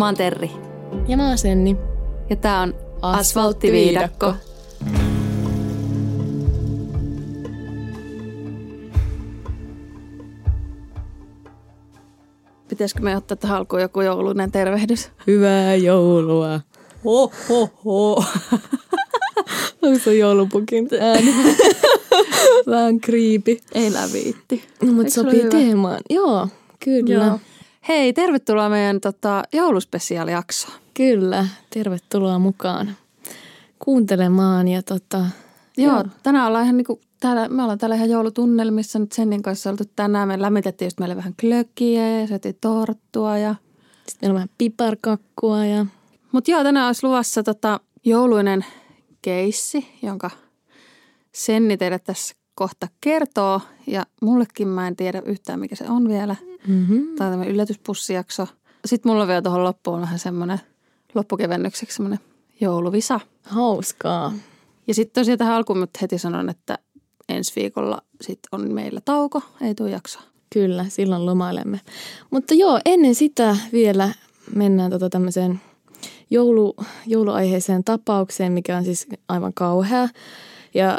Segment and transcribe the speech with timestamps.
[0.00, 0.50] Mä oon Terri.
[1.08, 1.76] Ja mä oon Senni.
[2.30, 4.34] Ja tää on Asfalttiviidakko.
[12.68, 15.10] Pitäisikö me ottaa tähän alkuun joku joulunen tervehdys?
[15.26, 16.60] Hyvää joulua.
[17.04, 18.14] Ho, ho, ho.
[19.82, 21.34] Onko se joulupukin ääni?
[22.66, 23.60] Vähän kriipi.
[23.74, 24.64] Ei läviitti.
[24.82, 26.00] No, mutta sopii teemaan.
[26.10, 26.48] Joo,
[26.84, 27.24] kyllä.
[27.24, 27.40] Joo.
[27.90, 30.74] Hei, tervetuloa meidän tota, jouluspesiaalijaksoon.
[30.94, 32.96] Kyllä, tervetuloa mukaan
[33.78, 34.68] kuuntelemaan.
[34.68, 35.26] Ja tota,
[35.76, 36.04] Joo, Joo.
[36.22, 40.28] tänään ollaan ihan niinku, täällä, me ollaan täällä ihan joulutunnelmissa nyt Sennin kanssa oltu tänään.
[40.28, 43.38] Me lämmitettiin just meille vähän klökiä ja syötiin torttua.
[43.38, 43.54] Ja...
[44.06, 45.86] sitten meillä on vähän piparkakkua ja
[46.32, 48.64] Mutta joo, tänään olisi luvassa tota, jouluinen
[49.22, 50.30] keissi, jonka
[51.34, 53.60] Senni teille tässä kohta kertoo.
[53.86, 56.36] Ja mullekin mä en tiedä yhtään, mikä se on vielä.
[56.66, 56.96] Mm-hmm.
[57.16, 58.46] Tämä on tämmöinen yllätyspussijakso.
[58.84, 60.60] Sitten mulla on vielä tuohon loppuun vähän semmoinen
[61.14, 62.20] loppukevennykseksi semmoinen
[62.60, 63.20] jouluvisa.
[63.42, 64.32] hauskaa.
[64.86, 66.78] Ja sitten tosiaan tähän alkuun heti sanon, että
[67.28, 70.22] ensi viikolla sit on meillä tauko, ei tule jaksoa.
[70.52, 71.80] Kyllä, silloin lomailemme.
[72.30, 74.14] Mutta joo, ennen sitä vielä
[74.54, 75.60] mennään tota tämmöiseen
[76.30, 76.76] joulu,
[77.06, 80.08] jouluaiheiseen tapaukseen, mikä on siis aivan kauhea.
[80.74, 80.98] Ja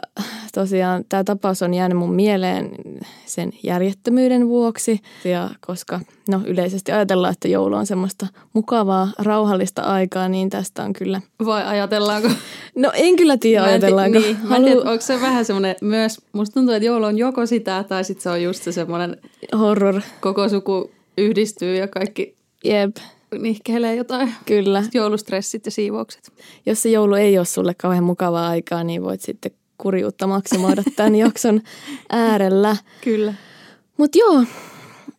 [0.53, 2.71] tosiaan tämä tapaus on jäänyt mun mieleen
[3.25, 4.99] sen järjettömyyden vuoksi.
[5.25, 10.93] Ja koska no, yleisesti ajatellaan, että joulu on semmoista mukavaa, rauhallista aikaa, niin tästä on
[10.93, 11.21] kyllä...
[11.45, 12.29] Vai ajatellaanko?
[12.75, 14.19] No en kyllä tiedä, Mä en ajatellaanko.
[14.19, 17.45] Niin, mä en tiedä, onko se vähän semmoinen myös, musta tuntuu, että joulu on joko
[17.45, 19.17] sitä tai sitten se on just se semmoinen
[19.59, 20.01] Horror.
[20.21, 22.95] koko suku yhdistyy ja kaikki Jep,
[23.39, 24.33] nihkeilee jotain.
[24.45, 24.83] kyllä.
[24.93, 26.31] Joulustressit ja siivoukset.
[26.65, 31.15] jos se joulu ei ole sulle kauhean mukavaa aikaa, niin voit sitten kurjuutta maksimoida tämän
[31.15, 31.61] jakson
[32.09, 32.77] äärellä.
[33.03, 33.33] Kyllä.
[33.97, 34.43] Mutta joo,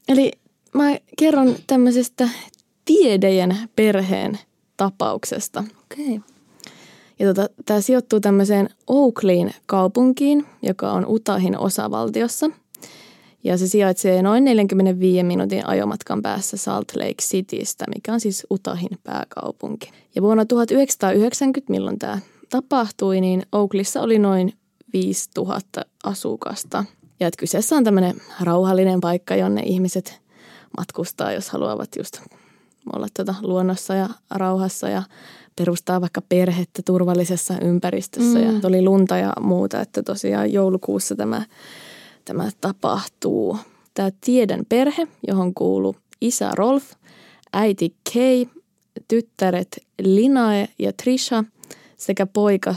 [0.08, 0.32] eli
[0.74, 2.28] mä kerron tämmöisestä
[2.84, 4.38] tiedejen perheen
[4.76, 5.64] tapauksesta.
[5.82, 6.06] Okei.
[6.06, 6.20] Okay.
[7.18, 12.50] Ja tota, tämä sijoittuu tämmöiseen Oakleyin kaupunkiin, joka on Utahin osavaltiossa.
[13.44, 18.98] Ja se sijaitsee noin 45 minuutin ajomatkan päässä Salt Lake Citystä, mikä on siis Utahin
[19.04, 19.90] pääkaupunki.
[20.14, 22.18] Ja vuonna 1990, milloin tämä
[22.52, 24.52] tapahtui, niin Oakleyssa oli noin
[24.92, 26.84] 5000 asukasta.
[27.20, 30.20] Ja että kyseessä on tämmöinen rauhallinen paikka, jonne ihmiset
[30.78, 32.20] matkustaa, jos haluavat just
[32.92, 35.02] olla tuota luonnossa ja rauhassa ja
[35.56, 38.38] perustaa vaikka perhettä turvallisessa ympäristössä.
[38.38, 38.44] Mm.
[38.44, 41.46] Ja oli lunta ja muuta, että tosiaan joulukuussa tämä,
[42.24, 43.58] tämä tapahtuu.
[43.94, 46.84] Tämä Tieden perhe, johon kuuluu isä Rolf,
[47.52, 48.46] äiti Kay,
[49.08, 51.44] tyttäret Linae ja Trisha
[52.02, 52.74] sekä poika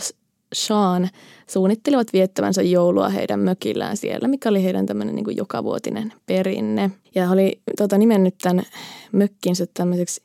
[0.53, 1.09] Sean
[1.47, 6.91] suunnittelivat viettävänsä joulua heidän mökillään siellä, mikä oli heidän tämmöinen niin jokavuotinen perinne.
[7.15, 8.63] Ja he oli tota, nimennyt tämän
[9.11, 10.21] mökkinsä tämmöiseksi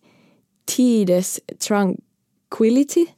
[0.77, 3.09] Tides Tranquility,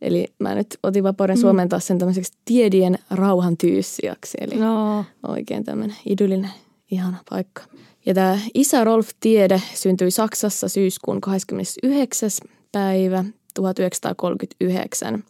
[0.00, 1.40] eli mä nyt otin vapauden mm.
[1.40, 6.50] suomentaa sen tämmöiseksi tiedien rauhan tyyssiaksi, eli No, oikein tämmöinen idyllinen,
[6.90, 7.62] ihana paikka.
[8.06, 12.30] Ja tämä isä Rolf Tiede syntyi Saksassa syyskuun 29.
[12.72, 13.24] päivä
[13.56, 15.24] 1939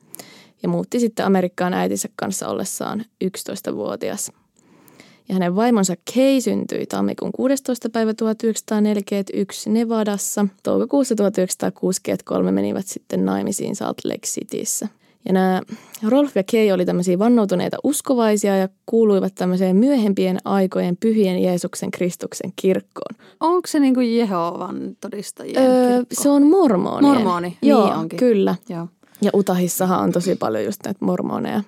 [0.63, 4.33] ja muutti sitten Amerikkaan äitinsä kanssa ollessaan 11-vuotias.
[5.29, 7.89] Ja hänen vaimonsa Kay syntyi tammikuun 16.
[7.91, 10.47] päivä 1941 Nevadassa.
[10.63, 14.89] Toukokuussa 1963 menivät sitten naimisiin Salt Lake Cityssä.
[15.27, 15.63] Ja nämä
[16.09, 22.53] Rolf ja Kay oli tämmöisiä vannoutuneita uskovaisia ja kuuluivat tämmöiseen myöhempien aikojen pyhien Jeesuksen Kristuksen
[22.57, 23.15] kirkkoon.
[23.41, 26.23] onko se niinku Jehovan todistajien Öö, kirkko?
[26.23, 27.15] se on mormonien.
[27.15, 28.19] Mormoni, Joo, niin onkin.
[28.19, 28.55] kyllä.
[28.69, 28.89] Joo.
[29.23, 31.63] Ja Utahissahan on tosi paljon just näitä mormoneja.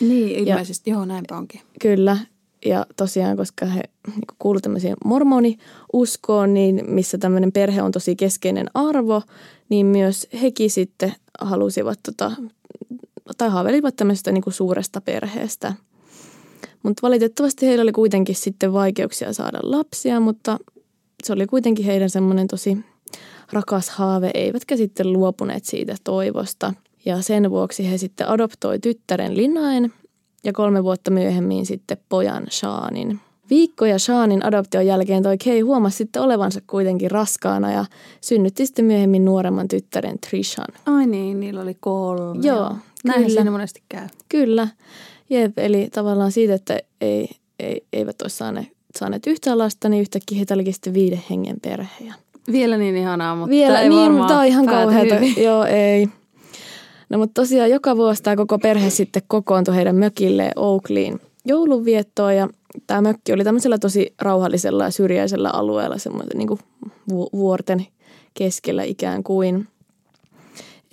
[0.00, 0.90] Niin, ilmeisesti.
[0.90, 1.60] Joo, näinpä onkin.
[1.80, 2.16] Kyllä.
[2.64, 8.66] Ja tosiaan, koska he niin kuuluvat tämmöisiin mormoniuskoon, niin missä tämmöinen perhe on tosi keskeinen
[8.74, 9.22] arvo,
[9.68, 12.32] niin myös hekin sitten halusivat tota,
[13.38, 15.74] tai haaveilivat tämmöisestä niin suuresta perheestä.
[16.82, 20.58] Mutta valitettavasti heillä oli kuitenkin sitten vaikeuksia saada lapsia, mutta
[21.24, 22.78] se oli kuitenkin heidän semmoinen tosi
[23.52, 26.74] rakas haave, eivätkä sitten luopuneet siitä toivosta.
[27.04, 29.92] Ja sen vuoksi he sitten adoptoi tyttären Linaen
[30.46, 33.20] ja kolme vuotta myöhemmin sitten pojan Shaanin.
[33.50, 37.84] Viikkoja Shaanin adoption jälkeen toi Kay huomasi sitten olevansa kuitenkin raskaana ja
[38.20, 40.66] synnytti sitten myöhemmin nuoremman tyttären Trishan.
[40.86, 42.46] Ai niin, niillä oli kolme.
[42.46, 43.34] Joo, Näin kyllä.
[43.34, 44.06] siinä monesti käy.
[44.28, 44.68] Kyllä,
[45.30, 47.28] jep, eli tavallaan siitä, että ei,
[47.60, 52.12] ei, eivät olisi saaneet, saaneet yhtään lasta, niin yhtäkkiä heitä olikin sitten viiden hengen perhe.
[52.52, 55.14] Vielä niin ihanaa, mutta Vielä, ei niin, varmaan tämä on ihan kauheata.
[55.14, 55.44] hyvin.
[55.44, 56.08] Joo, ei.
[57.08, 62.48] No mutta tosiaan joka vuosi tämä koko perhe sitten kokoontui heidän mökille Oakleyin joulunviettoon ja
[62.86, 66.58] tämä mökki oli tämmöisellä tosi rauhallisella ja syrjäisellä alueella, semmoinen niin
[67.32, 67.86] vuorten
[68.34, 69.68] keskellä ikään kuin.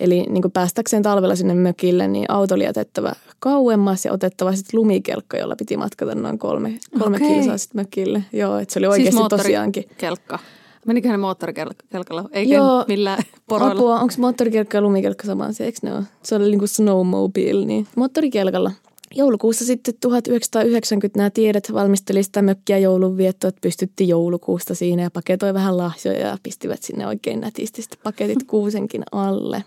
[0.00, 4.80] Eli niin kuin päästäkseen talvella sinne mökille, niin auto oli jätettävä kauemmas ja otettava sitten
[4.80, 7.28] lumikelkka, jolla piti matkata noin kolme, kolme okay.
[7.28, 8.24] kilsaa sitten mökille.
[8.32, 9.84] Joo, että se oli oikeasti siis tosiaankin.
[9.98, 10.38] kelkka.
[10.86, 12.28] Menikö ne moottorikelkalla?
[12.32, 13.74] Eikä Joo, millään poroilla?
[13.74, 15.66] Apua, onko moottorikelkka ja lumikelkka sama asia?
[15.66, 16.02] Eikö ne ole?
[16.22, 18.72] Se oli niin kuin snowmobile, niin moottorikelkalla.
[19.14, 25.54] Joulukuussa sitten 1990 nämä tiedet valmisteli sitä mökkiä joulunviettoa, että pystytti joulukuusta siinä ja paketoi
[25.54, 29.64] vähän lahjoja ja pistivät sinne oikein nätisti sitten paketit kuusenkin alle.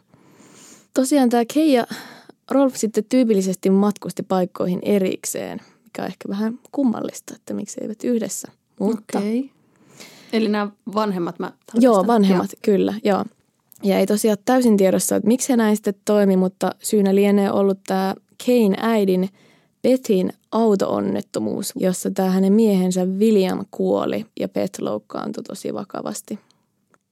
[0.93, 1.87] Tosiaan tämä Kei ja
[2.51, 8.47] Rolf sitten tyypillisesti matkusti paikkoihin erikseen, mikä on ehkä vähän kummallista, että miksi eivät yhdessä.
[8.79, 9.43] Mutta okay.
[10.33, 12.59] Eli nämä vanhemmat mä Joo, vanhemmat, joo.
[12.61, 13.25] kyllä, joo.
[13.83, 17.79] Ja ei tosiaan täysin tiedossa, että miksi he näin sitten toimi, mutta syynä lienee ollut
[17.87, 18.15] tämä
[18.45, 19.29] Kane äidin
[19.81, 26.39] Bethin auto-onnettomuus, jossa tämä hänen miehensä William kuoli ja Beth loukkaantui tosi vakavasti.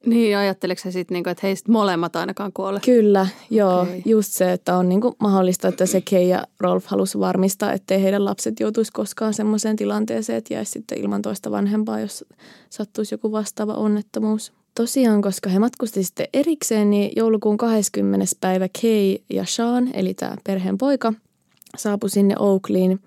[0.06, 2.80] Niin, ajatteliko se sitten, niinku, että heistä molemmat ainakaan kuole?
[2.86, 3.82] Kyllä, joo.
[3.82, 4.02] Okay.
[4.06, 8.26] Just se, että on niinku mahdollista, että se Kei ja Rolf halusi varmistaa, ettei heidän
[8.26, 12.26] lapset joutuisi koskaan semmoiseen tilanteeseen, että jäisi sitten ilman toista vanhempaa, jos
[12.70, 14.54] sattuisi joku vastaava onnettomuus.
[14.76, 18.26] Tosiaan, koska he matkusti sitten erikseen, niin joulukuun 20.
[18.42, 21.14] päivä Kay ja Sean, eli tämä perheen poika,
[21.78, 23.00] saapui sinne Oakleyin,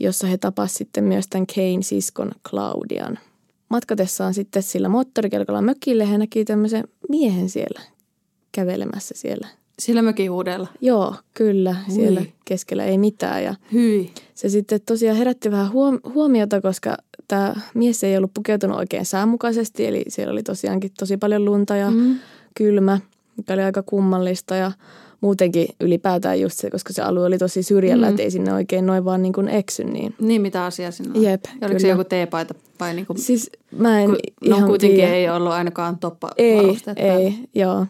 [0.00, 3.18] jossa he tapasivat sitten myös tämän Kayn siskon Claudian.
[3.68, 7.80] Matkatessaan sitten sillä moottorikelkalla mökille he näki tämmöisen miehen siellä
[8.52, 9.48] kävelemässä siellä.
[9.78, 10.68] Sillä mökin huudella?
[10.80, 11.76] Joo, kyllä.
[11.86, 11.94] Hui.
[11.94, 13.44] Siellä keskellä ei mitään.
[13.44, 14.10] Ja Hyi.
[14.34, 15.72] Se sitten tosiaan herätti vähän
[16.14, 16.96] huomiota, koska
[17.28, 21.90] tämä mies ei ollut pukeutunut oikein säänmukaisesti, eli siellä oli tosiaankin tosi paljon lunta ja
[21.90, 22.18] mm.
[22.54, 23.00] kylmä,
[23.36, 24.72] mikä oli aika kummallista ja
[25.20, 28.10] muutenkin ylipäätään just se, koska se alue oli tosi syrjällä, mm.
[28.10, 29.84] että ei sinne oikein noin vaan niin kuin eksy.
[29.84, 31.22] Niin, niin mitä asia sinne on?
[31.24, 34.66] Jep, ja oliko se joku teepaita vai niin kuin, Siis mä en ku, ihan No
[34.66, 35.14] kuitenkin tiedä.
[35.14, 37.86] ei ollut ainakaan toppa Ei, ei, joo.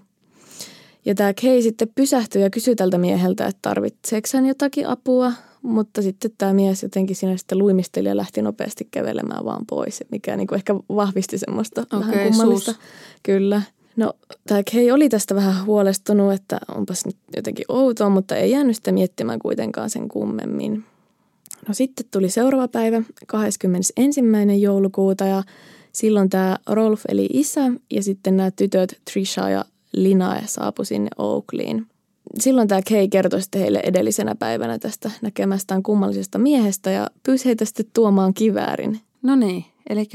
[1.05, 5.33] Ja tämä Kei sitten pysähtyi ja kysyi tältä mieheltä, että tarvitseeko hän jotakin apua.
[5.63, 10.37] Mutta sitten tämä mies jotenkin siinä sitten luimisteli ja lähti nopeasti kävelemään vaan pois, mikä
[10.37, 12.73] niin kuin ehkä vahvisti semmoista okay, vähän kummallista.
[12.73, 12.81] Sus.
[13.23, 13.63] Kyllä.
[13.97, 14.13] No
[14.47, 18.93] tämä Kei oli tästä vähän huolestunut, että onpas nyt jotenkin outoa, mutta ei jäänyt sitä
[18.93, 20.85] miettimään kuitenkaan sen kummemmin.
[21.69, 24.21] No sitten tuli seuraava päivä, 21.
[24.61, 25.43] joulukuuta ja
[25.93, 31.87] silloin tämä Rolf eli isä ja sitten nämä tytöt Trisha ja Linae saapui sinne Oakleyin.
[32.39, 37.65] Silloin tämä Kay kertoi sitten heille edellisenä päivänä tästä näkemästään kummallisesta miehestä ja pyysi heitä
[37.65, 39.01] sitten tuomaan kiväärin.
[39.23, 40.09] No niin, eli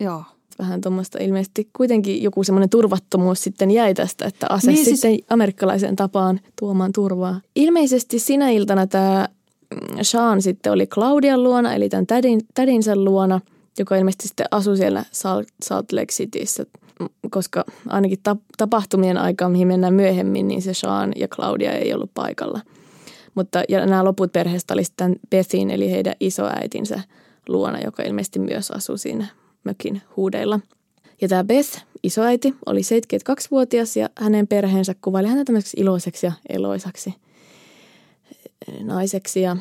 [0.00, 0.24] joo.
[0.58, 5.24] Vähän tuommoista ilmeisesti kuitenkin joku semmoinen turvattomuus sitten jäi tästä, että ase niin, sitten siis...
[5.30, 7.40] amerikkalaiseen tapaan tuomaan turvaa.
[7.56, 9.28] Ilmeisesti sinä iltana tämä
[10.02, 13.40] Sean sitten oli Claudian luona, eli tämän tädin, tädinsä luona,
[13.78, 16.66] joka ilmeisesti sitten asui siellä Salt, Salt Lake Cityssä–
[17.30, 18.18] koska ainakin
[18.58, 22.60] tapahtumien aikaan, mihin mennään myöhemmin, niin se Sean ja Claudia ei ollut paikalla.
[23.34, 27.00] Mutta ja nämä loput perheestä oli sitten Bethin, eli heidän isoäitinsä
[27.48, 29.26] luona, joka ilmeisesti myös asui siinä
[29.64, 30.60] mökin huudeilla.
[31.20, 37.14] Ja tämä Beth, isoäiti, oli 72-vuotias ja hänen perheensä kuvaili häntä tämmöiseksi iloiseksi ja eloisaksi
[38.82, 39.40] naiseksi.
[39.40, 39.56] Ja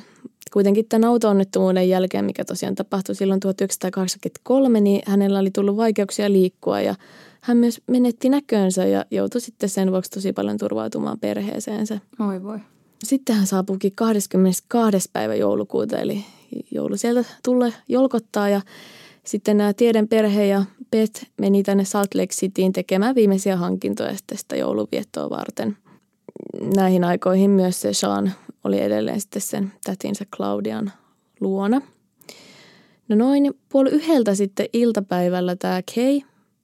[0.53, 6.81] kuitenkin tämän auto-onnettomuuden jälkeen, mikä tosiaan tapahtui silloin 1983, niin hänellä oli tullut vaikeuksia liikkua
[6.81, 6.95] ja
[7.41, 11.99] hän myös menetti näkönsä ja joutui sitten sen vuoksi tosi paljon turvautumaan perheeseensä.
[12.19, 12.59] Oi voi.
[13.03, 15.09] Sitten hän saapuikin 22.
[15.13, 16.25] päivä joulukuuta, eli
[16.71, 18.61] joulu sieltä tulle jolkottaa ja
[19.27, 24.37] sitten nämä Tieden perhe ja Pet meni tänne Salt Lake Cityin tekemään viimeisiä hankintoja sitten
[24.37, 25.77] sitä jouluviettoa varten.
[26.75, 28.31] Näihin aikoihin myös se Sean
[28.63, 30.91] oli edelleen sitten sen tätinsä Claudian
[31.39, 31.81] luona.
[33.07, 36.19] No noin puoli yhdeltä sitten iltapäivällä tämä Kay,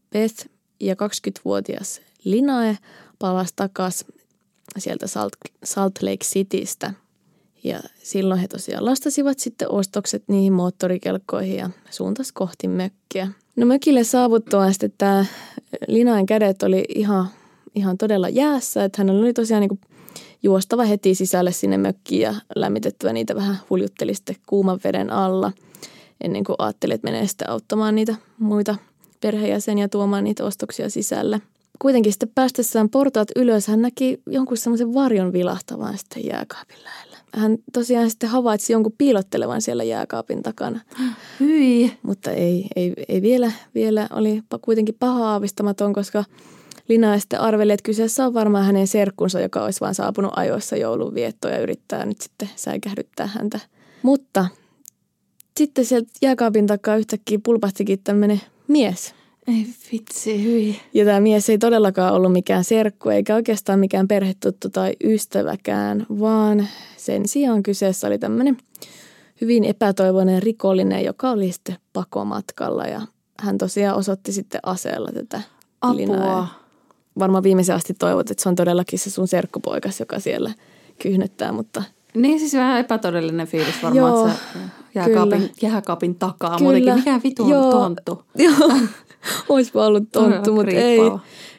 [0.09, 0.47] Beth
[0.79, 2.77] ja 20-vuotias Linae
[3.19, 4.07] palasi takaisin
[4.77, 6.93] sieltä Salt, Salt Lake Citystä.
[7.63, 13.27] Ja silloin he tosiaan lastasivat sitten ostokset niihin moottorikelkkoihin ja suuntas kohti mökkiä.
[13.55, 15.25] No mökille saavuttuaan sitten tämä
[15.87, 17.27] Linaen kädet oli ihan,
[17.75, 19.79] ihan todella jäässä, että hän oli tosiaan niin
[20.43, 25.51] juostava heti sisälle sinne mökkiin ja lämmitettävä niitä vähän huljutteli sitten kuuman veden alla
[26.21, 28.75] ennen kuin ajatteli, että menee sitten auttamaan niitä muita
[29.21, 31.41] perheenjäseniä tuomaan niitä ostoksia sisälle.
[31.79, 37.17] Kuitenkin sitten päästessään portaat ylös hän näki jonkun semmoisen varjon vilahtavan sitten jääkaapin lähellä.
[37.33, 40.79] Hän tosiaan sitten havaitsi jonkun piilottelevan siellä jääkaapin takana.
[41.39, 41.97] Hyi.
[42.03, 46.23] Mutta ei, ei, ei vielä, vielä oli kuitenkin paha aavistamaton, koska
[46.87, 51.13] Lina sitten arveli, että kyseessä on varmaan hänen serkkunsa, joka olisi vain saapunut ajoissa joulun
[51.13, 53.59] viettoon ja yrittää nyt sitten säikähdyttää häntä.
[54.01, 54.45] Mutta
[55.57, 59.15] sitten sieltä jääkaapin takaa yhtäkkiä pulpahtikin tämmöinen mies.
[59.47, 60.79] Ei vitsi, hyi.
[60.93, 66.67] Ja tämä mies ei todellakaan ollut mikään serkku eikä oikeastaan mikään perhetuttu tai ystäväkään, vaan
[66.97, 68.57] sen sijaan kyseessä oli tämmöinen
[69.41, 73.01] hyvin epätoivoinen rikollinen, joka oli sitten pakomatkalla ja
[73.39, 75.41] hän tosiaan osoitti sitten aseella tätä
[75.81, 75.97] Apua.
[75.97, 76.63] Linaa.
[77.19, 80.51] Varmaan viimeisen asti toivot, että se on todellakin se sun serkkupoikas, joka siellä
[81.01, 81.83] kyhnyttää, mutta
[82.15, 84.59] Niin siis vähän epätodellinen fiilis varmaan, Joo, se
[84.95, 86.57] jääkaapin, jääkaapin takaa.
[86.57, 86.63] Kyllä.
[86.71, 88.23] Muutenkin mikä vitu on tonttu.
[88.37, 88.71] Joo,
[89.49, 90.99] olisipa ollut tonttu, mutta ei.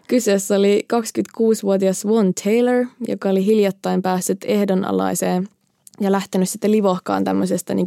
[0.08, 5.48] Kyseessä oli 26-vuotias Von Taylor, joka oli hiljattain päässyt ehdonalaiseen
[6.00, 7.86] ja lähtenyt sitten livohkaan tämmöisestä niin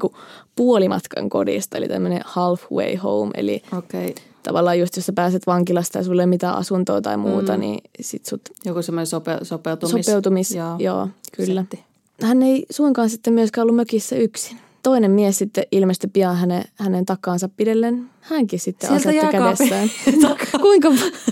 [0.56, 4.14] puolimatkan kodista, eli tämmöinen halfway home, eli okay.
[4.44, 7.60] tavallaan just jos sä pääset vankilasta ja sulle ei mitään asuntoa tai muuta, Mm.
[7.60, 10.06] niin sit sut joku semmoinen sope, sopeutumis.
[10.06, 10.68] sopeutumis, Joo.
[10.68, 11.62] joo, joo kyllä.
[11.62, 11.84] setti.
[12.22, 14.58] Hän ei suinkaan sitten myöskään ollut mökissä yksin.
[14.84, 18.10] Toinen mies sitten ilmestyi pian hänen, hänen takaansa pidellen.
[18.22, 19.90] Hänkin sitten Sieltä asetti kädessään.
[20.62, 20.90] kuinka,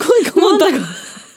[0.07, 0.65] kuinka monta?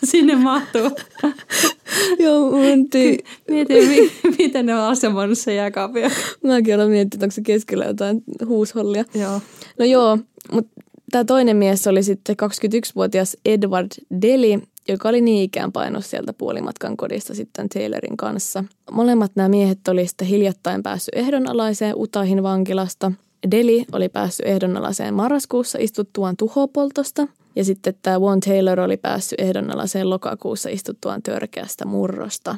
[0.05, 0.91] Sinne mahtuu.
[2.25, 6.11] Joo, mun ty- Mietin, mi- miten ne on asemoinut se jääkaapia.
[6.45, 9.05] Mäkin olen miettinyt, että onko se keskellä jotain huushollia.
[9.15, 9.41] Joo.
[9.79, 10.19] No joo,
[10.53, 13.91] mutta tämä toinen mies oli sitten 21-vuotias Edward
[14.23, 18.65] Deli, joka oli niin ikään painut sieltä puolimatkan kodista sitten Taylorin kanssa.
[18.91, 23.13] Molemmat nämä miehet oli sitten hiljattain päässyt ehdonalaiseen Utahin vankilasta.
[23.51, 30.11] Deli oli päässyt ehdonalaiseen marraskuussa istuttuaan tuhopoltosta ja sitten tämä Won Taylor oli päässyt ehdonalaiseen
[30.11, 32.57] lokakuussa istuttuaan törkeästä murrosta.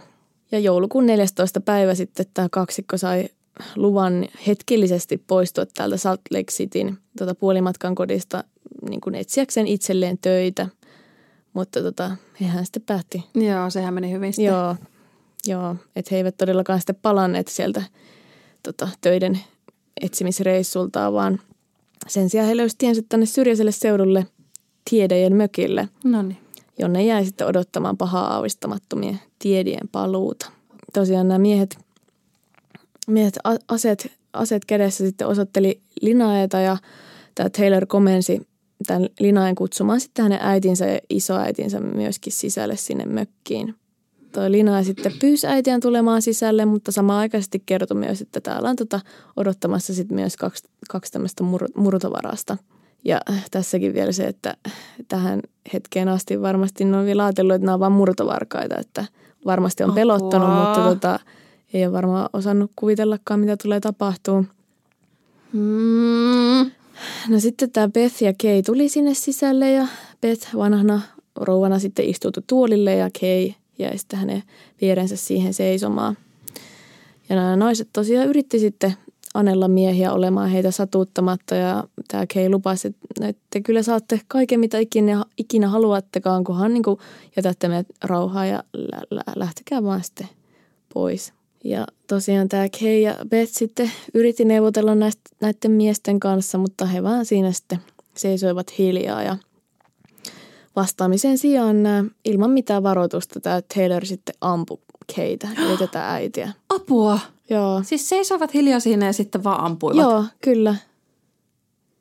[0.52, 1.60] Ja joulukuun 14.
[1.60, 3.28] päivä sitten tämä kaksikko sai
[3.76, 8.44] luvan hetkellisesti poistua täältä Salt Lake Cityn tuota puolimatkan kodista
[8.90, 10.68] niin kuin etsiäkseen itselleen töitä.
[11.52, 14.44] Mutta tota, hehän sitten päätti, Joo, sehän meni hyvin sitten.
[14.52, 14.76] joo,
[15.46, 17.82] joo että he eivät todellakaan sitten palanneet sieltä
[18.62, 19.40] tota, töiden
[20.00, 21.40] etsimisreissultaan, vaan
[22.08, 24.26] sen sijaan he löysi tiensä tänne syrjäiselle seudulle
[24.90, 26.36] Tiedejen mökille, No niin.
[26.78, 30.50] jonne jäi sitten odottamaan pahaa aavistamattomien tiedien paluuta.
[30.92, 31.78] Tosiaan nämä miehet,
[33.06, 36.76] miehet a- aseet, aseet kädessä sitten osoitteli Linaeta ja
[37.34, 38.48] tämä Taylor komensi
[38.86, 43.74] tämän Linaen kutsumaan sitten hänen äitinsä ja isoäitinsä myöskin sisälle sinne mökkiin.
[44.32, 49.00] Toi Lina sitten pyysi äitiään tulemaan sisälle, mutta samaaikaisesti kertoi myös, että täällä on tota
[49.36, 52.56] odottamassa sitten myös kaksi, kaksi tämmöistä mur- murtovarasta.
[53.04, 53.20] Ja
[53.50, 54.54] tässäkin vielä se, että
[55.08, 55.40] tähän
[55.72, 59.04] hetkeen asti varmasti ne on vielä ajatellut, että nämä on vain murtovarkaita, että
[59.46, 59.94] varmasti on Apua.
[59.94, 61.18] pelottanut, mutta tota,
[61.72, 64.44] ei ole varmaan osannut kuvitellakaan, mitä tulee tapahtuu.
[65.52, 66.70] Mm.
[67.28, 69.86] No sitten tämä Beth ja Kay tuli sinne sisälle ja
[70.20, 71.00] Beth vanhana
[71.36, 74.42] rouvana sitten istuutui tuolille ja Kay jäi sitten hänen
[74.80, 76.16] vierensä siihen seisomaan.
[77.28, 78.94] Ja nämä naiset tosiaan yritti sitten
[79.34, 82.88] anella miehiä olemaan heitä satuuttamatta ja tämä Kay lupasi,
[83.20, 86.82] että te kyllä saatte kaiken mitä ikinä, ikinä haluattekaan, kunhan niin
[87.36, 90.28] jätätte meidät rauhaa ja lä- lä- lähtekää vaan sitten
[90.94, 91.32] pois.
[91.64, 97.02] Ja tosiaan tämä Kay ja Beth sitten yritti neuvotella näistä, näiden miesten kanssa, mutta he
[97.02, 97.78] vaan siinä sitten
[98.16, 99.36] seisoivat hiljaa ja
[100.76, 104.78] vastaamisen sijaan nämä, ilman mitään varoitusta tämä Taylor sitten ampui
[105.16, 106.52] Keitä, eli tätä äitiä.
[106.68, 107.18] Apua.
[107.50, 110.02] Joo, Siis seisoivat hiljaa siinä ja sitten vaan ampuivat.
[110.02, 110.74] Joo kyllä.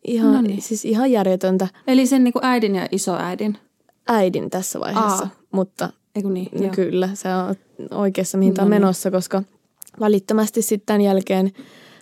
[0.08, 0.62] Ihan, Noniin.
[0.62, 3.58] siis ihan järjetöntä Eli sen niin kuin äidin ja isoäidin.
[4.08, 5.30] äidin tässä vaiheessa, Aa.
[5.52, 6.50] mutta Eikö niin?
[6.54, 6.72] No Joo.
[6.76, 7.56] kyllä, se on
[7.92, 8.82] oikeassa mihin tämä on No niin.
[8.82, 9.44] menossa, koska
[10.00, 11.52] välittömästi sitten tämän jälkeen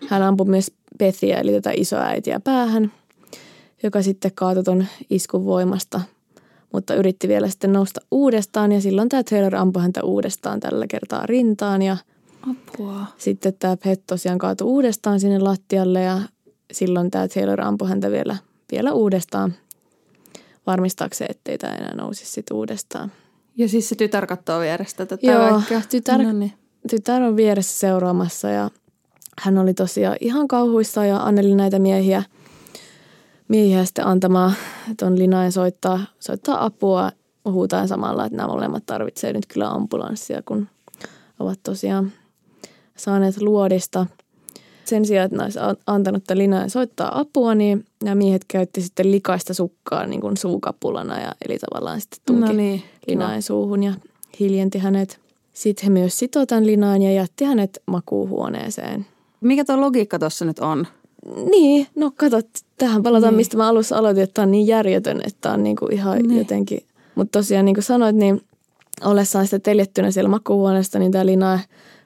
[0.08, 2.92] hän ampui myös Pethiä, eli tätä isoäitiä päähän,
[3.84, 6.02] joka sitten kaatui ton iskun voimasta,
[6.74, 11.26] mutta yritti vielä sitten nousta uudestaan ja silloin tämä Taylor ampui häntä uudestaan tällä kertaa
[11.26, 11.98] rintaan ja
[12.52, 13.06] Apua.
[13.18, 16.22] sitten tämä Pet tosiaan kaatui uudestaan sinne lattialle ja
[16.72, 18.38] silloin tämä Taylor ampui häntä vielä,
[18.72, 19.54] vielä uudestaan
[20.68, 23.12] varmistaakseen, ettei tämä enää nousisi sitten uudestaan.
[23.58, 25.80] Ja siis se tytär katsoo vierestä tätä Joo, kaikkea.
[25.80, 26.54] tytär- No niin.
[26.88, 28.70] Tytär on vieressä seuraamassa ja
[29.40, 32.24] hän oli tosiaan ihan kauhuissa ja anneli näitä miehiä,
[33.48, 34.54] miehiä sitten antamaan
[35.00, 37.12] tuon Linaen soittaa, soittaa apua
[37.46, 40.68] huutaen samalla, että nämä molemmat tarvitsee nyt kyllä ambulanssia, kun
[41.40, 42.12] ovat tosiaan
[42.98, 44.06] saaneet luodista.
[44.86, 49.12] Sen sijaan, että olisi an- antanut tämän Linaen soittaa apua, niin nämä miehet käytti sitten
[49.12, 52.84] likaista sukkaa niin kuin suukapulana ja eli tavallaan sitten tunki No niin.
[53.08, 53.94] Linaen suuhun ja
[54.40, 55.27] hiljenti hänet.
[55.58, 59.06] Sitten he myös sitoi tämän Linaan ja jätti hänet makuuhuoneeseen.
[59.42, 60.88] Mikä tuo logiikka tuossa nyt on?
[61.52, 62.42] Niin, no kato,
[62.78, 63.38] tähän palataan, Niin.
[63.38, 66.38] mistä mä alussa aloitin, että tämä on niin järjetön, että tämä on niinku ihan Niin.
[66.38, 66.80] jotenkin.
[67.16, 68.42] Mutta tosiaan niin kuin sanoit, niin
[69.06, 71.60] ollessaan sitä teljettynä siellä makuuhuoneesta, niin tämä Lina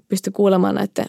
[0.07, 1.05] pystyi kuulemaan näiden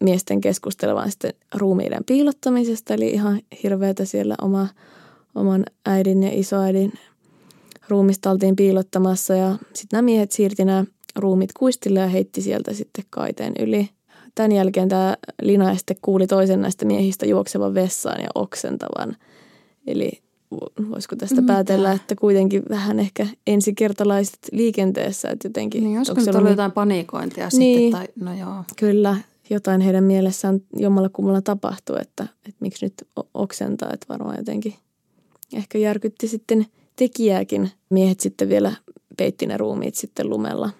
[0.00, 4.68] miesten keskustelevan sitten ruumiiden piilottamisesta, eli ihan hirveätä siellä oma,
[5.34, 6.92] oman äidin ja isoäidin
[7.88, 10.84] ruumista oltiin piilottamassa ja sitten nämä miehet siirti nämä
[11.16, 13.88] ruumit kuistille ja heitti sieltä sitten kaiteen yli.
[14.34, 19.16] Tämän jälkeen tämä Lina sitten kuuli toisen näistä miehistä juoksevan vessaan ja oksentavan.
[19.86, 20.10] Eli
[20.90, 21.52] voisiko tästä Mitä?
[21.52, 25.84] päätellä, että kuitenkin vähän ehkä ensikertalaiset liikenteessä, että jotenkin...
[25.84, 28.64] Niin, olisiko nyt ollut jotain panikointia niin, sitten, tai no joo.
[28.76, 29.16] Kyllä,
[29.50, 32.94] jotain heidän mielessään jommalla kummalla tapahtuu, että, että miksi nyt
[33.34, 34.74] oksentaa, että varmaan jotenkin
[35.52, 36.66] ehkä järkytti sitten
[36.96, 37.70] tekijääkin.
[37.90, 38.72] Miehet sitten vielä
[39.16, 40.70] peitti ne ruumiit sitten lumella.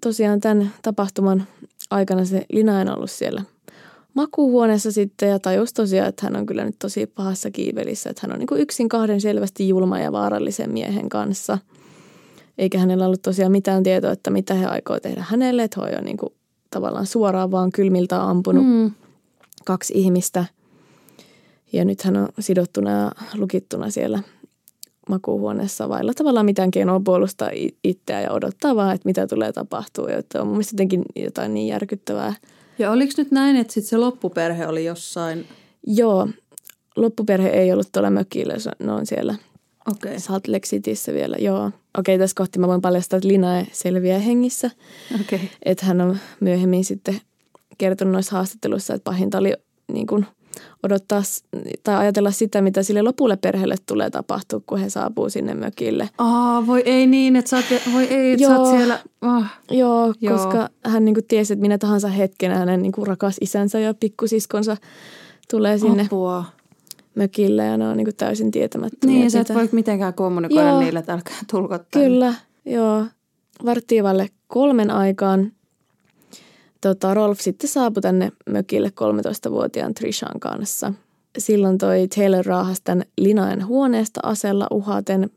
[0.00, 1.46] Tosiaan tämän tapahtuman
[1.90, 3.42] aikana se Lina on ollut siellä
[4.14, 8.32] makuuhuoneessa sitten ja tajus tosiaan, että hän on kyllä nyt tosi pahassa kiivelissä, että hän
[8.32, 11.58] on niin kuin yksin kahden selvästi julma ja vaarallisen miehen kanssa.
[12.58, 16.04] Eikä hänellä ollut tosiaan mitään tietoa, että mitä he aikoo tehdä hänelle, että he on
[16.04, 16.32] niin kuin
[16.70, 18.90] tavallaan suoraan vaan kylmiltä ampunut mm.
[19.64, 20.44] kaksi ihmistä.
[21.72, 24.22] Ja nyt hän on sidottuna ja lukittuna siellä
[25.08, 27.50] makuuhuoneessa vailla tavallaan mitään keinoa puolustaa
[27.84, 30.10] itseä ja odottaa vaan, että mitä tulee tapahtua.
[30.10, 32.34] Ja että on mun mielestä jotenkin jotain niin järkyttävää.
[32.78, 35.46] Ja oliko nyt näin, että sitten se loppuperhe oli jossain?
[35.86, 36.28] Joo,
[36.96, 39.34] loppuperhe ei ollut tuolla mökillä, ne on siellä
[39.90, 40.20] okay.
[40.20, 41.66] Salt Lake Cityssä vielä, joo.
[41.98, 44.70] Okei, okay, tässä kohti mä voin paljastaa, että Lina selviää hengissä.
[45.20, 45.38] Okay.
[45.64, 47.20] Että hän on myöhemmin sitten
[47.78, 49.54] kertonut noissa haastatteluissa, että pahinta oli
[49.92, 50.26] niin kuin
[50.82, 51.22] odottaa
[51.82, 56.10] tai ajatella sitä, mitä sille lopulle perheelle tulee tapahtua, kun he saapuu sinne mökille.
[56.18, 58.98] Aa, voi ei niin, että sä oot, voi ei, että joo, sä oot siellä.
[59.22, 59.44] Oh.
[59.70, 63.36] Joo, joo, koska hän niin kuin tiesi, että minä tahansa hetkenä hänen niin kuin rakas
[63.40, 64.76] isänsä ja pikkusiskonsa
[65.50, 66.02] tulee sinne.
[66.02, 66.44] Apua
[67.14, 69.16] mökille ja ne on niin kuin täysin tietämättömiä.
[69.16, 71.78] Niin, sä et voi mitenkään kommunikoida joo, niille, että älkää tulko.
[71.90, 72.34] Kyllä,
[72.64, 73.04] joo.
[73.64, 75.52] Varttiivalle kolmen aikaan
[76.88, 80.92] tota, Rolf sitten saapui tänne mökille 13-vuotiaan Trishan kanssa.
[81.38, 85.30] Silloin toi Taylor raahasi tämän Linaen huoneesta asella uhaten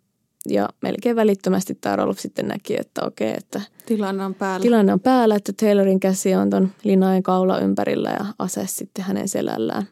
[0.50, 4.64] ja melkein välittömästi tämä Rolf sitten näki, että okei, että tilanne on päällä.
[4.64, 9.30] Tilanne on päällä, että Taylorin käsi on ton Linaen kaula ympärillä ja ase sitten hänen
[9.30, 9.88] selällään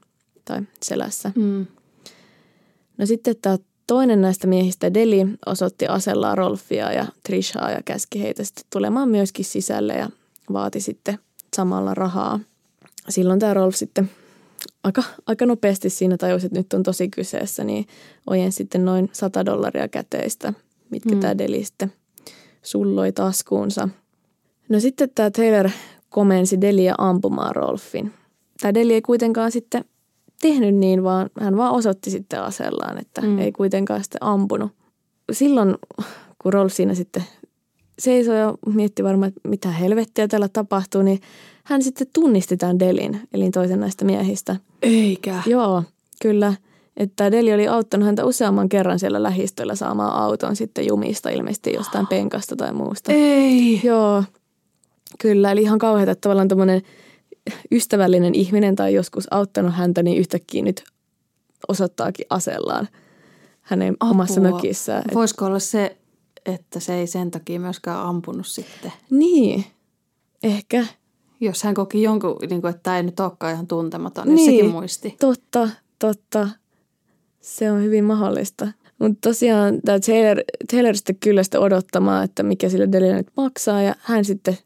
[0.45, 1.31] tai selässä.
[1.35, 1.65] Mm.
[2.97, 8.43] No sitten tämä toinen näistä miehistä, Deli, osoitti asellaan Rolfia ja Trishaa ja käski heitä
[8.43, 10.09] sitten tulemaan myöskin sisälle ja
[10.53, 11.19] vaati sitten
[11.55, 12.39] samalla rahaa.
[13.09, 14.09] Silloin tämä Rolf sitten
[14.83, 17.87] aika, aika nopeasti siinä tajusi, että nyt on tosi kyseessä, niin
[18.27, 20.53] ojen sitten noin 100 dollaria käteistä,
[20.89, 21.19] mitkä mm.
[21.19, 21.93] tämä Deli sitten
[22.63, 23.89] sulloi taskuunsa.
[24.69, 25.69] No sitten tämä Taylor
[26.09, 28.13] komensi Delia ampumaan Rolfin.
[28.61, 29.85] Tämä Deli ei kuitenkaan sitten
[30.41, 33.39] tehnyt niin, vaan hän vaan osoitti sitten asellaan, että mm.
[33.39, 34.71] ei kuitenkaan sitten ampunut.
[35.31, 35.75] Silloin,
[36.41, 37.23] kun Rolf siinä sitten
[37.99, 41.21] seisoi ja mietti varmaan, että mitä helvettiä täällä tapahtuu, niin
[41.63, 44.55] hän sitten tunnisti tämän Delin, eli toisen näistä miehistä.
[44.81, 45.43] Eikä.
[45.45, 45.83] Joo,
[46.21, 46.53] kyllä.
[46.97, 52.07] Että Deli oli auttanut häntä useamman kerran siellä lähistöllä saamaan auton sitten jumista ilmeisesti jostain
[52.07, 53.11] penkasta tai muusta.
[53.11, 53.81] Ei.
[53.83, 54.23] Joo,
[55.19, 55.51] kyllä.
[55.51, 56.81] Eli ihan kauheata, että tavallaan tämmöinen–
[57.71, 60.83] ystävällinen ihminen tai joskus auttanut häntä, niin yhtäkkiä nyt
[61.67, 62.87] osoittaakin asellaan
[63.61, 64.11] hänen Apua.
[64.11, 65.03] omassa mökissään.
[65.13, 65.97] Voisiko olla se,
[66.45, 68.93] että se ei sen takia myöskään ampunut sitten?
[69.09, 69.65] Niin,
[70.43, 70.85] ehkä.
[71.39, 74.51] Jos hän koki jonkun, niin kuin, että tämä ei nyt olekaan ihan tuntematon, niin, niin
[74.51, 75.15] sekin muisti.
[75.19, 76.49] Totta, totta.
[77.39, 78.67] Se on hyvin mahdollista.
[78.99, 83.81] Mutta tosiaan tämä Taylor, Taylor sitten kyllä sitä odottamaan, että mikä sille Delille nyt maksaa.
[83.81, 84.57] Ja hän sitten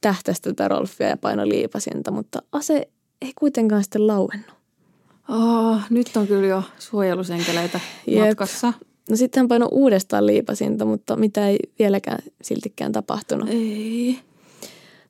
[0.00, 2.88] tähtäsi tätä Rolfia ja painoi liipasinta, mutta ase
[3.22, 4.54] ei kuitenkaan sitten lauennut.
[5.28, 8.26] Oh, nyt on kyllä jo suojelusenkeleitä Jep.
[8.26, 8.72] matkassa.
[9.10, 13.48] No sitten hän painoi uudestaan liipasinta, mutta mitä ei vieläkään siltikään tapahtunut.
[13.48, 14.18] Ei.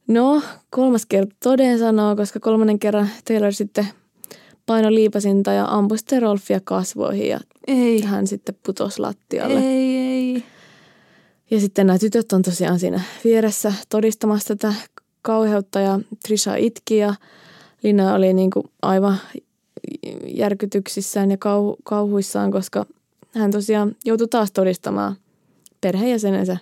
[0.08, 3.86] No, kolmas kerta toden sanoo, koska kolmannen kerran Taylor sitten
[4.66, 8.02] painoi liipasinta ja ampui sitten Rolfia kasvoihin ja ei.
[8.02, 9.60] hän sitten putosi lattialle.
[9.60, 10.44] Ei, ei.
[11.50, 14.74] Ja sitten nämä tytöt on tosiaan siinä vieressä todistamassa tätä
[15.22, 17.14] kauheutta ja Trisha itki ja
[17.82, 19.16] Lina oli niin kuin aivan
[20.26, 22.86] järkytyksissään ja kau- kauhuissaan, koska
[23.34, 25.16] hän tosiaan joutui taas todistamaan
[25.80, 26.56] perheenjäsenensä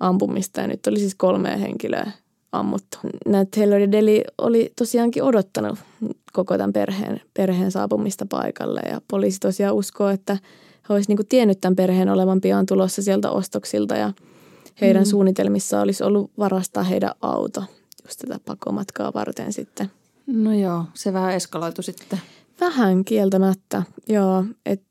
[0.00, 2.10] ampumista ja nyt oli siis kolme henkilöä
[2.52, 2.98] ammuttu.
[3.26, 5.78] Nämä Taylor ja Deli oli tosiaankin odottanut
[6.32, 10.38] koko tämän perheen, perheen saapumista paikalle ja poliisi tosiaan uskoo, että
[10.88, 14.12] he olisivat niin tiennyt tämän perheen olevan pian tulossa sieltä ostoksilta ja
[14.80, 15.06] heidän mm.
[15.06, 17.64] suunnitelmissa olisi ollut varastaa heidän auto
[18.04, 19.90] just tätä pakomatkaa varten sitten.
[20.26, 22.20] No joo, se vähän eskaloitu sitten.
[22.60, 24.44] Vähän kieltämättä, joo.
[24.66, 24.82] Et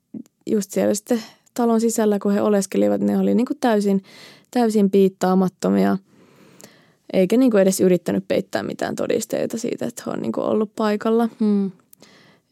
[0.48, 1.22] just siellä sitten
[1.54, 4.02] talon sisällä, kun he oleskelivat, ne oli niin kuin täysin,
[4.50, 5.98] täysin piittaamattomia.
[7.12, 10.70] Eikä niin kuin edes yrittänyt peittää mitään todisteita siitä, että he on niin kuin ollut
[10.76, 11.28] paikalla.
[11.40, 11.70] Hmm.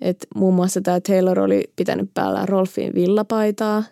[0.01, 3.85] Et muun muassa tämä Taylor oli pitänyt päällä Rolfin villapaitaa.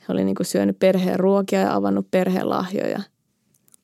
[0.00, 3.00] He oli niinku syönyt perheen ruokia ja avannut perheen lahjoja.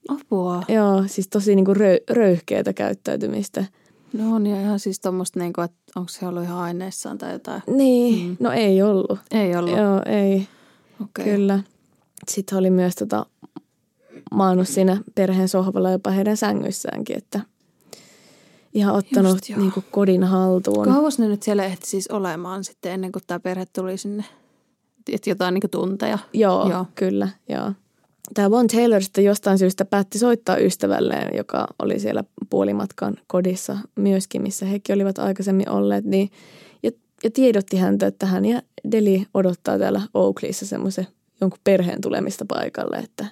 [0.09, 0.62] Apua.
[0.68, 3.64] Joo, siis tosi niinku rö- röyhkeätä käyttäytymistä.
[4.14, 7.62] No on ja ihan siis tuommoista, niinku, että onko se ollut ihan aineissaan tai jotain.
[7.66, 8.37] Niin, mm.
[8.40, 9.18] no ei ollut.
[9.31, 9.77] Ei ollut.
[9.77, 10.48] Joo, ei.
[11.03, 11.24] Okay.
[11.24, 11.61] Kyllä.
[12.29, 13.27] Sitten oli myös tota,
[14.31, 17.40] maannut siinä perheen sohvalla jopa heidän sängyissäänkin, että
[18.74, 20.85] ihan ottanut Just niin kuin kodin haltuun.
[20.85, 24.24] Kauas ne nyt siellä ehti siis olemaan sitten ennen kuin tämä perhe tuli sinne?
[25.12, 26.18] Et jotain niin tunteja.
[26.33, 26.70] Joo, Joo.
[26.70, 27.72] joo, kyllä, joo.
[28.34, 34.42] Tämä Von Taylor sitten jostain syystä päätti soittaa ystävälleen, joka oli siellä puolimatkan kodissa myöskin,
[34.42, 36.30] missä hekin olivat aikaisemmin olleet, niin,
[36.82, 36.90] ja,
[37.24, 41.06] ja tiedotti häntä, että hän ja Deli odottaa täällä Oakleyssa semmoisen
[41.40, 43.26] jonkun perheen tulemista paikalle, että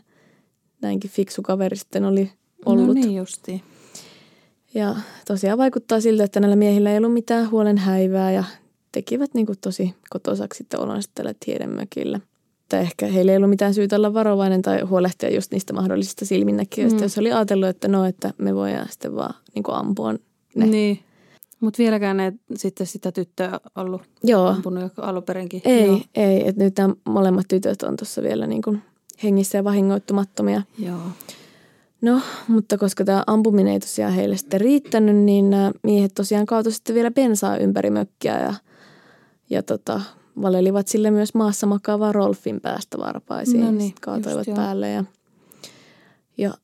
[0.83, 2.33] näinkin fiksu kaveri sitten oli
[2.66, 2.87] ollut.
[2.87, 3.62] No niin justiin.
[4.74, 8.44] Ja tosiaan vaikuttaa siltä, että näillä miehillä ei ollut mitään huolen häivää ja
[8.92, 12.20] tekivät niin kuin tosi kotosaksi sitten olonsa tällä tiedemökillä.
[12.62, 16.98] Että ehkä heillä ei ollut mitään syytä olla varovainen tai huolehtia just niistä mahdollisista silminnäkijöistä,
[16.98, 17.03] mm.
[17.03, 20.12] jos oli ajatellut, että no, että me voidaan sitten vaan niin kuin ampua
[20.55, 20.66] ne.
[20.66, 20.98] Niin.
[21.61, 25.62] Mutta vieläkään ei sitten sitä tyttöä ollut Joo, ampunut, joka alun perinkin.
[25.64, 26.01] ei, Joo.
[26.14, 26.48] ei.
[26.48, 28.83] Että nyt nämä molemmat tytöt on tuossa vielä niin kuin
[29.22, 30.62] hengissä ja vahingoittumattomia.
[30.79, 30.98] Joo.
[32.01, 36.72] No, mutta koska tämä ampuminen ei tosiaan heille sitten riittänyt, niin nämä miehet tosiaan kaatoi
[36.72, 38.55] sitten vielä bensaa ympäri mökkiä ja,
[39.51, 40.01] ja tota,
[40.42, 43.64] valelivat sille myös maassa makaavaa Rolfin päästä varpaisiin.
[43.64, 45.05] No niin, kaatoivat just päälle ja,
[46.38, 46.55] ja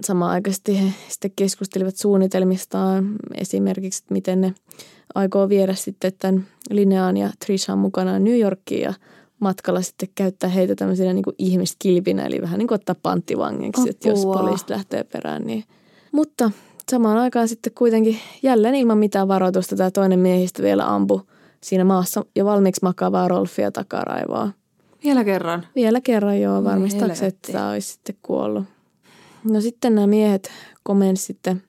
[0.00, 4.54] samanaikaisesti he sitten keskustelivat suunnitelmistaan esimerkiksi, että miten ne
[5.14, 8.94] aikoo viedä sitten tämän Lineaan ja Trishan mukanaan New Yorkiin ja
[9.40, 14.20] matkalla sitten käyttää heitä tämmöisenä niin ihmiskilpinä, eli vähän niin kuin ottaa panttivangiksi, että jos
[14.20, 14.38] Apua.
[14.38, 15.46] poliisit lähtee perään.
[15.46, 15.64] Niin.
[16.12, 16.50] Mutta
[16.90, 21.22] samaan aikaan sitten kuitenkin jälleen ilman mitään varoitusta tämä toinen miehistä vielä ampui
[21.62, 24.50] siinä maassa jo valmiiksi makaavaa Rolfia takaraivoa.
[25.04, 25.66] Vielä kerran.
[25.74, 27.36] Vielä kerran joo, Oi varmistaakseni, helvetti.
[27.36, 28.64] että tämä olisi sitten kuollut.
[29.44, 30.50] No sitten nämä miehet
[30.82, 31.62] komensi sitten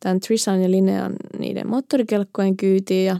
[0.00, 3.16] tämän Trishan ja Linean niiden moottorikelkkojen kyytiin ja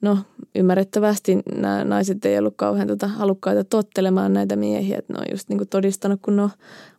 [0.00, 0.18] no
[0.54, 5.48] ymmärrettävästi nämä naiset ei ollut kauhean tota halukkaita tottelemaan näitä miehiä, että ne on just
[5.48, 6.50] niin kuin todistanut, kun ne on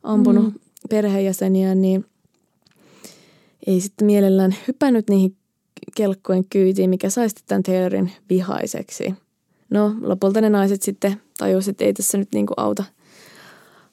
[0.04, 0.60] ampunut mm.
[0.89, 2.06] perheenjäseniä, niin
[3.67, 5.36] ei sitten mielellään hypännyt niihin
[5.96, 9.13] kelkkojen kyytiin, mikä sai sitten tämän Taylorin vihaiseksi.
[9.69, 12.84] No lopulta ne naiset sitten tajusivat, että ei tässä nyt niinku auta,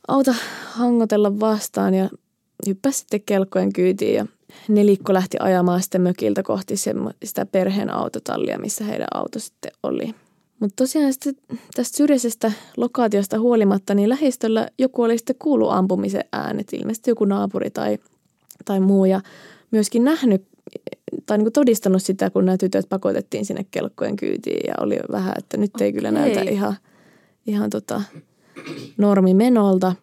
[0.08, 2.10] auta hangotella vastaan ja
[2.66, 4.26] hyppäsi sitten kelkkojen kyytiin ja
[4.68, 6.74] nelikko lähti ajamaan sitten mökiltä kohti
[7.24, 10.14] sitä perheen autotallia, missä heidän auto sitten oli.
[10.60, 11.36] Mutta tosiaan sitten
[11.74, 17.70] tästä syrjäisestä lokaatiosta huolimatta, niin lähistöllä joku oli sitten kuullut ampumisen äänet, ilmeisesti joku naapuri
[17.70, 17.98] tai,
[18.64, 19.20] tai muu ja
[19.70, 20.44] myöskin nähnyt
[21.26, 25.56] tai niin todistanut sitä, kun nämä tytöt pakotettiin sinne kelkkojen kyytiin ja oli vähän, että
[25.56, 26.76] nyt ei kyllä näytä ihan,
[27.46, 28.02] ihan tota
[28.98, 29.94] normimenolta.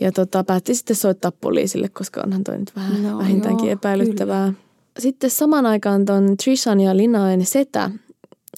[0.00, 4.52] Ja tota, päätti sitten soittaa poliisille, koska onhan toi nyt vähän No vähintäänkin joo, epäilyttävää.
[4.98, 7.90] Sitten saman aikaan ton Trishan ja Linaen setä,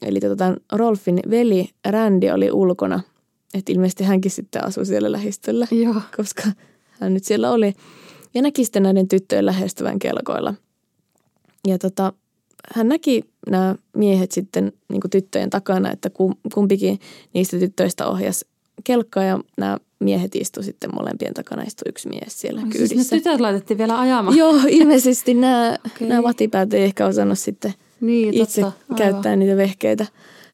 [0.03, 3.01] eli tota Rolfin veli Randy oli ulkona.
[3.55, 6.03] Että ilmeisesti hänkin sitten asui siellä lähistöllä Joo.
[6.17, 6.43] koska
[7.01, 7.75] hän nyt siellä oli.
[8.35, 10.55] Ja näki sitten näiden tyttöjen lähestyvän kelkoilla.
[11.67, 12.13] Ja tota,
[12.75, 16.99] hän näki nämä miehet sitten niin tyttöjen takana, että kum- kumpikin
[17.35, 18.45] niistä tyttöistä ohjas
[18.85, 23.17] kelkkaa ja nämä miehet istu sitten molempien takana, istui yksi mies siellä Siis kyydissä.
[23.17, 24.37] ne tytöt laitettiin vielä ajamaan.
[24.37, 26.09] Joo, ilmeisesti nämä, Okei.
[26.09, 28.77] nämä vatipäät ei ehkä osannut sitten Niin, itse totta.
[28.85, 28.97] Aivan.
[28.99, 30.07] käyttää niitä vehkeitä.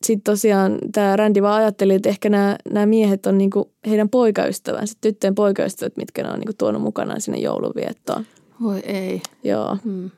[0.02, 4.94] Sitten tosiaan tämä Randy vaan ajatteli, että ehkä nämä, nämä miehet on niinku heidän poikaystävänsä,
[5.00, 8.26] tyttöjen poikaystävät, mitkä ne on niinku tuonut mukanaan sinne jouluviettoon.
[8.62, 9.22] Voi ei.
[9.44, 9.76] Joo.
[9.84, 10.10] Hmm.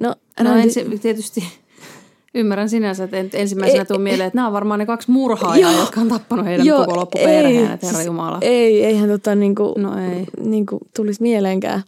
[0.00, 1.44] No, No ensi, tietysti
[2.34, 5.70] ymmärrän sinänsä, että en- ensimmäisenä Ei, tuu mieleen, että nämä on varmaan ne kaksi murhaajaa,
[5.72, 5.80] Joo.
[5.80, 8.38] jotka on tappanut heidän Joo, koko loppuperheen, ei, että herra siis Jumala.
[8.40, 10.26] Ei, eihän tota niinku, No ei.
[10.40, 11.82] niinku tulisi mieleenkään.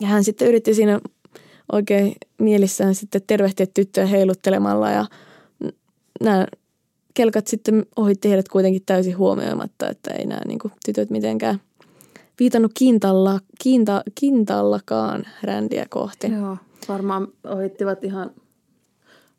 [0.00, 1.00] Ja hän sitten yritti siinä
[1.72, 5.06] oikein mielissään sitten tervehtiä tyttöä heiluttelemalla ja
[6.20, 6.46] nämä
[7.14, 11.60] kelkat sitten ohitti heidät kuitenkin täysin huomioimatta, että ei nämä niinku tytöt mitenkään
[12.40, 16.26] viitannut kintalla, kinta, kintallakaan rändiä kohti.
[16.32, 16.56] Joo,
[16.88, 18.30] varmaan ohittivat ihan,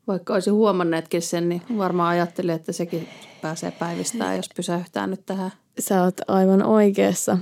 [0.08, 3.08] vaikka olisi huomanneetkin sen, niin varmaan ajatteli, että sekin
[3.42, 5.52] pääsee päivistämään, jos pysäyhtää nyt tähän.
[5.80, 7.38] Sä oot aivan oikeassa.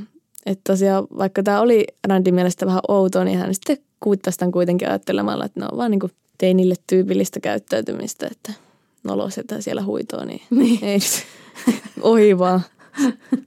[0.45, 4.87] Että tosiaan, vaikka tämä oli Randin mielestä vähän outoa, niin hän sitten kuittasi tämän kuitenkin
[4.89, 8.53] ajattelemalla, että ne on vaan niin teinille tyypillistä käyttäytymistä, että
[9.03, 10.83] nolosetään siellä huitoa, niin, Niin.
[10.83, 10.99] ei
[12.01, 12.61] ohi vaan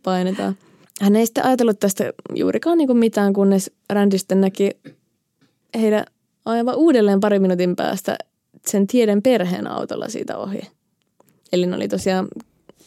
[0.03, 0.57] painetaan.
[1.01, 4.71] Hän ei sitten ajatellut tästä juurikaan niin mitään, kunnes Randy sitten näki
[5.81, 6.05] heidän
[6.45, 8.19] aivan uudelleen pari minuutin päästä
[8.67, 10.61] sen tieden perheen autolla siitä ohi.
[11.53, 12.29] Eli ne oli tosiaan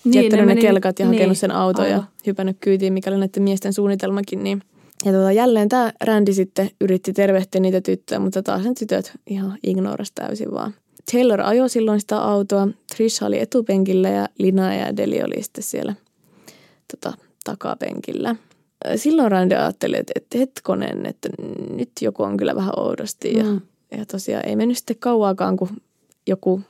[0.03, 2.07] Niin, jättänyt ne, meni- kelkat ja hakenut niin, sen auton ja aivan.
[2.27, 4.43] hypännyt kyytiin, mikä oli näiden miesten suunnitelmakin.
[4.43, 4.61] Niin.
[5.05, 9.57] Ja tota, jälleen tämä Randy sitten yritti tervehtiä niitä tyttöjä, mutta taas ne tytöt ihan
[9.63, 10.73] ignoras täysin vaan.
[11.11, 15.93] Taylor ajoi silloin sitä autoa, Trish oli etupenkillä ja Lina ja Deli oli sitten siellä
[16.91, 18.35] tota, takapenkillä.
[18.95, 21.29] Silloin Randy ajatteli, että, että hetkonen, että
[21.75, 23.37] nyt joku on kyllä vähän oudosti.
[23.37, 23.61] Ja, Mm.
[23.97, 25.69] ja tosiaan ei mennyt sitten kauaakaan, kun
[26.27, 26.61] joku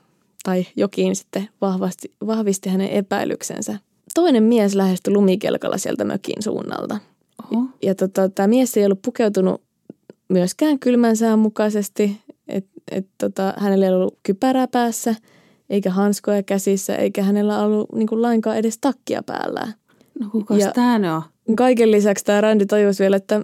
[0.43, 3.80] tai jokin sitten vahvasti, vahvisti hänen epäilyksensä.
[4.13, 6.97] Toinen mies lähestyi lumikelkalla sieltä mökin suunnalta.
[7.43, 7.65] Oho.
[7.84, 9.62] Ja tota, tämä mies ei ollut pukeutunut
[10.30, 12.21] myöskään kylmän sään mukaisesti.
[12.47, 15.15] Et, et, tota, hänellä ei ollut kypärää päässä,
[15.69, 19.73] eikä hanskoja käsissä, eikä hänellä ollut niin kuin, lainkaan edes takkia päällään.
[20.19, 21.23] No kukas Ja- nyt on?
[21.58, 23.41] Kaiken lisäksi tämä Randy tajusi vielä, että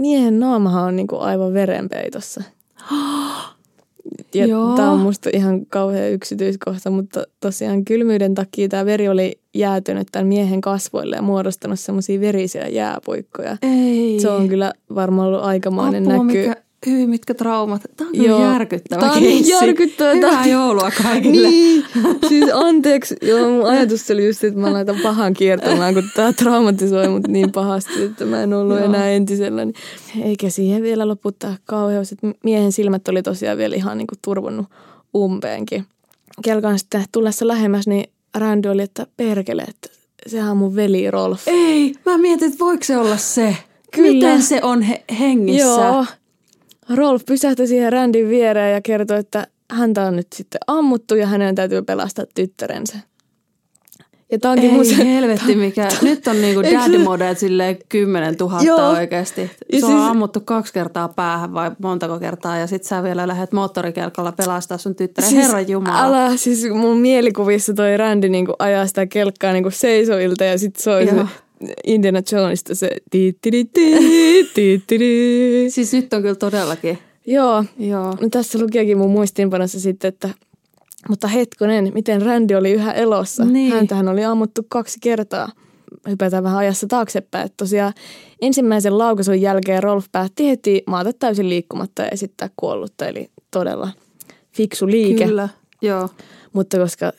[0.00, 2.42] miehen naamahan on niin kuin aivan verenpeitossa.
[4.34, 4.76] Ja Joo.
[4.76, 10.26] tämä on musta ihan kauhean yksityiskohta, mutta tosiaan kylmyyden takia tämä veri oli jäätynyt tämän
[10.26, 13.56] miehen kasvoille ja muodostanut semmoisia verisiä jääpuikkoja.
[13.62, 14.20] Ei.
[14.20, 16.38] Se on kyllä varmaan ollut aikamoinen Apua, näky.
[16.38, 17.82] Mikä, hyi, mitkä traumat.
[17.96, 18.42] Tämä on Joo.
[18.52, 19.52] järkyttävä Tää on keissi.
[19.52, 20.12] järkyttävä.
[20.14, 21.48] Hyvää joulua kaikille.
[21.48, 21.84] Niin,
[22.28, 23.16] siis anteeksi.
[23.22, 27.52] Joo, mun ajatus oli just, että mä laitan pahan kiertämään, kun tää traumatisoi mut niin
[27.52, 28.84] pahasti, että mä en ollut Joo.
[28.86, 29.64] enää entisellä.
[29.64, 29.74] Niin
[30.24, 34.66] eikä siihen vielä loputtaa kauheus, että miehen silmät oli tosiaan vielä ihan niinku turvonnut
[35.16, 35.84] umpeenkin.
[36.44, 39.88] Kelkan sitten tullessa lähemmäs, niin Randy oli, että perkele, että
[40.26, 41.42] sehän on mun veli Rolf.
[41.48, 43.56] Ei, mä mietin, että voiko se olla se.
[43.94, 44.08] Kyllä.
[44.12, 45.66] Miten se on he- hengissä?
[45.68, 46.04] Joo.
[46.96, 51.54] Rolf pysähtyi siihen Randin viereen ja kertoi, että häntä on nyt sitten ammuttu ja hänen
[51.54, 52.98] täytyy pelastaa tyttärensä.
[54.32, 55.88] Ja tää onkin Ei mun se, helvetti mikä.
[56.02, 58.88] Nyt on niinku se- mode silleen 10 000 Joo.
[58.90, 59.50] oikeasti.
[59.80, 63.52] Se on siis- ammuttu kaksi kertaa päähän vai montako kertaa ja sit sä vielä lähdet
[63.52, 65.30] moottorikelkalla pelastaa sun tyttären.
[65.30, 66.04] siis, Herran Jumala.
[66.04, 71.06] Älä, siis mun mielikuvissa toi Randy niinku ajaa sitä kelkkaa niinku seisoilta ja sit soi
[71.06, 71.14] se.
[71.86, 72.90] Indiana Jonesista se.
[75.68, 76.98] Siis nyt on kyllä todellakin.
[77.26, 78.16] Joo, Joo.
[78.20, 80.28] no tässä lukiakin mun muistiinpanossa sitten, että
[81.08, 83.44] mutta hetkonen, miten Randy oli yhä elossa.
[83.44, 83.72] Niin.
[83.72, 85.48] Häntähän oli ammuttu kaksi kertaa.
[86.08, 87.46] Hypätään vähän ajassa taaksepäin.
[87.46, 87.92] Että tosiaan
[88.42, 93.06] ensimmäisen laukaisun jälkeen Rolf päätti heti maata täysin liikkumatta ja esittää kuollutta.
[93.06, 93.90] Eli todella
[94.52, 95.24] fiksu liike.
[95.24, 95.48] Kyllä.
[95.82, 96.08] Joo.
[96.52, 97.12] Mutta koska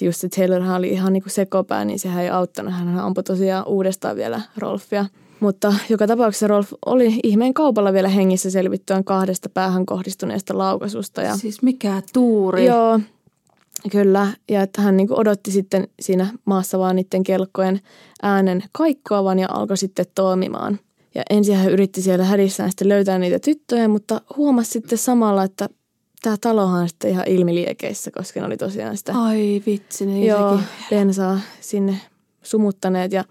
[0.00, 2.74] just se Taylorhan oli ihan niin kuin sekopää, niin sehän ei auttanut.
[2.74, 5.06] Hän ampui tosiaan uudestaan vielä Rolfia.
[5.40, 11.22] Mutta joka tapauksessa Rolf oli ihmeen kaupalla vielä hengissä selvittyään kahdesta päähän kohdistuneesta laukaisusta.
[11.22, 12.66] Ja Siis mikä tuuri.
[12.66, 13.00] Joo,
[13.92, 14.28] kyllä.
[14.50, 17.80] Ja että hän niin odotti sitten siinä maassa vaan niiden kelkkojen
[18.22, 20.78] äänen kaikkoavan ja alkoi sitten toimimaan.
[21.14, 25.68] Ja ensin hän yritti siellä hädissään sitten löytää niitä tyttöjä, mutta huomasi sitten samalla, että
[26.22, 30.50] tämä talohan on sitten ihan ilmiliekeissä, koska ne oli tosiaan sitä Ai vitsi, niin joo,
[30.52, 30.66] sekin.
[30.90, 32.00] bensaa sinne
[32.42, 33.12] sumuttaneet.
[33.12, 33.24] Ja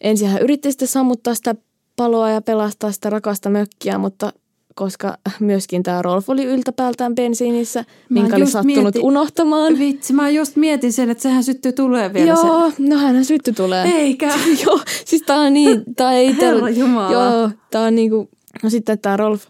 [0.00, 1.54] ensin hän yritti sitten sammuttaa sitä
[1.96, 4.32] paloa ja pelastaa sitä rakasta mökkiä, mutta
[4.74, 9.78] koska myöskin tämä Rolf oli yltäpäältään bensiinissä, Mä minkä oli sattunut mietin- unohtamaan.
[9.78, 13.84] Vitsi, mä just mietin sen, että sehän syttyy tulee vielä Joo, no hänhän sytty tulee.
[13.94, 14.26] Eikä.
[14.66, 16.36] Joo, siis tää on niin, tää ei.
[16.40, 17.12] Herra Jumala.
[17.12, 18.28] Joo, tää on niinku,
[18.62, 19.46] no sitten tää Rolf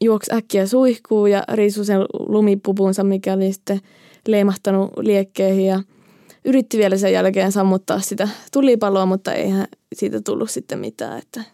[0.00, 3.80] juoksi äkkiä suihkuu ja riisui sen lumipupunsa, mikä oli sitten
[4.28, 5.82] leimahtanut liekkeihin ja
[6.44, 11.18] yritti vielä sen jälkeen sammuttaa sitä tulipaloa, mutta eihän siitä tullut sitten mitään.
[11.18, 11.44] Että.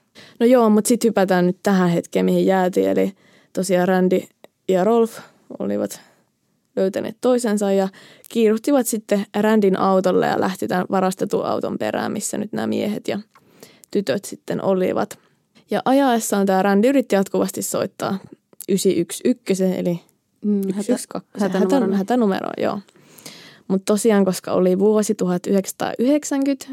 [0.40, 2.88] No joo, mutta sitten hypätään nyt tähän hetkeen, mihin jäätiin.
[2.88, 3.12] Eli
[3.52, 4.20] tosiaan Randy
[4.68, 5.18] ja Rolf
[5.58, 6.00] olivat
[6.76, 7.88] löytäneet toisensa ja
[8.28, 13.18] kiiruhtivat sitten Randin autolle ja lähti tämän varastetun auton perään, missä nyt nämä miehet ja
[13.90, 15.18] tytöt sitten olivat.
[15.70, 18.18] Ja ajaessaan tämä Randy yritti jatkuvasti soittaa
[18.68, 20.00] 911, eli
[20.44, 21.58] Mm, hätä- 112, hätänumero.
[21.68, 22.78] hätänumero, hätänumero joo.
[23.68, 26.66] Mutta tosiaan, koska oli vuosi 1990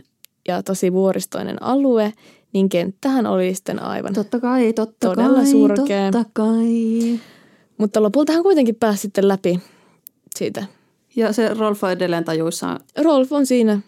[0.48, 2.14] ja tosi vuoristoinen alue,
[2.54, 4.14] niin kenttähän oli sitten aivan.
[4.14, 6.12] Totta kai, totta Todella kai, surkea.
[6.12, 7.20] totta kai.
[7.78, 9.60] Mutta lopulta hän kuitenkin pääsi sitten läpi
[10.36, 10.66] siitä.
[11.16, 12.80] Ja se Rolf on edelleen tajuissaan.
[13.04, 13.80] Rolf on siinä,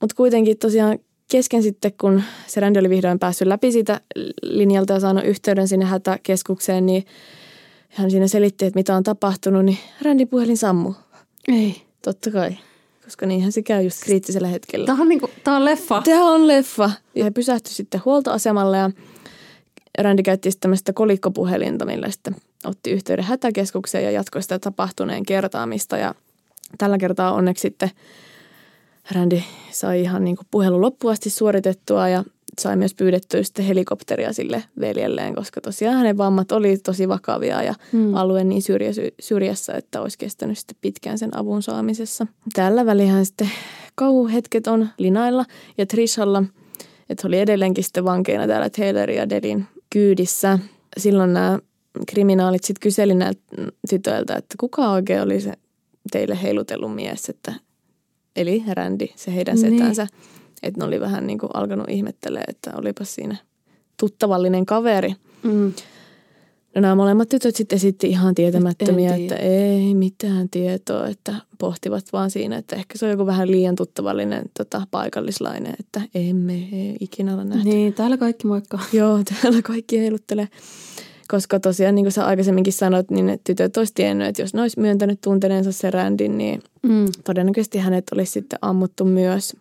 [0.00, 0.98] mutta kuitenkin tosiaan
[1.30, 4.00] kesken sitten, kun se Randy oli vihdoin päässyt läpi siitä
[4.42, 7.04] linjalta ja saanut yhteyden sinne hätäkeskukseen, niin
[7.88, 10.94] hän siinä selitti, että mitä on tapahtunut, niin Randy puhelin sammu.
[11.48, 11.82] Ei.
[12.02, 12.56] Totta kai,
[13.04, 14.86] koska niinhän se käy just kriittisellä hetkellä.
[14.86, 16.02] Tämä on, niinku, tää on leffa.
[16.04, 16.90] Tämä on leffa.
[17.14, 18.90] Ja he pysähtyi sitten huoltoasemalle ja
[19.98, 25.96] Randy käytti sitten tämmöistä kolikkopuhelinta, millä sitten otti yhteyden hätäkeskukseen ja jatkoi sitä tapahtuneen kertaamista.
[25.96, 26.14] Ja
[26.78, 27.90] tällä kertaa onneksi sitten
[29.12, 32.24] Randy sai ihan niin kuin puhelun loppuun asti suoritettua ja
[32.60, 37.74] sai myös pyydettyä sitten helikopteria sille veljelleen, koska tosiaan hänen vammat oli tosi vakavia ja
[37.92, 38.14] hmm.
[38.14, 38.62] alue niin
[39.20, 42.26] syrjässä, että olisi kestänyt sitten pitkään sen avun saamisessa.
[42.52, 43.50] Tällä välihän sitten
[43.94, 45.44] kauhuhetket on Linailla
[45.78, 46.42] ja Trishalla,
[47.08, 50.58] että oli edelleenkin sitten vankeina täällä Taylor ja Delin kyydissä.
[50.96, 51.58] Silloin nämä
[52.06, 53.40] kriminaalit sitten kyseli näiltä
[53.90, 55.52] tytöiltä, että kuka oikein oli se
[56.12, 57.54] teille heilutellut mies, että
[58.36, 59.78] eli Randy, se heidän niin.
[59.78, 60.06] setänsä.
[60.62, 63.36] Että ne oli vähän niin kuin alkanut ihmettelemään, että olipas siinä
[63.96, 65.14] tuttavallinen kaveri.
[65.42, 65.72] Mm.
[66.74, 72.30] No nämä molemmat tytöt sitten esitti ihan tietämättömiä, että ei mitään tietoa, että pohtivat vaan
[72.30, 77.34] siinä, että ehkä se on joku vähän liian tuttavallinen tota, paikallislainen, että emme ei ikinä
[77.34, 77.68] ole nähty.
[77.68, 78.78] Niin, täällä kaikki moikka.
[78.92, 80.48] Joo, täällä kaikki heiluttelee.
[81.28, 84.60] Koska tosiaan, niin kuin sä aikaisemminkin sanoit, niin ne tytöt olisi tiennyt, että jos ne
[84.60, 87.06] olisi myöntänyt tunteneensa se rändin, niin mm.
[87.24, 89.56] todennäköisesti hänet olisi sitten ammuttu myös.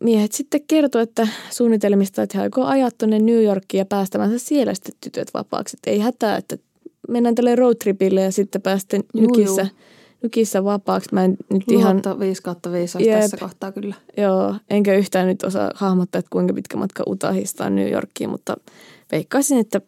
[0.00, 4.74] Miehet sitten kertoi, että suunnitelmista, että he aikoo ajaa tuonne New Yorkiin ja päästämänsä siellä
[4.74, 5.76] sitten tytöt vapaaksi.
[5.76, 6.56] Että ei hätää, että
[7.08, 9.66] mennään tälle roadtripille ja sitten päästen nykissä,
[10.22, 11.08] nykissä vapaaksi.
[11.12, 12.02] Mä en nyt ihan...
[12.18, 13.94] 5 kautta 5 olisi tässä kohtaa kyllä.
[14.16, 18.56] Joo, enkä yhtään nyt osaa hahmottaa, että kuinka pitkä matka Utahista on New Yorkiin, mutta
[19.12, 19.80] veikkaisin, että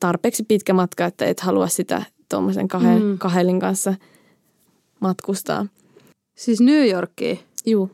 [0.00, 3.18] tarpeeksi pitkä matka, että et halua sitä tuommoisen kahden, mm.
[3.18, 3.94] kahdelin kanssa
[5.00, 5.66] matkustaa.
[6.34, 7.38] Siis New Yorkiin?
[7.66, 7.90] Juu.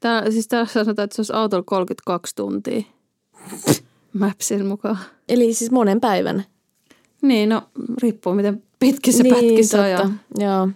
[0.00, 2.82] Tää, siis täällä sanotaan, että se olisi autolla 32 tuntia.
[4.18, 4.98] Mapsin mukaan.
[5.28, 6.44] Eli siis monen päivän?
[7.22, 7.62] Niin, no
[8.02, 9.90] riippuu miten pitkä se niin, pätkissä on.
[9.90, 10.10] Ja...
[10.38, 10.68] Joo.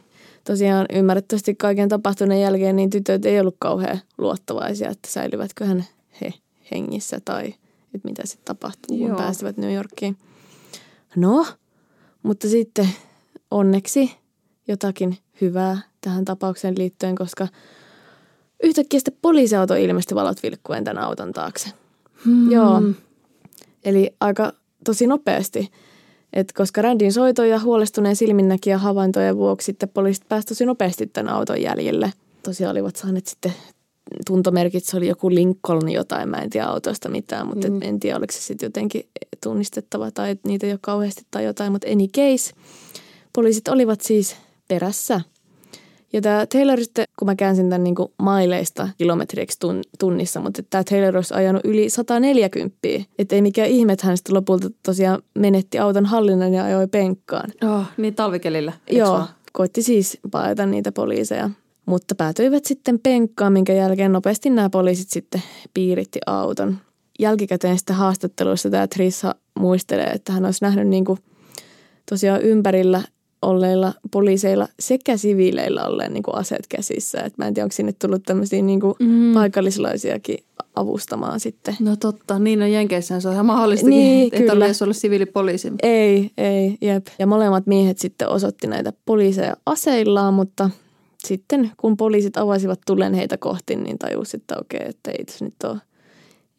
[0.44, 5.84] Tosiaan ymmärrettävästi kaiken tapahtuneen jälkeen niin tytöt ei ollut kauhean luottavaisia, että säilyvätköhän
[6.20, 6.34] he
[6.72, 7.54] hengissä tai
[7.94, 9.16] että mitä sitten tapahtuu, kun Joo.
[9.16, 10.16] pääsevät New Yorkiin.
[11.16, 11.46] No,
[12.22, 12.88] mutta sitten
[13.50, 14.16] onneksi
[14.68, 17.48] jotakin hyvää tähän tapaukseen liittyen, koska
[18.62, 21.70] yhtäkkiä sitten poliisiauto ilmestyi valot vilkkuen tämän auton taakse.
[22.24, 22.50] Hmm.
[22.50, 22.82] Joo.
[23.84, 24.52] Eli aika
[24.84, 25.70] tosi nopeasti.
[26.32, 31.34] Et koska Randin soito ja huolestuneen silminnäkijä havaintojen vuoksi sitten poliisit pääsivät tosi nopeasti tämän
[31.34, 32.12] auton jäljille.
[32.42, 33.52] Tosiaan olivat saaneet sitten
[34.26, 37.82] tuntomerkit, se oli joku Lincoln jotain, mä en tiedä autosta mitään, mutta mm.
[37.82, 39.08] en tiedä oliko se sitten jotenkin
[39.42, 42.52] tunnistettava tai niitä ei ole kauheasti tai jotain, mutta any case.
[43.32, 44.36] Poliisit olivat siis
[44.68, 45.20] perässä.
[46.12, 49.58] Ja tämä Taylor sitten, kun mä käänsin tämän niin maileista kilometriksi
[49.98, 52.78] tunnissa, mutta tämä Taylor olisi ajanut yli 140.
[53.18, 57.50] Että ei mikään ihme, että hän sitten lopulta tosiaan menetti auton hallinnan ja ajoi penkkaan.
[57.64, 59.28] Oh, niin talvikelillä, Joo, vaan?
[59.52, 61.50] koitti siis paeta niitä poliiseja.
[61.90, 65.42] Mutta päätyivät sitten penkkaan, minkä jälkeen nopeasti nämä poliisit sitten
[65.74, 66.78] piiritti auton.
[67.18, 71.18] Jälkikäteen sitten haastatteluissa tämä Trissa muistelee, että hän olisi nähnyt niin kuin
[72.10, 73.02] tosiaan ympärillä
[73.42, 77.20] olleilla poliiseilla sekä siviileillä olleen niin kuin aseet käsissä.
[77.20, 79.34] Et mä en tiedä, onko sinne tullut tämmöisiä niin kuin mm.
[79.34, 80.38] paikallislaisiakin
[80.74, 81.76] avustamaan sitten.
[81.80, 84.52] No totta, niin on Jenkeissä se on ihan mahdollista, niin, että kyllä.
[84.52, 85.72] tarvitse olla siviilipoliisi.
[85.82, 87.06] Ei, ei, jep.
[87.18, 90.70] Ja molemmat miehet sitten osoitti näitä poliiseja aseillaan, mutta
[91.26, 95.54] sitten kun poliisit avasivat tulen heitä kohti, niin tajusi, että okei, että ei tässä nyt
[95.64, 95.78] ole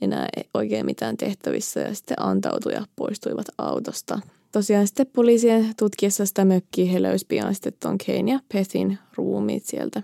[0.01, 4.19] enää oikein mitään tehtävissä ja sitten antautui ja poistuivat autosta.
[4.51, 9.65] Tosiaan sitten poliisien tutkiessa sitä mökkiä he löysi pian sitten Ton Kane ja Pethin ruumiit
[9.65, 10.03] sieltä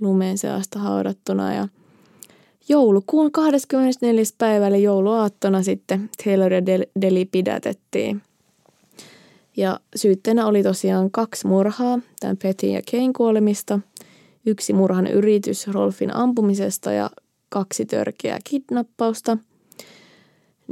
[0.00, 1.68] lumeen seasta haudattuna ja
[2.68, 4.24] joulukuun 24.
[4.38, 6.66] päivä eli jouluaattona sitten Taylor ja
[7.00, 8.22] Deli pidätettiin–
[9.56, 13.78] ja syytteenä oli tosiaan kaksi murhaa, tämän Petin ja Kein kuolemista,
[14.46, 17.10] yksi murhan yritys Rolfin ampumisesta ja
[17.48, 19.38] kaksi törkeää kidnappausta.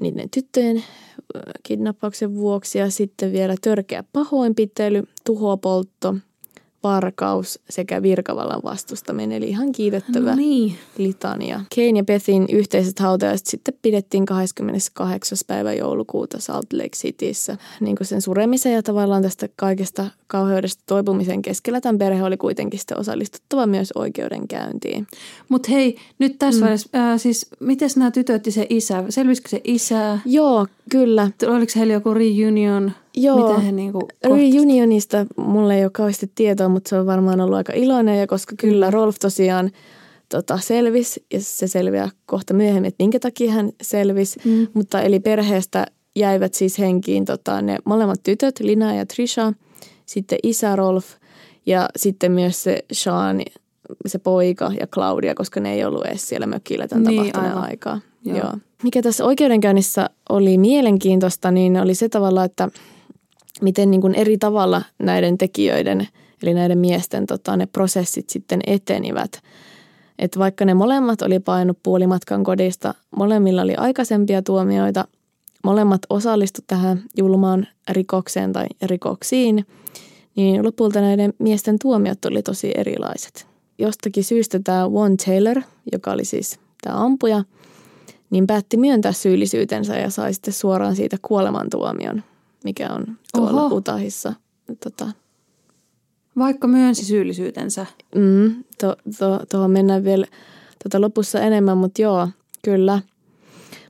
[0.01, 0.85] Niiden tyttöjen
[1.63, 6.15] kidnappauksen vuoksi ja sitten vielä törkeä pahoinpitely, tuhopoltto–
[6.83, 10.75] varkaus sekä virkavallan vastustaminen, eli ihan kiitettävä no niin.
[10.99, 11.61] litania.
[11.75, 15.39] Kane ja Bethin yhteiset hautajaiset sitten pidettiin 28.
[15.47, 17.57] päivä joulukuuta Salt Lake Cityssä.
[17.81, 22.81] Niin kuin sen suremisen ja tavallaan tästä kaikesta kauheudesta toipumisen keskellä tämän perhe oli kuitenkin
[22.81, 25.07] sitten osallistuttava myös oikeudenkäyntiin.
[25.49, 26.63] Mutta hei, nyt tässä mm.
[26.63, 30.19] vaiheessa, äh, siis miten nämä tytöt ja se isä, selvisikö se isä?
[30.25, 31.31] Joo, kyllä.
[31.49, 32.93] Oliko heillä joku reunion?
[33.17, 37.57] Joo, Mitä he niinku reunionista mulle ei ole kauheasti tietoa, mutta se on varmaan ollut
[37.57, 38.19] aika iloinen.
[38.19, 39.71] Ja koska kyllä Rolf tosiaan
[40.29, 44.41] tota, selvisi, ja se selviää kohta myöhemmin, että minkä takia hän selvisi.
[44.45, 44.67] Mm.
[44.75, 45.87] Mutta eli perheestä
[46.17, 49.53] jäivät siis henkiin tota, ne molemmat tytöt, Lina ja Trisha,
[50.07, 51.07] sitten isä Rolf
[51.67, 53.43] ja sitten myös se Sean,
[54.07, 57.71] se poika ja Claudia, koska ne ei ollut edes siellä mökillä tämän niin, tapahtuneen aivan.
[57.71, 58.01] aikaa.
[58.25, 58.37] Joo.
[58.37, 58.53] Joo.
[58.83, 62.69] Mikä tässä oikeudenkäynnissä oli mielenkiintoista, niin oli se tavalla, että–
[63.61, 66.09] miten niin kuin eri tavalla näiden tekijöiden,
[66.43, 69.43] eli näiden miesten tota, ne prosessit sitten etenivät.
[70.19, 75.05] Että vaikka ne molemmat oli painut puolimatkan kodista, molemmilla oli aikaisempia tuomioita,
[75.65, 79.67] molemmat osallistu tähän julmaan rikokseen tai rikoksiin,
[80.37, 83.47] niin lopulta näiden miesten tuomiot oli tosi erilaiset.
[83.79, 87.45] Jostakin syystä tämä One Taylor, joka oli siis tämä ampuja,
[88.31, 92.23] niin päätti myöntää syyllisyytensä ja sai sitten suoraan siitä kuolemantuomion,
[92.65, 93.07] mikä on
[93.37, 93.77] tuolla Oho.
[93.77, 94.33] Utahissa.
[94.85, 95.13] Tota.
[96.39, 97.87] Vaikka myönsi syyllisyytensä?
[98.15, 100.27] Mm, tuohon to, to, mennään vielä
[100.83, 102.29] tota lopussa enemmän, mutta joo,
[102.65, 103.03] kyllä.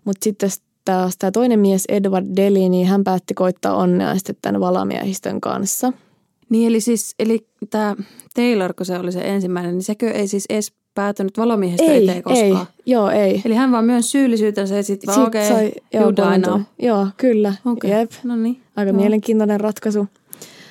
[0.05, 0.51] Mutta sitten
[0.85, 5.93] taas tämä toinen mies, Edward Deli, niin hän päätti koittaa onnea sitten tämän valamiehistön kanssa.
[6.49, 7.97] Niin eli siis, eli tämä
[8.35, 12.23] Taylor, kun se oli se ensimmäinen, niin sekö ei siis edes päätynyt valomiehestä ei, eteen
[12.23, 12.67] koskaan?
[12.69, 13.43] Ei, joo ei.
[13.45, 17.55] Eli hän vaan myös syyllisyytensä ja sitten sit okei, okay, joo, Joo, kyllä.
[17.65, 17.91] Okay.
[17.91, 18.11] Jep.
[18.25, 18.61] No niin.
[18.77, 19.01] Aika joo.
[19.01, 20.07] mielenkiintoinen ratkaisu.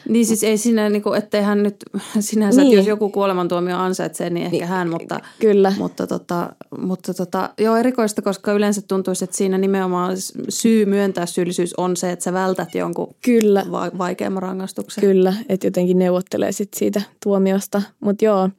[0.09, 1.75] Niin siis ei siinä, niin kuin, ettei hän nyt
[2.19, 2.77] sinänsä, niin.
[2.77, 5.73] jos joku kuolemantuomio ansaitsee, niin ehkä niin, hän, mutta, kyllä.
[5.77, 10.15] mutta, tota, mutta tota, joo erikoista, koska yleensä tuntuisi, että siinä nimenomaan
[10.49, 13.65] syy myöntää syyllisyys on se, että sä vältät jonkun kyllä.
[13.71, 15.01] Va- vaikeamman rangaistuksen.
[15.01, 18.49] Kyllä, että jotenkin neuvottelee sit siitä tuomiosta, mutta joo.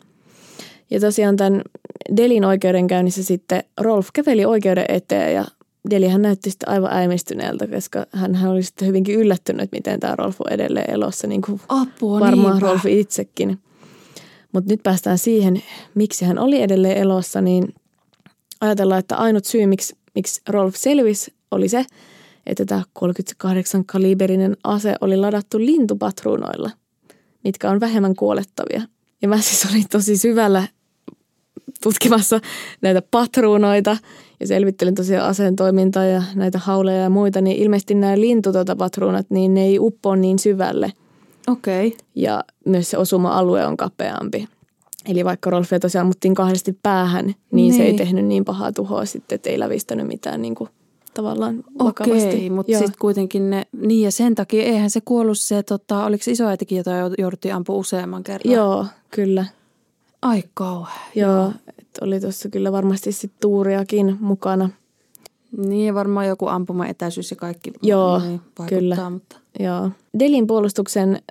[0.91, 1.63] Ja tosiaan tämän
[2.17, 5.45] Delin oikeudenkäynnissä sitten Rolf käveli oikeuden eteen ja
[5.91, 10.53] Delihän näytti sitten aivan äimistyneeltä, koska hän oli sitten hyvinkin yllättynyt, miten tämä Rolf on
[10.53, 12.67] edelleen elossa, niin kuin Apua, varmaan niinpä.
[12.67, 13.59] Rolf itsekin.
[14.53, 15.63] Mutta nyt päästään siihen,
[15.95, 17.75] miksi hän oli edelleen elossa, niin
[18.61, 21.85] ajatellaan, että ainut syy, miksi, miksi Rolf selvisi, oli se,
[22.47, 26.71] että tämä 38 kaliberinen ase oli ladattu lintupatruunoilla,
[27.45, 28.83] mitkä on vähemmän kuolettavia.
[29.23, 30.69] Ja mä siis olin tosi syvällä
[31.83, 32.41] tutkimassa
[32.81, 33.97] näitä patruunoita
[34.41, 39.55] ja selvittelin tosiaan aseen toimintaa ja näitä hauleja ja muita, niin ilmeisesti nämä lintutotapatruunat, niin
[39.55, 40.93] ne ei uppoa niin syvälle.
[41.49, 41.87] Okei.
[41.87, 41.99] Okay.
[42.15, 44.49] Ja myös se osuma-alue on kapeampi.
[45.09, 47.97] Eli vaikka Rolfia tosiaan ammuttiin kahdesti päähän, niin, niin, se ei niin.
[47.97, 50.71] tehnyt niin pahaa tuhoa sitten, että ei lävistänyt mitään niin kuin
[51.15, 52.29] tavallaan vakavasti.
[52.29, 56.25] Okei, mutta sitten kuitenkin ne, niin ja sen takia eihän se kuollut se, tota, oliko
[56.27, 58.55] isoäitikin, jota jouduttiin ampua useamman kerran?
[58.55, 59.45] Joo, kyllä.
[60.23, 61.11] Ai kauhean.
[61.15, 64.71] Joo, että oli tuossa kyllä varmasti sit tuuriakin mukana.
[65.57, 69.11] Niin ja varmaan joku ampuma etäisyys ja kaikki Joo, niin kyllä.
[69.11, 69.37] Mutta.
[69.61, 69.91] Joo.
[70.19, 71.23] Delin puolustuksen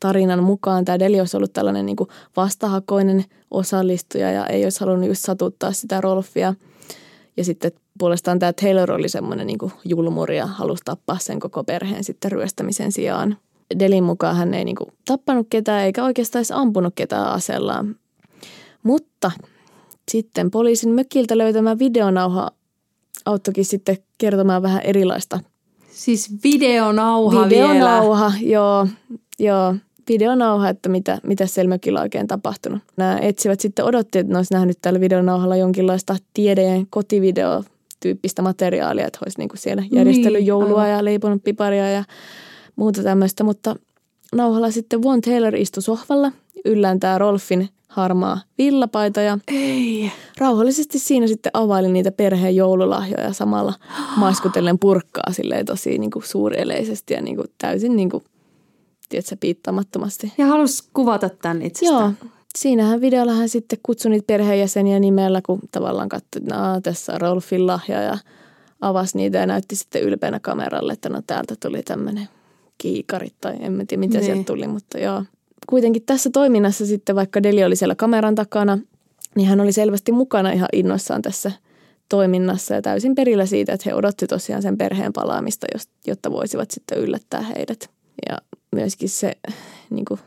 [0.00, 1.96] tarinan mukaan tämä Deli olisi ollut tällainen niin
[2.36, 6.54] vastahakoinen osallistuja ja ei olisi halunnut just satuttaa sitä Rolfia.
[7.36, 12.04] Ja sitten puolestaan tämä Taylor oli semmoinen niin julmuri ja halusi tappaa sen koko perheen
[12.04, 13.36] sitten ryöstämisen sijaan.
[13.78, 17.96] Delin mukaan hän ei niin kuin tappanut ketään eikä oikeastaan edes ampunut ketään asellaan.
[18.82, 19.30] Mutta
[20.10, 22.50] sitten poliisin mökiltä löytämä videonauha
[23.24, 25.40] auttoikin sitten kertomaan vähän erilaista.
[25.90, 28.52] Siis videonauha Videonauha, vielä.
[28.52, 28.86] joo,
[29.38, 29.74] joo.
[30.08, 32.82] Videonauha, että mitä, mitä siellä mökillä on oikein tapahtunut.
[32.96, 37.64] Nämä etsivät sitten odotti, että ne olisi nähnyt tällä videonauhalla jonkinlaista tiede- kotivideo
[38.00, 40.90] tyyppistä materiaalia, että olisi niin kuin siellä järjestellyt niin, joulua aivan.
[40.90, 42.04] ja leiponut piparia ja
[42.76, 43.76] muuta tämmöistä, mutta
[44.34, 46.32] nauhalla sitten Von Taylor istui sohvalla,
[46.64, 50.12] yllään tämä Rolfin harmaa villapaita ja Ei.
[50.38, 53.74] rauhallisesti siinä sitten availin niitä perheen joululahjoja samalla
[54.16, 58.24] maiskutellen purkkaa silleen tosi niin kuin suureleisesti ja niin kuin täysin niin kuin,
[59.08, 60.32] tiedätkö, piittaamattomasti.
[60.38, 62.18] Ja halusi kuvata tämän itsestään.
[62.22, 62.30] Joo.
[62.58, 67.20] Siinähän videolla hän sitten kutsui niitä perheenjäseniä nimellä, kun tavallaan katsoi, että no, tässä on
[67.20, 68.18] Rolfin lahja ja
[68.80, 72.28] avasi niitä ja näytti sitten ylpeänä kameralle, että no täältä tuli tämmöinen
[72.78, 74.24] kiikarit tai en tiedä mitä niin.
[74.24, 75.22] sieltä tuli, mutta joo
[75.68, 78.78] kuitenkin tässä toiminnassa sitten, vaikka Deli oli siellä kameran takana,
[79.34, 81.52] niin hän oli selvästi mukana ihan innoissaan tässä
[82.08, 85.66] toiminnassa ja täysin perillä siitä, että he odotti tosiaan sen perheen palaamista,
[86.06, 87.90] jotta voisivat sitten yllättää heidät.
[88.28, 88.38] Ja
[88.72, 89.32] myöskin se
[89.90, 90.20] niin kuin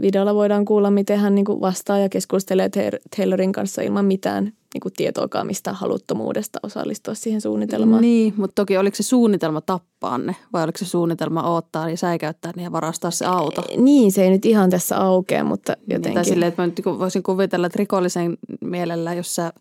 [0.00, 2.70] videolla voidaan kuulla, miten hän niin kuin vastaa ja keskustelee
[3.16, 8.02] Taylorin kanssa ilman mitään niin kuin tietoakaan mistä haluttomuudesta osallistua siihen suunnitelmaan.
[8.02, 12.52] Niin, mutta toki oliko se suunnitelma tappaa ne vai oliko se suunnitelma odottaa ja säikäyttää
[12.56, 13.62] ne ja varastaa se auto?
[13.76, 16.02] Niin, se ei nyt ihan tässä aukea, mutta jotenkin.
[16.02, 19.52] Niin, tai silleen, että mä nyt voisin kuvitella, että rikollisen mielellä, jos sä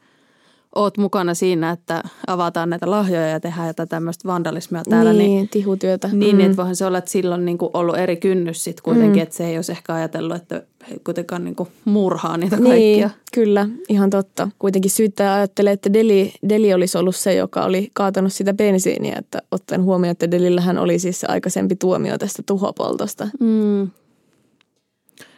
[0.76, 5.14] oot mukana siinä, että avataan näitä lahjoja ja tehdään jotain tämmöistä vandalismia täällä.
[5.14, 6.10] Niin, niin tihutyötä.
[6.14, 6.42] Niin, mm.
[6.42, 9.24] että voihan se olla, että silloin niin kuin ollut eri kynnys sitten kuitenkin, mm.
[9.24, 10.64] että se ei olisi ehkä ajatellut, että
[11.04, 13.10] kuitenkaan niin kuin murhaa niitä niin, kaikkia.
[13.34, 14.50] kyllä, ihan totta.
[14.60, 19.42] Kuitenkin syyttäjä ajattelee, että Deli, Deli olisi ollut se, joka oli kaatanut sitä bensiiniä, että
[19.52, 23.28] ottaen huomioon, että Delillähän oli siis se aikaisempi tuomio tästä tuhopoltosta.
[23.40, 23.90] Mm.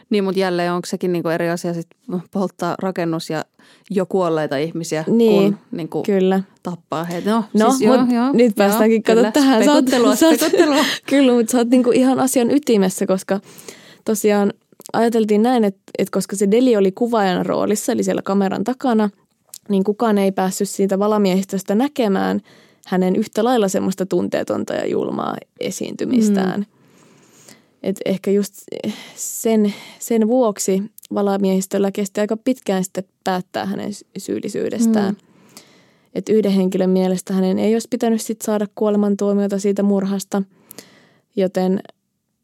[0.10, 1.88] Niin, mutta jälleen onko sekin niinku eri asia sit
[2.32, 3.46] polttaa rakennus ja
[3.90, 6.44] jo kuolleita ihmisiä, niin, kun niinku kyllä.
[6.64, 7.30] tappaa heitä.
[7.30, 9.64] No, no siis joo, joo, nyt päästäänkin kato tähän.
[9.64, 10.76] Spekuttelua, sä oot, spekuttelua.
[10.76, 13.40] Sä oot, kyllä, mutta sä oot niinku ihan asian ytimessä, koska
[14.06, 14.54] tosiaan
[14.94, 19.10] ajateltiin näin, että, että koska se Deli oli kuvaajan roolissa, eli siellä kameran takana,
[19.70, 22.42] niin kukaan ei päässyt siitä valamiehistöstä näkemään
[22.88, 26.60] hänen yhtä lailla semmoista tunteetonta ja julmaa esiintymistään.
[26.60, 26.66] Mm.
[27.84, 28.54] Et ehkä just
[29.16, 30.84] sen, sen vuoksi
[31.14, 35.14] valamiehistöllä kesti aika pitkään sitten päättää hänen syyllisyydestään.
[35.14, 35.30] Mm.
[36.14, 40.43] Et yhden henkilön mielestä hänen ei olisi pitänyt sit saada kuolemantuomiota siitä murhasta,
[41.36, 41.80] joten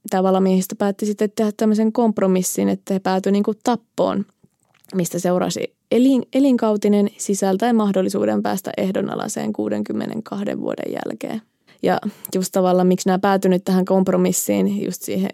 [0.09, 4.25] tämä valamiehistö päätti sitten tehdä tämmöisen kompromissin, että he päätyi niin kuin tappoon,
[4.95, 11.41] mistä seurasi elin, elinkautinen sisältäen mahdollisuuden päästä ehdonalaiseen 62 vuoden jälkeen.
[11.83, 11.99] Ja
[12.35, 15.29] just tavallaan, miksi nämä päätynyt tähän kompromissiin, just siihen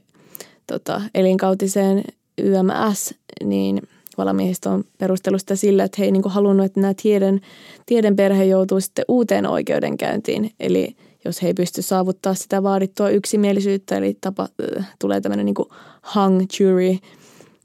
[0.68, 2.04] tota, elinkautiseen
[2.38, 3.14] YMS,
[3.44, 3.82] niin
[4.18, 7.42] valamiehistö on perustellut sitä sillä, että he ei niin halunnut, että nämä tieden,
[7.86, 10.52] tieden perhe joutuu sitten uuteen oikeudenkäyntiin.
[10.60, 15.56] Eli jos he ei pysty saavuttaa sitä vaadittua yksimielisyyttä, eli tapa, äh, tulee tämmöinen niin
[16.16, 16.98] hung jury,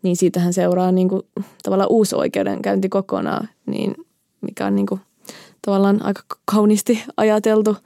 [0.02, 1.22] niin siitähän seuraa niin kuin,
[1.62, 3.94] tavallaan uusi oikeudenkäynti kokonaan, niin
[4.40, 5.00] mikä on niin kuin,
[5.62, 7.76] tavallaan aika kauniisti ajateltu.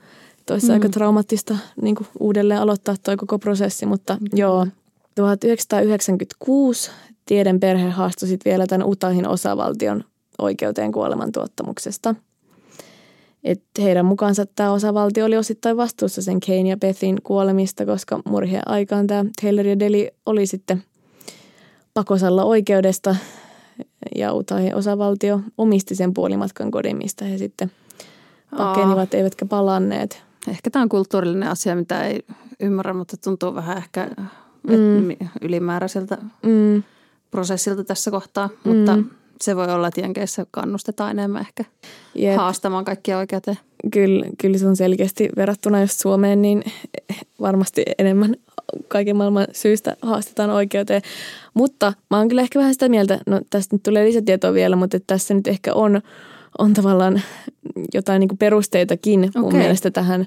[0.45, 0.73] Toissa mm.
[0.73, 4.27] aika traumaattista niin kuin, uudelleen aloittaa tuo koko prosessi, mutta mm.
[4.33, 4.67] joo.
[5.15, 6.91] 1996
[7.25, 10.03] Tieden perhe haastoi vielä tämän Utahin osavaltion
[10.37, 12.15] oikeuteen kuolemantuottamuksesta.
[13.43, 18.67] Et heidän mukaansa tämä osavaltio oli osittain vastuussa sen Kane ja Bethin kuolemista, koska murhien
[18.67, 20.83] aikaan tämä Taylor ja Deli oli sitten
[21.93, 23.15] pakosalla oikeudesta
[24.15, 27.71] ja Utahin osavaltio omisti sen puolimatkan kodin, mistä he sitten
[28.57, 30.23] pakenivat, eivätkä palanneet.
[30.47, 32.19] Ehkä tämä on kulttuurillinen asia, mitä ei
[32.59, 34.09] ymmärrä, mutta tuntuu vähän ehkä
[34.67, 35.27] mm.
[35.41, 36.83] ylimääräiseltä mm
[37.31, 38.77] prosessilta tässä kohtaa, mm.
[38.77, 38.97] mutta
[39.41, 41.65] se voi olla, että Jenkeissä kannustetaan enemmän ehkä
[42.15, 42.37] Jep.
[42.37, 43.57] haastamaan kaikkia oikeuteen.
[43.93, 46.63] Kyllä, kyllä se on selkeästi verrattuna just Suomeen, niin
[47.41, 48.35] varmasti enemmän
[48.87, 51.01] kaiken maailman syystä haastetaan oikeuteen.
[51.53, 54.99] Mutta mä oon kyllä ehkä vähän sitä mieltä, no tästä nyt tulee lisätietoa vielä, mutta
[55.07, 56.01] tässä nyt ehkä on,
[56.61, 57.21] on tavallaan
[57.93, 59.41] jotain niin kuin perusteitakin okay.
[59.41, 60.25] mun mielestä tähän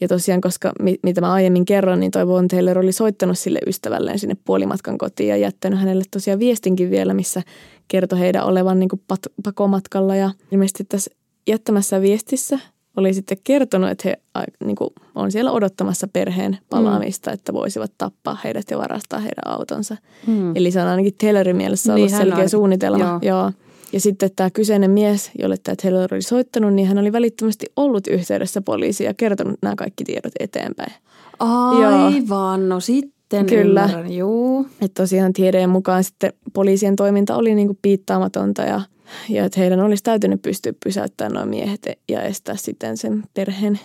[0.00, 0.72] ja tosiaan, koska
[1.02, 5.28] mitä mä aiemmin kerron, niin toi Von Taylor oli soittanut sille ystävälleen sinne puolimatkan kotiin
[5.28, 7.42] ja jättänyt hänelle tosiaan viestinkin vielä, missä
[7.88, 9.02] kertoi heidän olevan niin kuin
[9.44, 10.16] pakomatkalla.
[10.16, 11.10] Ja ilmeisesti tässä
[11.48, 12.58] jättämässä viestissä
[12.96, 14.16] oli sitten kertonut, että he
[14.64, 17.34] niin kuin, on siellä odottamassa perheen palaamista, mm.
[17.34, 19.96] että voisivat tappaa heidät ja varastaa heidän autonsa.
[20.26, 20.56] Mm.
[20.56, 22.48] Eli se on ainakin Taylorin mielessä ollut niin, selkeä on.
[22.48, 23.04] suunnitelma.
[23.04, 23.18] Joo.
[23.22, 23.52] Joo.
[23.92, 28.06] Ja sitten tämä kyseinen mies, jolle tämä Taylor oli soittanut, niin hän oli välittömästi ollut
[28.06, 30.92] yhteydessä poliisiin ja kertonut nämä kaikki tiedot eteenpäin.
[31.38, 32.68] Aivan, Joo.
[32.68, 33.84] no sitten Kyllä.
[33.84, 34.66] ymmärrän, juu.
[34.80, 38.80] Että tosiaan tiedeen mukaan sitten poliisien toiminta oli niinku piittaamatonta ja,
[39.28, 43.80] ja että heidän olisi täytynyt pystyä pysäyttämään nuo miehet ja estää sitten sen perheen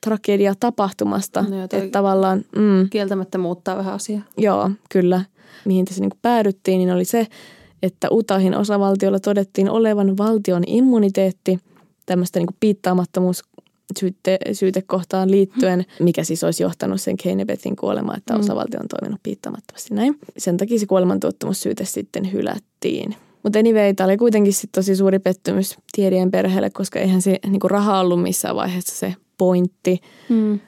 [0.00, 1.44] tragedia tapahtumasta.
[1.48, 4.22] No, että tavallaan, mm, kieltämättä muuttaa vähän asiaa.
[4.36, 5.24] Joo, kyllä.
[5.64, 7.26] Mihin tässä niinku päädyttiin, niin oli se,
[7.82, 11.58] että Utahin osavaltiolla todettiin olevan valtion immuniteetti
[12.06, 13.42] tämmöistä niin piittaamattomuus
[13.98, 18.40] syytte, syytekohtaan liittyen, mikä siis olisi johtanut sen Keinebethin kuolemaan, että mm.
[18.40, 20.18] osavaltio on toiminut piittaamattomasti näin.
[20.38, 23.14] Sen takia se kuolemantuottamussyyte sitten hylättiin.
[23.42, 27.60] Mutta anyway, tämä oli kuitenkin sitten tosi suuri pettymys tiedien perheelle, koska eihän se niin
[27.64, 30.00] raha ollut missään vaiheessa se pointti.
[30.28, 30.60] Mm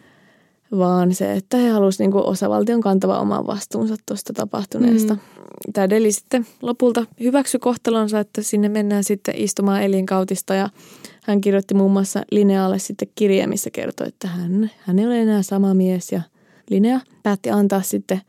[0.79, 5.15] vaan se, että he halusivat niin osavaltion kantava oman vastuunsa tuosta tapahtuneesta.
[5.15, 5.21] Mm.
[5.73, 10.69] Tämä Deli sitten lopulta hyväksyi kohtalonsa, että sinne mennään sitten istumaan elinkautista ja
[11.23, 15.43] hän kirjoitti muun muassa Linealle sitten kirje, missä kertoi, että hän, hän ei ole enää
[15.43, 16.23] sama mies ja
[16.71, 18.21] Linea päätti antaa sitten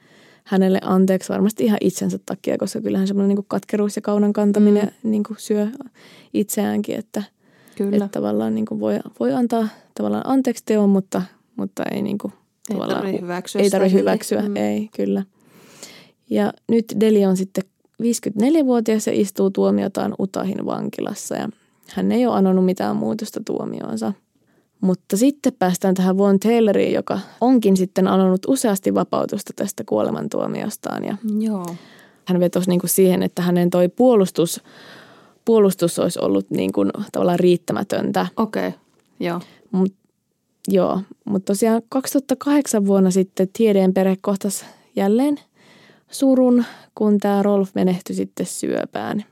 [0.43, 5.11] hänelle anteeksi varmasti ihan itsensä takia, koska kyllähän semmoinen niin katkeruus ja kaunan kantaminen mm.
[5.11, 5.67] niin syö
[6.33, 7.23] itseäänkin, että,
[7.77, 8.05] Kyllä.
[8.05, 11.21] että tavallaan niin voi, voi antaa tavallaan anteeksi teon, mutta
[11.55, 12.33] mutta ei niin kuin,
[12.69, 13.61] ei tarvitse hyväksyä.
[13.61, 14.55] Ei tarvitse hyväksyä, mm.
[14.55, 15.23] ei kyllä.
[16.29, 17.63] Ja nyt Deli on sitten
[18.03, 21.49] 54-vuotias ja istuu tuomiotaan Utahin vankilassa ja
[21.87, 24.13] hän ei ole anonut mitään muutosta tuomioonsa.
[24.81, 31.05] Mutta sitten päästään tähän Von Tayloriin, joka onkin sitten anonut useasti vapautusta tästä kuolemantuomiostaan.
[31.05, 31.75] Ja Joo.
[32.25, 34.63] Hän vetosi niin kuin siihen, että hänen toi puolustus,
[35.45, 38.27] puolustus olisi ollut niin kuin tavallaan riittämätöntä.
[38.37, 38.79] Okei, okay.
[39.19, 39.41] joo.
[39.71, 39.93] Mut
[40.67, 45.39] Joo, mutta tosiaan 2008 vuonna sitten tiedeen perhe kohtasi jälleen
[46.11, 49.25] surun, kun tämä Rolf menehtyi sitten syöpään.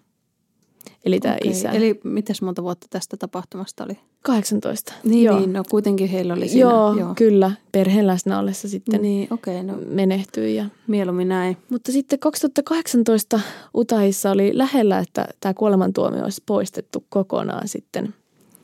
[1.06, 1.52] Eli tämä okay.
[1.52, 1.72] isä.
[1.72, 3.98] Eli miten monta vuotta tästä tapahtumasta oli?
[4.22, 4.94] 18.
[5.04, 5.40] Niin, joo.
[5.40, 6.62] niin no kuitenkin heillä oli siinä.
[6.62, 7.14] Joo, joo.
[7.16, 7.52] kyllä.
[7.72, 9.78] Perheen läsnä ollessa sitten niin, okay, no.
[9.88, 10.56] menehtyi.
[10.56, 10.66] Ja...
[10.88, 11.58] Mieluummin näin.
[11.70, 13.40] Mutta sitten 2018
[13.76, 18.14] Utahissa oli lähellä, että tämä kuolemantuomio olisi poistettu kokonaan sitten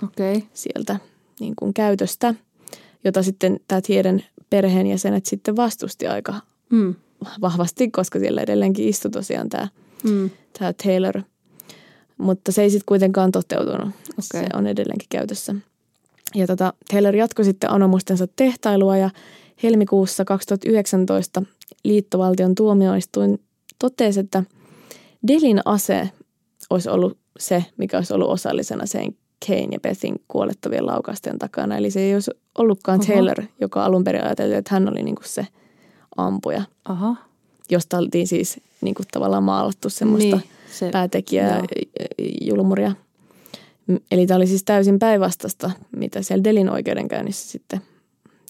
[0.04, 0.42] okay.
[0.54, 1.00] sieltä
[1.40, 2.36] niin kuin käytöstä
[3.06, 6.34] jota sitten tämä tieden perheenjäsenet sitten vastusti aika
[6.70, 6.96] mm.
[7.42, 9.68] vahvasti, koska siellä edelleenkin istui tosiaan tämä,
[10.04, 10.30] mm.
[10.60, 11.22] tämä Taylor.
[12.18, 13.90] mutta se ei sitten kuitenkaan toteutunut.
[14.10, 14.44] Okay.
[14.44, 15.56] Se on edelleenkin käytössä.
[16.36, 19.10] Ja tota, Taylor jatkoi sitten anomustensa tehtailua ja
[19.64, 21.44] helmikuussa 2019
[21.84, 23.42] liittovaltion tuomioistuin
[23.80, 24.44] totesi, että
[25.28, 26.10] Delin ase
[26.70, 29.16] olisi ollut se, mikä olisi ollut osallisena sen
[29.48, 31.78] Kane ja Bethin kuolettavien laukausten takana.
[31.78, 33.14] Eli se ei olisi ollutkaan Oho.
[33.14, 35.48] Taylor, joka alun perin ajateltiin, että hän oli niinku se
[36.18, 36.64] ampuja.
[36.86, 37.16] Aha.
[37.70, 41.66] Josta oltiin siis niinku tavallaan maalattu semmoista niin, se, päätekijää, joo.
[42.42, 42.92] julmuria.
[44.12, 47.82] Eli tämä oli siis täysin päinvastasta, mitä siellä Delin oikeudenkäynnissä sitten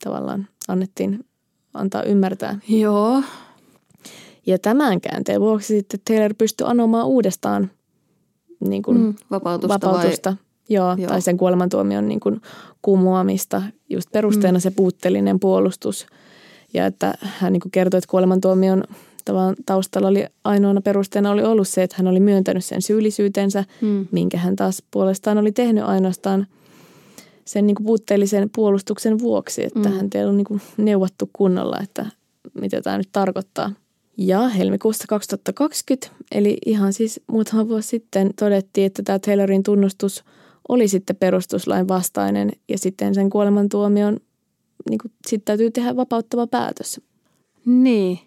[0.04, 1.26] tavallaan annettiin
[1.74, 2.60] antaa ymmärtää.
[2.68, 3.24] Joo.
[4.46, 7.72] Ja tämän käänteen vuoksi sitten Taylor pystyi anomaan uudestaan
[8.60, 10.45] niin kuin mm, vapautusta, vapautusta vai?
[10.70, 12.42] Joo, Joo, tai sen kuolemantuomion niin kuin
[12.82, 13.62] kumoamista.
[13.90, 14.62] Just perusteena mm.
[14.62, 16.08] se puutteellinen puolustus.
[16.74, 18.84] Ja että hän niin kuin kertoi, että kuolemantuomion
[19.66, 24.08] taustalla oli ainoana perusteena oli ollut se, että hän oli myöntänyt sen syyllisyytensä, mm.
[24.12, 26.48] minkä hän taas puolestaan oli tehnyt ainoastaan
[27.46, 29.96] sen niin kuin puutteellisen puolustuksen vuoksi, että mm.
[29.96, 32.06] hän ei ollut niin kuin neuvottu kunnolla, että
[32.62, 33.72] mitä tämä nyt tarkoittaa.
[34.18, 40.24] Ja helmikuussa 2020, eli ihan siis muutama vuosi sitten, todettiin, että tämä Taylorin tunnustus–
[40.70, 44.20] oli sitten perustuslain vastainen ja sitten sen kuolemantuomion
[44.90, 47.02] niin sitten täytyy tehdä vapauttava päätös.
[47.66, 48.20] Niin.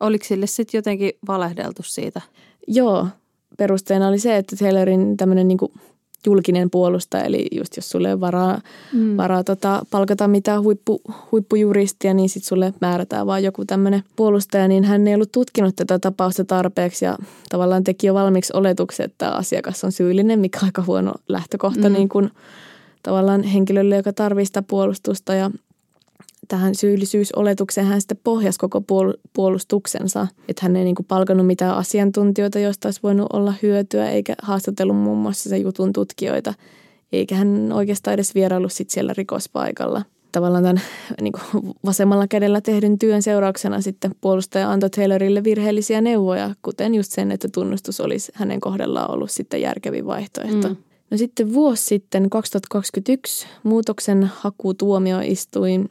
[0.00, 2.20] Oliko sille sitten jotenkin valehdeltu siitä?
[2.66, 3.06] Joo.
[3.58, 5.58] Perusteena oli se, että Taylorin tämmöinen niin
[6.26, 8.60] julkinen puolustaja, eli just jos sulle on varaa,
[8.92, 9.16] mm.
[9.16, 11.00] varaa tota, palkata mitään huippu,
[11.32, 15.98] huippujuristia, niin sitten sulle määrätään vaan joku tämmöinen puolustaja, niin hän ei ollut tutkinut tätä
[15.98, 17.16] tapausta tarpeeksi ja
[17.48, 21.92] tavallaan teki jo valmiiksi oletuksen, että asiakas on syyllinen, mikä on aika huono lähtökohta mm.
[21.92, 22.30] niin kuin,
[23.02, 25.50] tavallaan henkilölle, joka tarvitsee puolustusta ja
[26.48, 28.82] tähän syyllisyysoletukseen hän sitten pohjasi koko
[29.32, 30.26] puolustuksensa.
[30.48, 34.96] Että hän ei niin kuin palkannut mitään asiantuntijoita, joista olisi voinut olla hyötyä, eikä haastatellut
[34.96, 36.54] muun muassa se jutun tutkijoita.
[37.12, 40.02] Eikä hän oikeastaan edes vieraillut sit siellä rikospaikalla.
[40.32, 40.82] Tavallaan tämän
[41.20, 47.12] niin kuin vasemmalla kädellä tehdyn työn seurauksena sitten puolustaja antoi Taylorille virheellisiä neuvoja, kuten just
[47.12, 50.68] sen, että tunnustus olisi hänen kohdallaan ollut sitten järkevin vaihtoehto.
[50.68, 50.76] Mm.
[51.10, 55.88] No sitten vuosi sitten, 2021, muutoksen hakutuomioistuin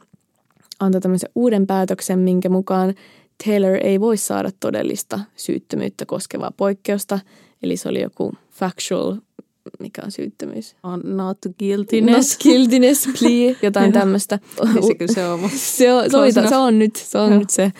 [0.80, 2.94] antoi tämmöisen uuden päätöksen, minkä mukaan
[3.44, 7.18] Taylor ei voi saada todellista syyttömyyttä koskevaa poikkeusta.
[7.62, 9.16] Eli se oli joku factual,
[9.80, 10.76] mikä on syyttömyys?
[10.82, 12.34] On not guiltiness.
[12.34, 14.38] Not guiltiness plea, jotain tämmöistä.
[15.14, 15.50] Se on.
[15.54, 17.72] Se on, se on, se on nyt, se on nyt se,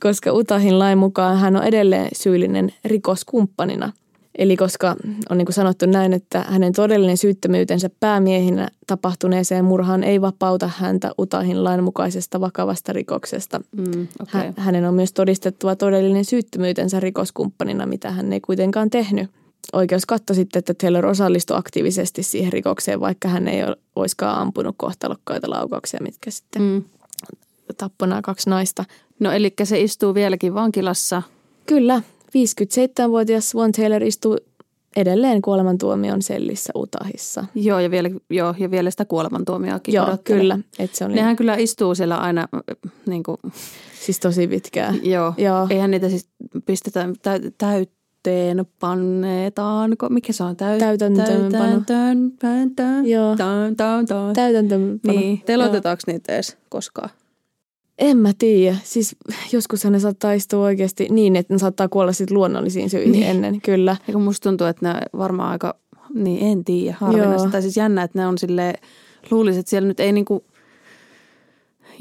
[0.00, 3.92] koska Utahin lain mukaan hän on edelleen syyllinen rikoskumppanina–
[4.38, 4.96] Eli koska
[5.30, 11.10] on niin kuin sanottu näin, että hänen todellinen syyttömyytensä päämiehinä tapahtuneeseen murhaan ei vapauta häntä
[11.18, 13.60] Utahin lainmukaisesta vakavasta rikoksesta.
[13.76, 14.52] Mm, okay.
[14.56, 19.30] Hänen on myös todistettava todellinen syyttömyytensä rikoskumppanina, mitä hän ei kuitenkaan tehnyt.
[19.72, 23.60] Oikeus katsoi sitten, että Taylor osallistui aktiivisesti siihen rikokseen, vaikka hän ei
[23.96, 26.84] olisikaan ampunut kohtalokkaita laukauksia, mitkä sitten mm.
[27.78, 28.84] tappoi nämä kaksi naista.
[29.20, 31.22] No eli se istuu vieläkin vankilassa?
[31.66, 32.02] Kyllä,
[32.36, 34.36] 57-vuotias Swan Taylor istuu
[34.96, 37.44] edelleen kuolemantuomion sellissä Utahissa.
[37.54, 40.40] Joo, ja vielä, joo, ja vielä sitä kuolemantuomioakin Joo, odottelee.
[40.40, 40.58] kyllä.
[40.78, 41.14] Et se oli...
[41.14, 42.48] Nehän kyllä istuu siellä aina
[43.06, 43.36] niin kuin...
[44.00, 44.98] Siis tosi pitkään.
[45.02, 45.34] Joo.
[45.36, 45.66] joo.
[45.70, 46.28] Eihän niitä siis
[46.66, 47.08] pistetä
[47.58, 50.08] täytteen panneetaanko?
[50.08, 50.56] Mikä se on?
[50.56, 51.80] Täyt, Täytäntöönpano.
[51.86, 53.06] Täytäntöönpano.
[53.06, 53.36] Joo.
[54.34, 55.18] Täytäntöönpano.
[55.18, 55.42] Niin.
[55.46, 57.10] Telotetaanko niitä edes koskaan?
[57.98, 58.76] En mä tiedä.
[58.84, 59.16] Siis
[59.52, 63.26] joskus ne saattaa istua oikeasti niin, että ne saattaa kuolla sitten luonnollisiin syihin niin.
[63.26, 63.96] ennen, kyllä.
[64.06, 65.76] Ja kun musta tuntuu, että ne varmaan aika,
[66.14, 67.50] niin en tiedä, harvinaista.
[67.50, 68.74] Tai siis jännä, että ne on sille
[69.30, 70.44] luulisin, että siellä nyt ei niinku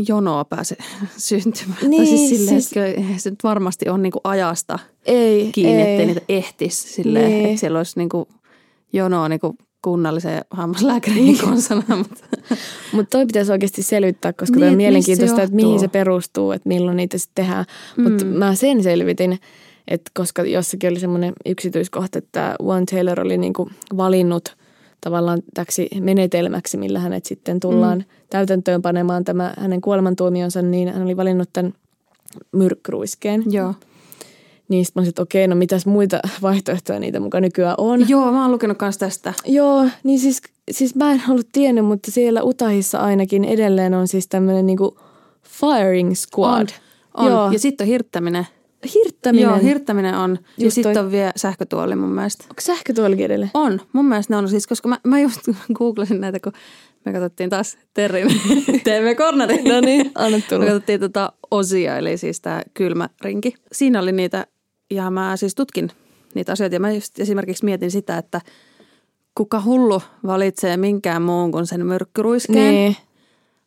[0.07, 0.77] jonoa pääse
[1.17, 1.89] syntymään.
[1.89, 2.77] Niin, tai siis silleen, siis...
[2.77, 5.91] että se nyt varmasti on niinku ajasta ei, kiinni, ei.
[5.91, 7.45] ettei niitä ehtisi silleen, niin.
[7.45, 8.27] että siellä olisi niinku
[8.93, 11.37] jonoa niinku kunnallisen hammaslääkärin niin.
[11.37, 11.83] konsana.
[11.97, 12.27] Mutta
[12.93, 16.97] Mut toi pitäisi oikeasti selvittää, koska niin, on mielenkiintoista, että mihin se perustuu, että milloin
[16.97, 17.65] niitä sitten tehdään.
[17.97, 18.03] Mm.
[18.03, 19.39] Mutta mä sen selvitin,
[19.87, 24.55] että koska jossakin oli semmoinen yksityiskohta, että One Taylor oli niinku valinnut
[25.01, 28.05] tavallaan täksi menetelmäksi, millä hänet sitten tullaan mm.
[28.29, 31.73] täytäntöön panemaan tämä hänen kuolemantuomionsa, niin hän oli valinnut tämän
[32.51, 33.43] myrkruiskeen.
[33.51, 33.73] Joo.
[34.67, 38.09] Niin sitten mä että okei, no mitäs muita vaihtoehtoja niitä mukaan nykyään on.
[38.09, 39.33] Joo, mä oon lukenut myös tästä.
[39.45, 40.41] Joo, niin siis,
[40.71, 44.99] siis mä en ollut tiennyt, mutta siellä Utahissa ainakin edelleen on siis tämmöinen niinku
[45.43, 46.69] firing squad.
[47.13, 47.31] On, on.
[47.31, 47.51] Joo.
[47.51, 48.47] ja sitten on hirttäminen.
[48.93, 49.49] Hirttäminen?
[49.49, 50.31] Joo, hirttäminen on.
[50.31, 52.43] Just ja sitten on vielä sähkötuoli mun mielestä.
[52.43, 53.51] Onko sähkötuolikin edelleen?
[53.53, 53.81] On.
[53.93, 55.41] Mun mielestä ne on siis, koska mä, mä just
[55.77, 56.53] googlasin näitä, kun
[57.05, 58.27] me katsottiin taas Terrin
[58.83, 59.63] TV Cornerin.
[59.63, 60.59] no niin, anna tulla.
[60.59, 63.55] Me katsottiin tota osia, eli siis tämä kylmä rinki.
[63.71, 64.47] Siinä oli niitä
[64.91, 65.91] ja mä siis tutkin
[66.33, 66.75] niitä asioita.
[66.75, 68.41] Ja mä just esimerkiksi mietin sitä, että
[69.35, 72.73] kuka hullu valitsee minkään muun kuin sen myrkkyruiskeen.
[72.73, 72.95] Niin.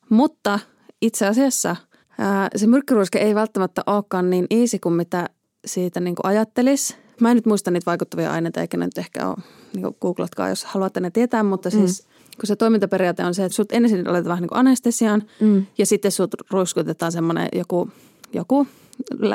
[0.09, 0.59] Mutta
[1.03, 1.77] itse asiassa
[2.19, 5.29] ää, se myrkkyruiske ei välttämättä olekaan niin easy kuin mitä
[5.65, 6.97] siitä niin ajattelisi.
[7.21, 9.37] Mä en nyt muista niitä vaikuttavia aineita, eikä ne nyt ehkä ole,
[9.75, 12.37] niin googlatkaa, jos haluatte ne tietää, mutta siis mm.
[12.37, 15.67] kun se toimintaperiaate on se, että sut ensin aletaan vähän niin kuin anestesiaan mm.
[15.79, 17.91] ja sitten sut ruiskutetaan semmoinen joku,
[18.33, 18.67] joku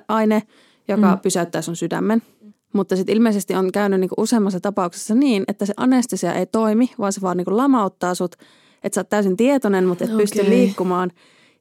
[0.08, 0.44] aine,
[0.88, 1.20] joka mm.
[1.20, 2.22] pysäyttää sun sydämen.
[2.74, 7.14] Mutta sitten ilmeisesti on käynyt niinku useammassa tapauksessa niin, että se anestesia ei toimi, vaan
[7.14, 8.36] se vaan niinku lamauttaa sut,
[8.84, 10.22] että sä oot täysin tietoinen, mutta et okay.
[10.22, 11.12] pysty liikkumaan.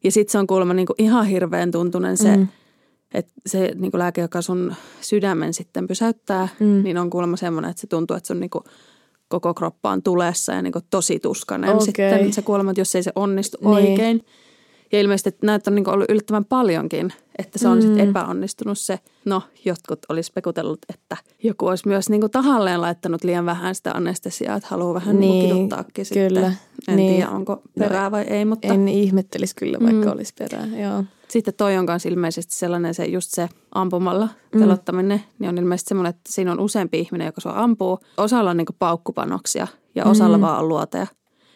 [0.04, 2.48] Ja sitten se on kuulemma niinku ihan hirveän tuntunen se, mm.
[3.14, 6.82] että se niinku lääke, joka sun sydämen sitten pysäyttää, mm.
[6.82, 8.64] niin on kuulemma semmoinen, että se tuntuu, että sun niinku
[9.28, 11.84] koko kroppa on tulessa ja niinku tosi tuskanen okay.
[11.84, 13.68] sitten se kuolema, jos ei se onnistu niin.
[13.68, 14.24] oikein.
[14.93, 17.82] Ja ilmeisesti näitä on niin ollut yllättävän paljonkin, että se on mm.
[17.82, 18.99] sitten epäonnistunut se.
[19.24, 24.57] No, jotkut olisi spekutellut, että joku olisi myös niin tahalleen laittanut liian vähän sitä anestesiaa,
[24.57, 26.51] että haluaa vähän niinku niin, kiduttaakin kyllä.
[26.51, 26.59] sitten.
[26.88, 27.14] En niin.
[27.14, 28.68] tiedä, onko perää no, vai ei, mutta...
[28.68, 30.12] En ihmettelisi kyllä, vaikka mm.
[30.12, 31.05] olisi perää, joo.
[31.28, 34.61] Sitten toi on kanssa ilmeisesti sellainen, se, just se ampumalla mm.
[34.61, 37.99] telottaminen, niin on ilmeisesti semmoinen, että siinä on useampi ihminen, joka sua ampuu.
[38.16, 40.43] Osalla on niin paukkupanoksia ja osalla mm.
[40.43, 41.07] vaan on luoteja.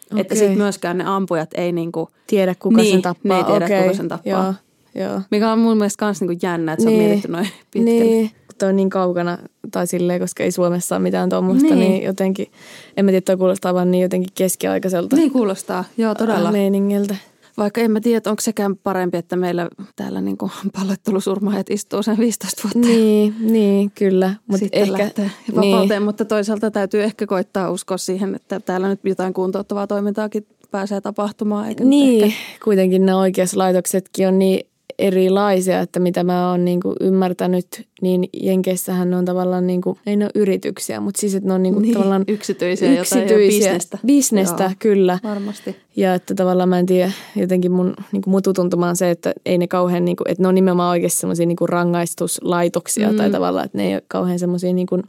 [0.06, 0.20] Okay.
[0.20, 2.08] Että sitten myöskään ne ampujat ei niinku...
[2.26, 3.28] Tiedä, kuka niin, sen tappaa.
[3.28, 3.82] Ne ei tiedä, okay.
[3.82, 4.54] kuka sen tappaa.
[4.94, 5.20] Joo, joo.
[5.30, 6.98] Mikä on mun mielestä myös niinku jännä, että niin.
[6.98, 8.04] se on mietitty noin pitkälle.
[8.04, 8.30] Niin.
[8.58, 9.38] Tuo on niin kaukana,
[9.70, 11.78] tai silleen, koska ei Suomessa ole mitään tuommoista, niin.
[11.78, 12.46] niin jotenkin,
[12.96, 15.16] en mä tiedä, toi kuulostaa vaan niin jotenkin keskiaikaiselta.
[15.16, 16.52] Niin kuulostaa, joo todella.
[16.52, 17.16] Meiningiltä.
[17.56, 20.36] Vaikka en mä tiedä, onko sekään parempi, että meillä täällä niin
[20.72, 22.78] pallettelusurmaajat istuu sen 15 vuotta.
[22.78, 24.34] Niin, niin kyllä.
[24.46, 26.02] Mutta Sitten ehkä, lähtee vapauteen, niin.
[26.02, 31.68] mutta toisaalta täytyy ehkä koittaa uskoa siihen, että täällä nyt jotain kuntouttavaa toimintaakin pääsee tapahtumaan.
[31.68, 32.38] Eikä niin, ehkä...
[32.64, 33.18] kuitenkin nämä
[33.54, 34.66] laitoksetkin on niin
[34.98, 37.66] erilaisia, että mitä mä oon niin ymmärtänyt,
[38.02, 41.54] niin Jenkeissähän ne on tavallaan, niin kuin, ei ne ole yrityksiä, mutta siis että ne
[41.54, 43.98] on niin kuin niin, tavallaan yksityisiä, yksityisiä bisnestä.
[44.06, 45.18] Bisnestä, Joo, kyllä.
[45.22, 45.76] Varmasti.
[45.96, 49.58] Ja että tavallaan mä en tiedä, jotenkin mun niin kuin mututuntuma on se, että ei
[49.58, 53.16] ne kauhean, niin kuin, että ne on nimenomaan oikeasti semmoisia niin rangaistuslaitoksia mm.
[53.16, 55.02] tai tavallaan, että ne ei ole kauhean semmoisia niin kuin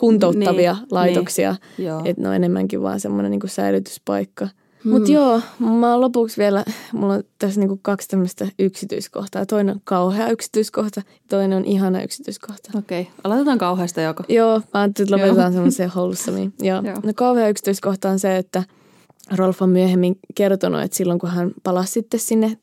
[0.00, 4.48] kuntouttavia niin, laitoksia, niin, että ne on enemmänkin vaan semmoinen niin kuin säilytyspaikka–
[4.84, 4.90] Mm.
[4.90, 9.46] Mutta joo, mä lopuksi vielä, mulla on tässä niinku kaksi tämmöistä yksityiskohtaa.
[9.46, 12.70] Toinen on kauhea yksityiskohta, toinen on ihana yksityiskohta.
[12.78, 13.12] Okei, okay.
[13.24, 14.24] aloitetaan kauheasta joko.
[14.28, 16.54] Joo, mä ajattelin, että lopetetaan semmoiseen wholesomeen.
[16.62, 16.82] Joo.
[16.82, 16.96] joo.
[17.04, 18.62] No kauhea yksityiskohta on se, että
[19.30, 22.58] Rolf on myöhemmin kertonut, että silloin kun hän palasi sitten sinne,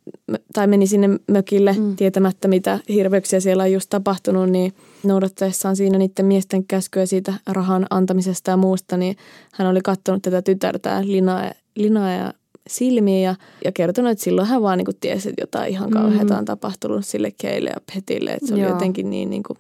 [0.53, 1.95] tai meni sinne mökille mm.
[1.95, 7.87] tietämättä mitä hirveyksiä siellä on just tapahtunut, niin noudattaessaan siinä niiden miesten käskyä siitä rahan
[7.89, 9.15] antamisesta ja muusta, niin
[9.53, 12.33] hän oli katsonut tätä tytärtään Linaa linaa ja
[12.67, 16.37] silmiä ja, ja kertonut, että silloin hän vaan niin kuin tiesi, että jotain ihan kauheata
[16.37, 18.31] on tapahtunut sille Keille ja Petille.
[18.31, 19.59] Että se oli jotenkin niin, niin kuin,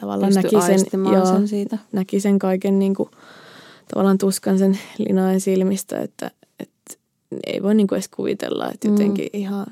[0.00, 1.78] tavallaan näki sen, joo, sen siitä.
[1.92, 3.10] näki sen kaiken niin kuin,
[3.94, 6.94] tavallaan tuskan sen linaen silmistä, että, että
[7.46, 8.94] ei voi niin kuin edes kuvitella, että mm.
[8.94, 9.40] jotenkin mm.
[9.40, 9.66] ihan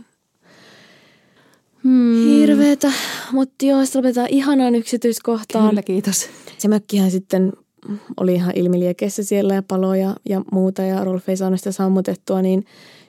[1.83, 2.27] hmm.
[2.27, 2.93] hirveetä.
[3.33, 5.69] Mutta joo, sitten lopetetaan ihanaan yksityiskohtaan.
[5.69, 6.29] Kyllä, kiitos.
[6.59, 7.53] Se mökkihän sitten
[8.21, 12.65] oli ihan ilmiliekeissä siellä ja paloja ja muuta ja Rolf ei saanut sitä sammutettua, niin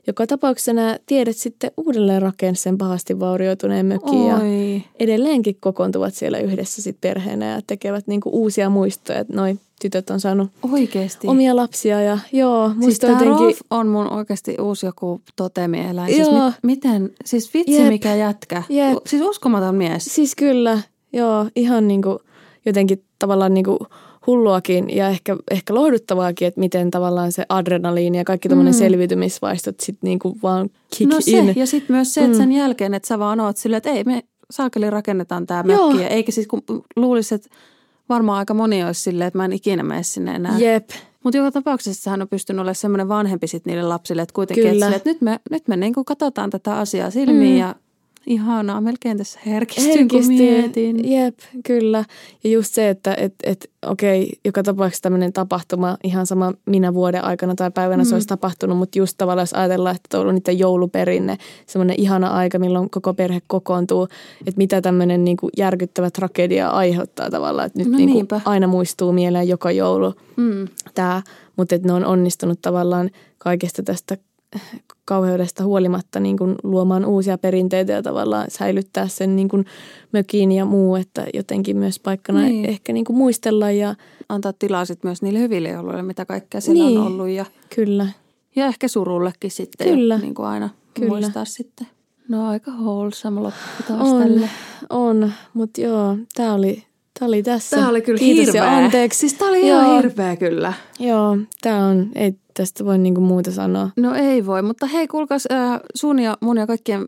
[0.07, 4.39] joka tapauksessa nämä tiedet sitten uudelleen rakensi sen pahasti vaurioituneen mökin ja
[4.99, 10.19] edelleenkin kokoontuvat siellä yhdessä sitten perheenä ja tekevät niinku uusia muistoja, että noin tytöt on
[10.19, 11.27] saanut Oikeesti.
[11.27, 12.71] omia lapsia ja joo.
[12.81, 13.37] Siis tämä jotenkin...
[13.37, 16.13] Rolf on mun oikeasti uusi joku totemieläin.
[16.13, 17.87] Siis mit, miten, siis vitsi Jep.
[17.87, 18.63] mikä jätkä.
[18.69, 18.97] Jep.
[19.05, 20.05] Siis uskomaton mies.
[20.05, 20.81] Siis kyllä,
[21.13, 22.19] joo, ihan niinku
[22.65, 23.87] jotenkin tavallaan niinku
[24.27, 28.77] hulluakin ja ehkä, ehkä lohduttavaakin, että miten tavallaan se adrenaliini ja kaikki tämmöinen mm.
[28.77, 31.45] selviytymisvaistot sitten niinku vaan kick no in.
[31.45, 32.55] se, ja sitten myös se, että sen mm.
[32.55, 36.03] jälkeen, että sä vaan oot silleen, että ei me saakeli rakennetaan tämä mökki.
[36.03, 36.61] Eikä siis kun
[36.95, 37.49] luulisi, että
[38.09, 40.59] varmaan aika moni olisi silleen, että mä en ikinä mene sinne enää.
[40.59, 40.89] Jep.
[41.23, 44.67] Mutta joka tapauksessa hän on pystynyt olemaan semmoinen vanhempi sitten niille lapsille, että kuitenkin.
[44.67, 47.59] Että, että nyt me, nyt me niin katsotaan tätä asiaa silmiin mm.
[47.59, 47.75] ja
[48.25, 51.11] Ihanaa, melkein tässä herkistyn, Herkistyn, kun mietin.
[51.11, 52.05] Jep, kyllä.
[52.43, 57.23] Ja just se, että et, et, okei, joka tapauksessa tämmöinen tapahtuma, ihan sama minä vuoden
[57.23, 58.07] aikana tai päivänä mm.
[58.07, 62.27] se olisi tapahtunut, mutta just tavallaan jos ajatellaan, että on ollut niiden jouluperinne, semmoinen ihana
[62.27, 64.07] aika, milloin koko perhe kokoontuu,
[64.39, 68.67] että mitä tämmöinen niin kuin järkyttävä tragedia aiheuttaa tavallaan, että nyt no niin kuin aina
[68.67, 70.67] muistuu mieleen joka joulu mm.
[70.95, 71.21] tämä,
[71.57, 74.17] mutta että ne on onnistunut tavallaan kaikesta tästä
[75.05, 79.65] kauheudesta huolimatta niin kuin luomaan uusia perinteitä ja tavallaan säilyttää sen niin kuin
[80.11, 82.65] mökin ja muu, että jotenkin myös paikkana niin.
[82.65, 83.95] ehkä niin kuin muistella ja
[84.29, 86.99] antaa tilaa sitten myös niille hyville jouluille, mitä kaikkea siellä niin.
[86.99, 87.29] on ollut.
[87.29, 87.45] Ja,
[87.75, 88.07] Kyllä.
[88.55, 90.17] Ja ehkä surullekin sitten Kyllä.
[90.17, 91.09] niin kuin aina Kyllä.
[91.09, 91.87] muistaa sitten.
[92.27, 94.49] No aika wholesome loppu taas on, tälle.
[94.89, 96.83] On, mutta joo, tämä oli,
[97.19, 97.75] Tämä oli tässä.
[97.75, 98.63] Tämä oli kyllä Kiitos hirveä.
[98.63, 99.19] ja anteeksi.
[99.19, 99.81] Siis tämä oli Joo.
[99.81, 100.73] ihan hirveä kyllä.
[100.99, 103.89] Joo, tämä on, ei tästä voi niinku muuta sanoa.
[103.97, 107.07] No ei voi, mutta hei kuulkaas äh, sun ja mun ja kaikkien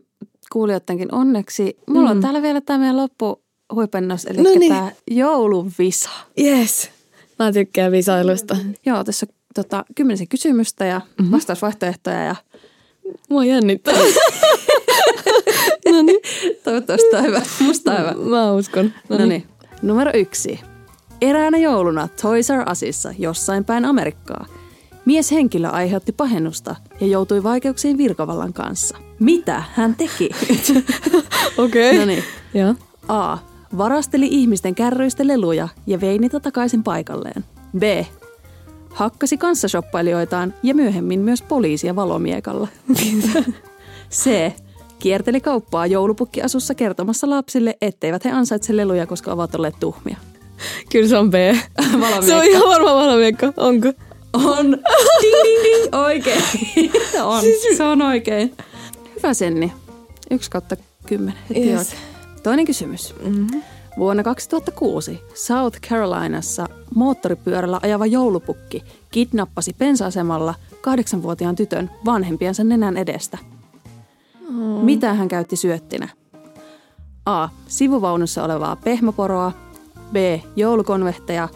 [0.52, 1.76] kuulijoidenkin onneksi.
[1.86, 2.16] Mulla mm.
[2.16, 4.72] on täällä vielä tämä meidän loppuhuipennos, eli Noniin.
[4.72, 6.10] tämä jouluvisa.
[6.40, 6.90] Yes.
[7.38, 8.56] Mä tykkään visailusta.
[8.86, 11.32] Joo, tässä on tota, kymmenisen kysymystä ja mm-hmm.
[11.32, 12.36] vastausvaihtoehtoja ja
[13.28, 13.94] Mua jännittää.
[15.92, 16.20] no niin.
[16.64, 17.42] toivottavasti tämä on hyvä.
[17.60, 18.12] Musta on hyvä.
[18.30, 18.92] Mä uskon.
[19.08, 19.46] No niin.
[19.82, 20.60] Numero yksi.
[21.20, 24.46] Eräänä jouluna Toys R Usissa jossain päin Amerikkaa.
[25.04, 28.96] Mieshenkilö aiheutti pahennusta ja joutui vaikeuksiin virkavallan kanssa.
[29.20, 30.30] Mitä hän teki?
[31.58, 31.90] Okei.
[31.90, 31.98] Okay.
[31.98, 32.24] no niin.
[33.08, 33.38] A.
[33.78, 37.44] Varasteli ihmisten kärryistä leluja ja vei niitä takaisin paikalleen.
[37.78, 37.82] B.
[38.90, 42.68] Hakkasi kanssashoppailijoitaan ja myöhemmin myös poliisia valomiekalla.
[44.10, 44.52] C.
[44.98, 50.16] Kierteli kauppaa joulupukkiasussa kertomassa lapsille, etteivät he ansaitse leluja, koska ovat olleet tuhmia.
[50.92, 51.34] Kyllä se on B.
[51.92, 52.22] Valmiikka.
[52.22, 53.52] Se on ihan varma valmiikka.
[53.56, 53.92] Onko?
[54.34, 54.66] On.
[55.22, 55.94] Ding, ding, ding.
[55.94, 56.42] Oikein.
[57.24, 57.42] on.
[57.76, 58.54] Se on oikein.
[59.16, 59.72] Hyvä Senni.
[60.30, 60.76] Yksi kautta
[61.06, 61.40] kymmenen.
[61.48, 61.78] Heti Yes.
[61.88, 62.02] oikein.
[62.42, 63.14] Toinen kysymys.
[63.24, 63.62] Mm-hmm.
[63.98, 73.38] Vuonna 2006 South Carolinassa moottoripyörällä ajava joulupukki kidnappasi pensa-asemalla kahdeksanvuotiaan tytön vanhempiensa nenän edestä.
[74.48, 74.82] Oh.
[74.82, 76.08] Mitä hän käytti syöttinä?
[77.26, 77.48] A.
[77.68, 79.52] Sivuvaunussa olevaa pehmoporoa.
[80.12, 80.16] B.
[80.56, 81.48] Joulukonvehteja.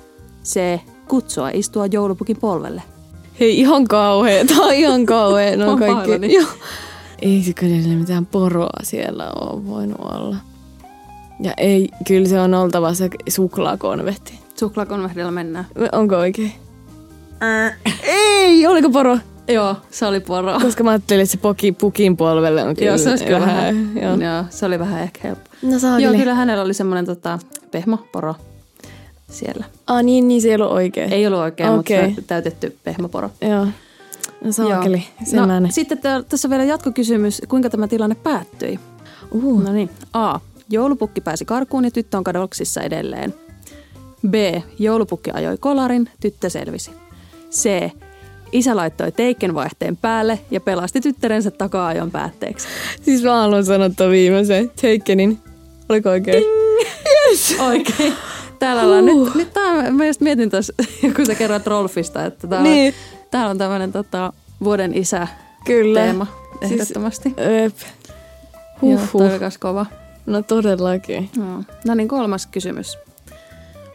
[0.44, 0.80] C.
[1.08, 2.82] Kutsua istua joulupukin polvelle.
[3.40, 4.44] Hei, ihan kauhea.
[4.46, 5.56] Tää on ihan kauhea.
[5.56, 6.34] No On kaikki.
[6.34, 6.48] Joo.
[7.22, 10.36] Ei se kyllä mitään poroa siellä ole voinut olla.
[11.42, 14.38] Ja ei, kyllä se on oltava se suklaakonvehti.
[14.58, 15.66] Suklaakonvehdilla mennään.
[15.92, 16.52] Onko oikein?
[18.02, 19.18] Ei, oliko poro?
[19.48, 20.60] Joo, se oli poro.
[20.60, 23.90] Koska mä ajattelin, että se poki, pukin polvelle on kyllä Joo, se olisi kyllä vähän.
[24.02, 24.14] Joo.
[24.14, 25.50] Joo, se oli vähän ehkä helppo.
[25.62, 26.02] No saakeli.
[26.02, 27.38] Joo, kyllä hänellä oli semmoinen tota,
[27.70, 28.34] pehmoporo
[29.30, 29.64] siellä.
[29.86, 31.12] Ah, niin, niin se ei ollut oikein.
[31.12, 32.06] Ei ollut oikein, Okei.
[32.06, 33.30] mutta täytetty pehmoporo.
[33.40, 33.66] Joo.
[34.44, 35.98] No saakeli, no, sitten
[36.28, 38.78] tässä on vielä jatkokysymys, kuinka tämä tilanne päättyi.
[39.30, 39.62] Uh.
[39.62, 40.40] No niin, A.
[40.70, 43.34] Joulupukki pääsi karkuun ja tyttö on kadoksissa edelleen.
[44.28, 44.34] B.
[44.78, 46.90] Joulupukki ajoi kolarin, tyttö selvisi.
[47.50, 47.90] C.
[48.52, 52.68] Isä laittoi teikkenvaihteen päälle ja pelasti tyttärensä taka-ajon päätteeksi.
[53.02, 54.70] Siis mä haluan sanoa viimeisen.
[54.70, 55.38] Takenin.
[55.88, 56.44] Oliko oikein?
[57.30, 57.56] Yes.
[57.60, 58.12] Oikein.
[58.58, 60.72] Täällä ollaan nyt, nyt tää, mä just mietin tuossa,
[61.16, 62.94] kun sä kerroit Rolfista, että tää, Niin.
[62.94, 64.32] on, täällä on tämmöinen tota,
[64.64, 65.28] vuoden isä
[65.64, 66.00] Kyllä.
[66.00, 66.26] teema
[66.60, 67.34] ehdottomasti.
[67.66, 67.74] Öp.
[68.82, 69.86] Joo, toi kova.
[70.26, 71.30] No todellakin.
[71.36, 71.62] No.
[71.86, 72.98] no niin, kolmas kysymys.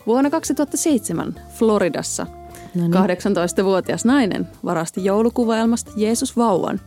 [0.07, 2.27] Vuonna 2007 Floridassa
[2.75, 6.81] No 18-vuotias nainen varasti joulukuvaelmasta Jeesus vauvan.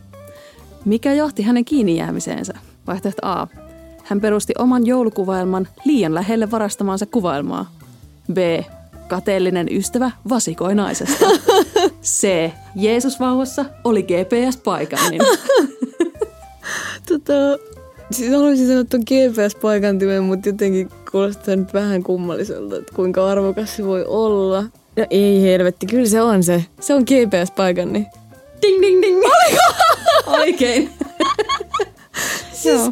[0.85, 2.53] Mikä johti hänen kiinni jäämiseensä?
[2.87, 3.47] Vaihtoehto A.
[4.07, 7.71] Hän perusti oman joulukuvaelman liian lähelle varastamaansa kuvaelmaa.
[8.33, 8.37] B.
[9.07, 11.25] Kateellinen ystävä vasikoi naisesta.
[12.03, 12.51] C.
[12.75, 15.21] Jeesus vauvassa oli GPS-paikannin.
[17.07, 17.33] Tota,
[18.11, 23.85] siis haluaisin sanoa tuon GPS-paikantimen, mutta jotenkin kuulostaa nyt vähän kummalliselta, että kuinka arvokas se
[23.85, 24.63] voi olla.
[24.95, 26.65] Ja ei helvetti, kyllä se on se.
[26.79, 28.07] Se on GPS-paikan, niin.
[28.61, 29.17] Ding, ding, ding.
[29.17, 29.63] Oliko?
[30.27, 30.89] Oikein.
[32.65, 32.91] joo.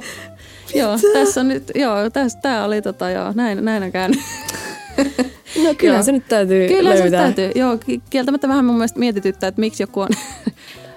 [0.76, 4.20] Joo, tässä on nyt, joo, tässä, tää oli tota, joo, näin, näin on käynyt.
[5.64, 7.22] No kyllä se nyt täytyy Kyllä se löytää.
[7.24, 7.52] täytyy.
[7.56, 10.08] Joo, ki- kieltämättä vähän mun mielestä mietityttää, että miksi joku on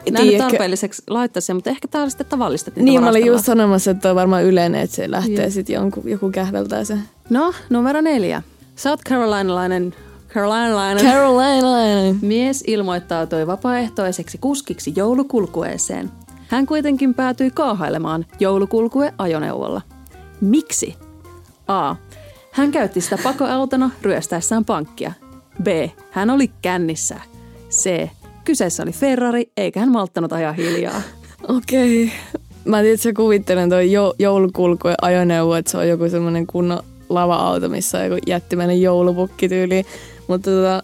[0.06, 3.44] En nähnyt tarpeelliseksi laittaa sen, mutta ehkä tää on sitten tavallista, Niin, mä olin just
[3.44, 7.02] sanomassa, että on varmaan yleinen, että se lähtee sitten jonkun, joku kähveltää sen.
[7.30, 8.42] No, numero neljä.
[8.76, 9.94] South Carolinalainen,
[10.34, 12.18] Carolinalainen Carolina.
[12.22, 16.10] mies ilmoittautui vapaaehtoiseksi kuskiksi joulukulkueeseen.
[16.48, 19.82] Hän kuitenkin päätyi kaahailemaan joulukulkue-ajoneuvolla.
[20.40, 20.96] Miksi?
[21.68, 21.94] A.
[22.52, 25.12] Hän käytti sitä pakoautona ryöstäessään pankkia.
[25.62, 25.66] B.
[26.10, 27.16] Hän oli kännissä.
[27.70, 28.08] C.
[28.44, 31.02] Kyseessä oli Ferrari, eikä hän malttanut ajaa hiljaa.
[31.48, 32.04] Okei.
[32.04, 32.16] Okay.
[32.64, 37.98] Mä sä kuvittelen toi jo, joulukulkue ajoneuvo, että se on joku semmoinen kunnon lava-auto, missä
[37.98, 39.84] on joku jättimäinen joulupukki tyyli.
[40.28, 40.82] Mutta tota,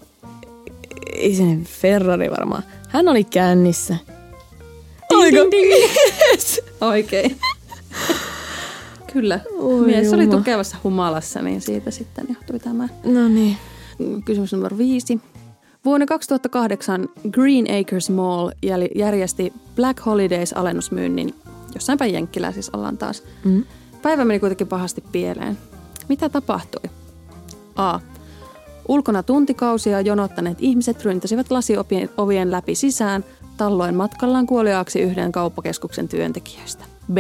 [1.15, 2.62] ei se Ferrari varmaan.
[2.89, 3.97] Hän oli kännissä.
[5.11, 5.93] Ding, ding, ding.
[6.81, 7.37] Oikein.
[9.13, 9.41] Kyllä.
[9.59, 10.39] Oi Mies oli jumala.
[10.39, 12.89] tukevassa humalassa, niin siitä sitten johtui tämä.
[13.05, 13.57] No niin.
[14.25, 15.21] Kysymys numero viisi.
[15.85, 18.51] Vuonna 2008 Green Acres Mall
[18.95, 21.35] järjesti Black Holidays-alennusmyynnin.
[21.75, 23.23] Jossain päin Jenkkilää siis ollaan taas.
[23.45, 23.65] Mm.
[24.03, 25.59] Päivä meni kuitenkin pahasti pieleen.
[26.09, 26.91] Mitä tapahtui?
[27.77, 28.01] A.
[28.89, 33.25] Ulkona tuntikausia jonottaneet ihmiset ryntäsivät lasiovien läpi sisään,
[33.57, 36.85] talloin matkallaan kuoliaaksi yhden kauppakeskuksen työntekijöistä.
[37.13, 37.17] B.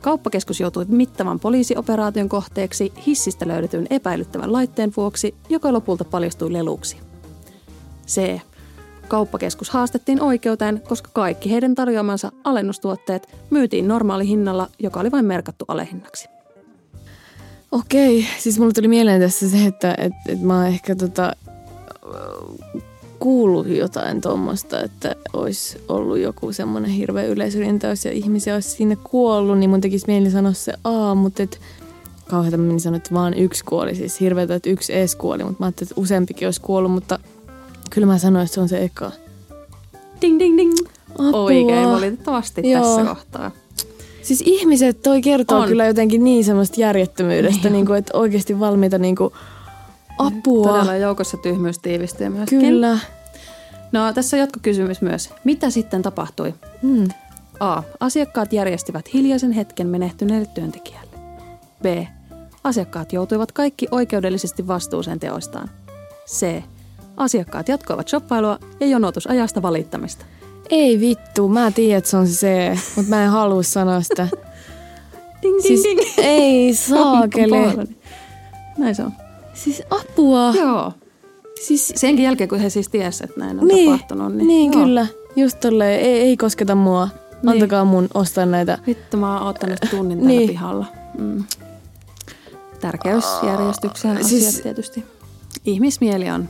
[0.00, 6.96] Kauppakeskus joutui mittavan poliisioperaation kohteeksi hissistä löydetyn epäilyttävän laitteen vuoksi, joka lopulta paljastui leluksi.
[8.06, 8.40] C.
[9.08, 15.64] Kauppakeskus haastettiin oikeuteen, koska kaikki heidän tarjoamansa alennustuotteet myytiin normaali hinnalla, joka oli vain merkattu
[15.68, 16.28] alehinnaksi.
[17.72, 21.36] Okei, siis mulle tuli mieleen tässä se, että et, et mä oon ehkä tota,
[23.22, 29.58] kuullut jotain tuommoista, että olisi ollut joku semmoinen hirveä yleisörintaus ja ihmisiä olisi sinne kuollut,
[29.58, 31.60] niin mun tekisi mieli sanoa se A, mutta et
[32.28, 33.94] kauheita meni sanoa, että vaan yksi kuoli.
[33.94, 37.18] Siis hirveätä, että yksi ees kuoli, mutta mä ajattelin, että useampikin olisi kuollut, mutta
[37.90, 39.12] kyllä mä sanoin, että se on se eka.
[40.22, 40.72] Ding, ding, ding.
[41.18, 41.40] Apua.
[41.40, 42.82] Oikein valitettavasti Joo.
[42.82, 43.50] tässä kohtaa.
[44.22, 45.68] Siis ihmiset, toi kertoo On.
[45.68, 47.72] kyllä jotenkin niin semmoista järjettömyydestä, Niin.
[47.72, 49.30] niin kuin, että oikeasti valmiita niin kuin,
[50.18, 50.68] apua.
[50.68, 52.60] Todella joukossa tyhmyys tiivistyy myöskin.
[52.60, 52.98] Kyllä.
[53.92, 55.30] No tässä on jatkokysymys myös.
[55.44, 56.54] Mitä sitten tapahtui?
[56.82, 57.08] Mm.
[57.60, 57.82] A.
[58.00, 61.16] Asiakkaat järjestivät hiljaisen hetken menehtyneelle työntekijälle.
[61.82, 61.86] B.
[62.64, 65.70] Asiakkaat joutuivat kaikki oikeudellisesti vastuuseen teoistaan.
[66.28, 66.62] C.
[67.16, 70.24] Asiakkaat jatkoivat shoppailua ja jonotusajasta valittamista.
[70.70, 74.28] Ei vittu, mä tiedän, että se on se C, mutta mä en halua sanoa sitä.
[75.42, 76.00] Ding, ding, Siis ding.
[76.18, 77.88] ei saakeli.
[78.78, 79.12] Näin se on.
[79.64, 80.52] Siis apua.
[80.54, 80.92] Joo.
[81.60, 84.34] Siis, Senkin jälkeen, kun he siis tiesivät, että näin on niin, tapahtunut.
[84.34, 84.82] Niin, niin joo.
[84.84, 85.06] kyllä.
[85.36, 87.08] Just tolleen, ei, ei kosketa mua.
[87.42, 87.48] Niin.
[87.50, 88.78] Antakaa mun ostaa näitä.
[88.86, 90.48] Vittu, mä oon ottanut tunnin täällä Niin.
[90.48, 90.86] pihalla.
[91.18, 91.44] Mm.
[92.80, 94.48] Tärkeysjärjestykseen Siis- siis...
[94.48, 95.04] asiat tietysti.
[95.64, 96.48] Ihmismieli on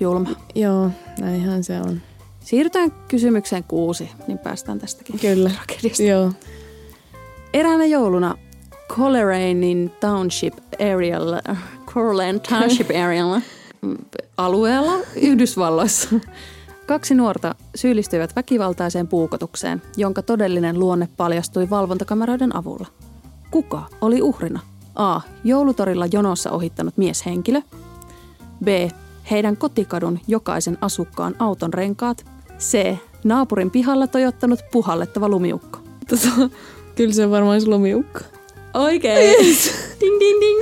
[0.00, 0.30] julma.
[0.54, 0.90] Joo,
[1.20, 2.00] näinhän se on.
[2.40, 5.50] Siirrytään kysymykseen kuusi, niin päästään tästäkin Kyllä.
[5.50, 6.02] tragediasta.
[6.02, 6.32] Joo.
[7.54, 8.38] Eräänä jouluna
[8.88, 10.54] Colerainin Township
[10.94, 11.42] arealla,
[11.94, 13.40] Coleraine Township arealla
[13.82, 13.96] mm,
[14.36, 16.08] alueella Yhdysvalloissa
[16.86, 22.86] kaksi nuorta syyllistyivät väkivaltaiseen puukotukseen, jonka todellinen luonne paljastui valvontakameroiden avulla.
[23.50, 24.60] Kuka oli uhrina?
[24.94, 25.20] A.
[25.44, 27.60] Joulutorilla jonossa ohittanut mieshenkilö.
[28.64, 28.68] B.
[29.30, 32.24] Heidän kotikadun jokaisen asukkaan auton renkaat.
[32.58, 32.96] C.
[33.24, 35.78] Naapurin pihalla tojottanut puhallettava lumiukko.
[36.08, 36.50] Tota,
[36.96, 38.20] kyllä se on varmaan se lumiukko.
[38.74, 39.36] Oikein.
[40.00, 40.60] ding, ding, ding.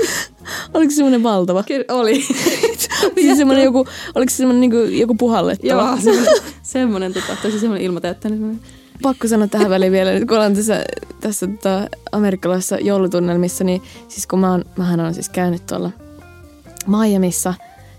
[0.75, 1.63] Oliko se semmoinen valtava?
[1.63, 2.23] Kyllä oli.
[3.15, 5.73] Siis semmoinen joku, oliko se semmoinen niinku, joku puhallettava?
[5.73, 8.39] Joo, semmoinen, semmoinen, tota, tosi semmoinen ilmatäyttäinen.
[8.39, 8.63] semmoinen.
[9.03, 10.85] Pakko sanoa tähän väliin vielä, nyt kun ollaan tässä,
[11.21, 15.91] tässä tota, amerikkalaisessa joulutunnelmissa, niin siis kun mä oon, mähän on siis käynyt tuolla
[16.87, 17.55] Miamissa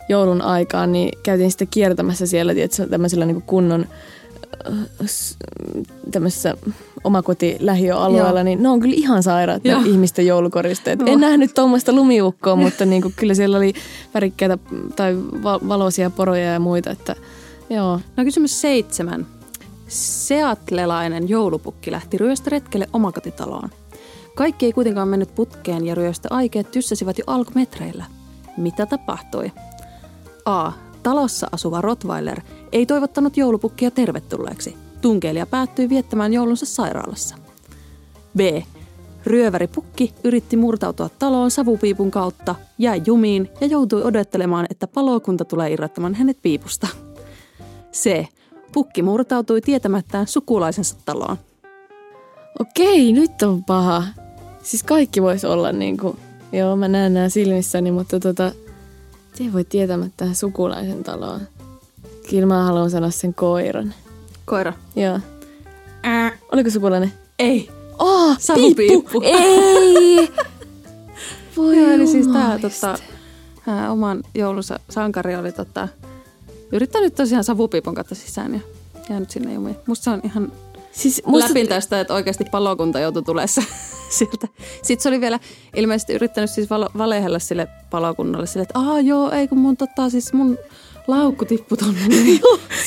[0.10, 3.86] joulun aikaan, niin käytiin sitten kiertämässä siellä, tiedätkö, tämmöisellä niin kunnon
[4.72, 5.08] äh,
[6.12, 6.56] tämmöisessä
[7.04, 8.44] omakoti-lähiöalueella, Joo.
[8.44, 11.00] niin ne on kyllä ihan sairaat ne ihmisten joulukoristeet.
[11.00, 11.10] Joo.
[11.10, 13.74] En nähnyt tuommoista lumiukkoa, mutta niin kuin, kyllä siellä oli
[14.14, 14.58] värikkäitä
[14.96, 17.16] tai va- valoisia poroja ja muita, että
[17.70, 18.00] joo.
[18.18, 19.28] No kysymys seitsemän.
[19.88, 23.70] Seatlelainen joulupukki lähti ryöstöretkelle omakotitaloon.
[24.36, 28.06] Kaikki ei kuitenkaan mennyt putkeen ja ryöstöaikeet tyssäsivät jo alkumetreillä.
[28.58, 29.52] Mitä tapahtui?
[30.46, 30.72] A.
[31.04, 32.42] Talossa asuva Rottweiler
[32.72, 34.76] ei toivottanut joulupukkia tervetulleeksi.
[35.02, 37.36] Tunkeilija päättyi viettämään joulunsa sairaalassa.
[38.38, 38.40] B.
[39.26, 46.16] Ryöväripukki yritti murtautua taloon savupiipun kautta, jäi jumiin ja joutui odottelemaan, että palokunta tulee irrottamaan
[46.16, 46.88] hänet piipusta.
[47.94, 48.26] C.
[48.72, 51.38] Pukki murtautui tietämättään sukulaisensa taloon.
[52.60, 54.04] Okei, nyt on paha.
[54.64, 56.18] Siis kaikki voisi olla niin kuin,
[56.52, 58.52] joo mä näen nämä silmissäni, mutta tota,
[59.38, 61.42] te voi tietämättä sukulaisen taloon.
[62.30, 63.94] Kyllä mä haluan sanoa sen koiran.
[64.52, 64.74] Koira.
[64.96, 65.20] Joo.
[66.04, 67.14] Ää, Oliko sukulainen?
[67.40, 67.70] ei.
[68.00, 69.22] Oh, Savupiippu.
[69.24, 70.32] Ei!
[71.58, 72.98] Voi Joo, eli siis tää tota,
[73.68, 75.88] ää, oman joulunsa sankari oli tota,
[76.72, 78.60] yrittänyt tosiaan savupiipun kautta sisään ja
[79.10, 79.76] jäänyt sinne jumiin.
[79.88, 80.52] Musta se on ihan
[80.92, 81.30] Siis Musta...
[81.32, 83.64] musta, läpin tästä, että oikeasti palokunta joutui tulessa
[84.18, 84.48] sieltä.
[84.82, 85.40] Sitten se oli vielä
[85.76, 90.10] ilmeisesti yrittänyt siis valo, valehella sille palokunnalle sille, että aa joo, ei kun mun, tota,
[90.10, 90.58] siis mun
[91.08, 92.00] laukku tippui tonne.
[92.08, 92.40] Niin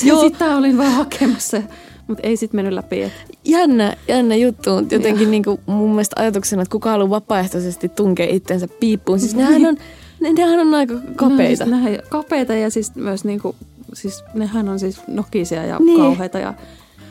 [0.04, 0.20] joo.
[0.20, 1.62] Sitä olin vaan hakemassa,
[2.06, 3.02] mutta ei sit mennyt läpi.
[3.02, 3.12] Et.
[3.44, 8.68] jännä, jännä juttu, mutta jotenkin niinku mun mielestä ajatuksena, että kuka haluaa vapaaehtoisesti tunkea itsensä
[8.80, 9.20] piippuun.
[9.20, 9.76] Siis nehän on,
[10.20, 11.66] ne, nehän on aika kapeita.
[11.66, 13.56] No, siis kapeita ja siis myös niinku,
[13.94, 16.00] siis nehän on siis nokisia ja Niin.
[16.00, 16.38] kauheita.
[16.38, 16.54] Ja,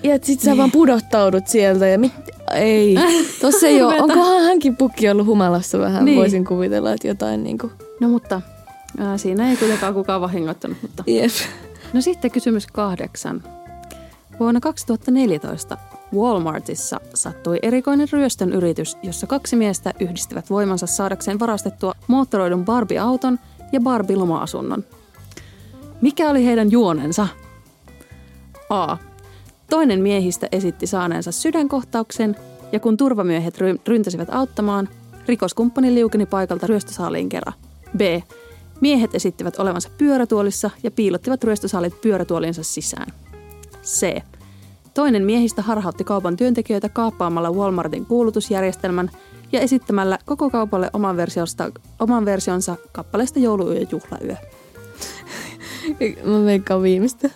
[0.03, 2.11] Ja sit sä vaan pudottaudut sieltä ja mit...
[2.55, 2.95] Ei,
[3.41, 4.01] tossa ei ole.
[4.01, 6.05] Onkohan hänkin pukki ollut humalassa vähän?
[6.05, 6.17] Niin.
[6.17, 7.71] Voisin kuvitella, että jotain niinku...
[8.01, 8.41] no mutta
[8.97, 10.77] ää, siinä ei kuitenkaan kukaan vahingoittanut.
[10.81, 11.03] Mutta.
[11.07, 11.31] Jep.
[11.93, 13.43] No sitten kysymys kahdeksan.
[14.39, 15.77] Vuonna 2014
[16.15, 23.39] Walmartissa sattui erikoinen ryöstön yritys, jossa kaksi miestä yhdistivät voimansa saadakseen varastettua moottoroidun Barbie-auton
[23.71, 24.83] ja Barbie-loma-asunnon.
[26.01, 27.27] Mikä oli heidän juonensa?
[28.69, 28.97] A.
[29.69, 32.35] Toinen miehistä esitti saaneensa sydänkohtauksen
[32.71, 34.89] ja kun turvamiehet ry- ryntäsivät auttamaan,
[35.27, 37.53] rikoskumppani liukeni paikalta ryöstösaaliin kerran.
[37.97, 38.01] B.
[38.81, 43.13] Miehet esittivät olevansa pyörätuolissa ja piilottivat ryöstösaalit pyörätuolinsa sisään.
[43.83, 44.21] C.
[44.93, 49.11] Toinen miehistä harhautti kaupan työntekijöitä kaappaamalla Walmartin kuulutusjärjestelmän
[49.51, 54.35] ja esittämällä koko kaupalle oman, versiosta, oman versionsa kappaleesta jouluyö ja juhlayö.
[56.31, 57.29] Mä veikkaan viimeistä.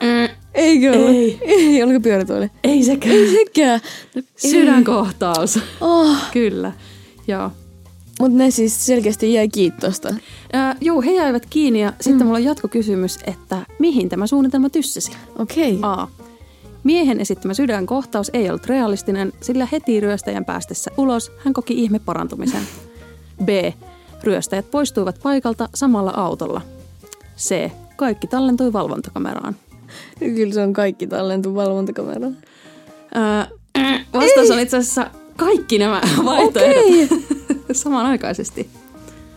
[0.00, 0.28] Mm.
[0.54, 1.10] Eikö ole?
[1.10, 1.38] Ei.
[1.42, 2.50] Ei, oliko pyörätuoli?
[2.64, 3.14] Ei sekään.
[3.14, 3.80] Ei sekään.
[4.36, 5.58] Sydänkohtaus.
[5.80, 6.16] Oh.
[6.32, 6.72] Kyllä.
[7.26, 7.50] Joo.
[8.20, 10.08] Mutta ne siis selkeästi jäi kiitosta.
[10.54, 11.96] Äh, joo, he jäivät kiinni ja mm.
[12.00, 15.12] sitten mulla on jatkokysymys, että mihin tämä suunnitelma tyssäsi?
[15.38, 15.76] Okei.
[15.76, 15.90] Okay.
[15.90, 16.08] A.
[16.84, 22.62] Miehen esittämä sydänkohtaus ei ollut realistinen, sillä heti ryöstäjän päästessä ulos hän koki ihme parantumisen.
[23.44, 23.48] B.
[24.22, 26.60] Ryöstäjät poistuivat paikalta samalla autolla.
[27.38, 27.70] C.
[27.96, 29.56] Kaikki tallentui valvontakameraan.
[30.18, 32.36] Kyllä se on kaikki tallentu valvontakameraan.
[33.16, 33.54] Öö,
[34.12, 37.08] vastaus on itse asiassa kaikki nämä vaihtoehdot Okei.
[37.72, 38.68] samanaikaisesti.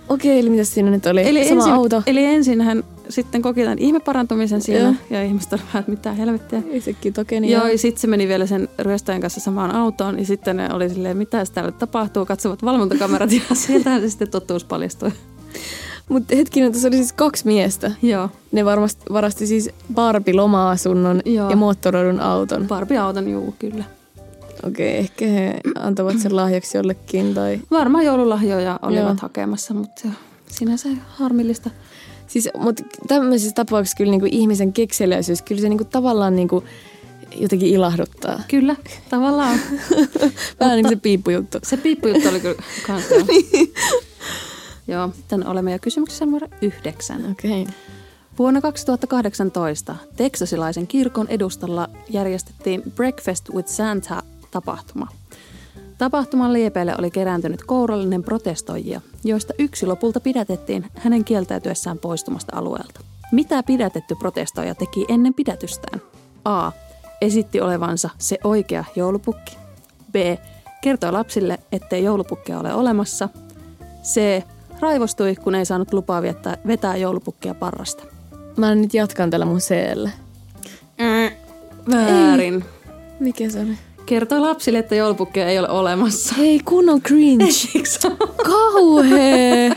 [0.09, 1.27] Okei, eli mitä siinä nyt oli?
[1.27, 2.03] Eli Sama ensin, auto.
[2.05, 4.93] Eli ensin hän sitten koki tämän ihmeparantumisen siinä Joo.
[5.09, 6.61] ja ihmiset olivat, että mitä helvettiä.
[6.71, 7.51] Itsekin tokeni.
[7.51, 10.89] Joo, ja sitten se meni vielä sen ryöstäjän kanssa samaan autoon ja sitten ne oli
[10.89, 15.11] silleen, mitä täällä tapahtuu, katsovat valvontakamerat ja sieltähän se sitten totuus paljastui.
[16.09, 17.91] Mutta hetkinen, tässä oli siis kaksi miestä.
[18.01, 21.49] Joo, Ne varmasti varasti siis Barbie loma-asunnon Joo.
[21.49, 22.67] ja moottoroidun auton.
[22.67, 23.83] Barbie-auton, juu, kyllä.
[24.63, 27.59] Okei, ehkä he antavat sen lahjaksi jollekin tai...
[27.71, 29.15] Varmaan joululahjoja olivat Joo.
[29.21, 30.07] hakemassa, mutta
[30.47, 31.69] sinänsä harmillista.
[32.27, 36.63] Siis, mutta tämmöisissä tapauksissa kyllä niinku ihmisen kekseliäisyys, kyllä se niinku tavallaan niinku
[37.35, 38.41] jotenkin ilahduttaa.
[38.47, 38.75] Kyllä,
[39.09, 39.59] tavallaan.
[40.59, 41.57] Vähän niin kuin se piippujuttu.
[41.63, 43.25] Se piippujuttu oli kyllä kans, joo.
[44.87, 47.31] Joo, sitten olemme jo kysymyksessä numero yhdeksän.
[47.31, 47.61] Okei.
[47.61, 47.73] Okay.
[48.39, 53.69] Vuonna 2018 teksasilaisen kirkon edustalla järjestettiin Breakfast with
[54.57, 55.07] Santa-tapahtuma.
[55.97, 62.99] Tapahtuman liepeille oli kerääntynyt kourallinen protestoijia, joista yksi lopulta pidätettiin hänen kieltäytyessään poistumasta alueelta.
[63.31, 66.01] Mitä pidätetty protestoija teki ennen pidätystään?
[66.45, 66.71] A.
[67.21, 69.57] Esitti olevansa se oikea joulupukki.
[70.11, 70.15] B.
[70.81, 73.29] Kertoi lapsille, ettei joulupukkia ole olemassa.
[74.03, 74.43] C.
[74.79, 78.03] Raivostui, kun ei saanut lupaa viettää, vetää joulupukkia parrasta.
[78.57, 80.09] Mä nyt jatkan tällä mun C-llä.
[81.91, 82.65] Väärin.
[83.19, 83.86] Mikä se oli?
[84.07, 86.35] Kertoi lapsille, että joulupukkeja ei ole olemassa.
[86.35, 87.45] Hei, kunnon cringe.
[88.45, 89.71] Kauhee.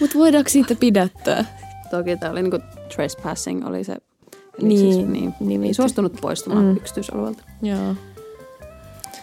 [0.00, 1.44] Mut voidaanko siitä pidättää?
[1.90, 2.58] Toki tämä oli niinku
[2.94, 3.92] trespassing, oli se.
[4.58, 5.66] Eli Niin, siis, niin, nimi.
[5.66, 6.76] ei suostunut poistumaan Mm.
[6.76, 7.42] yksityisalueelta.
[7.62, 7.94] Joo.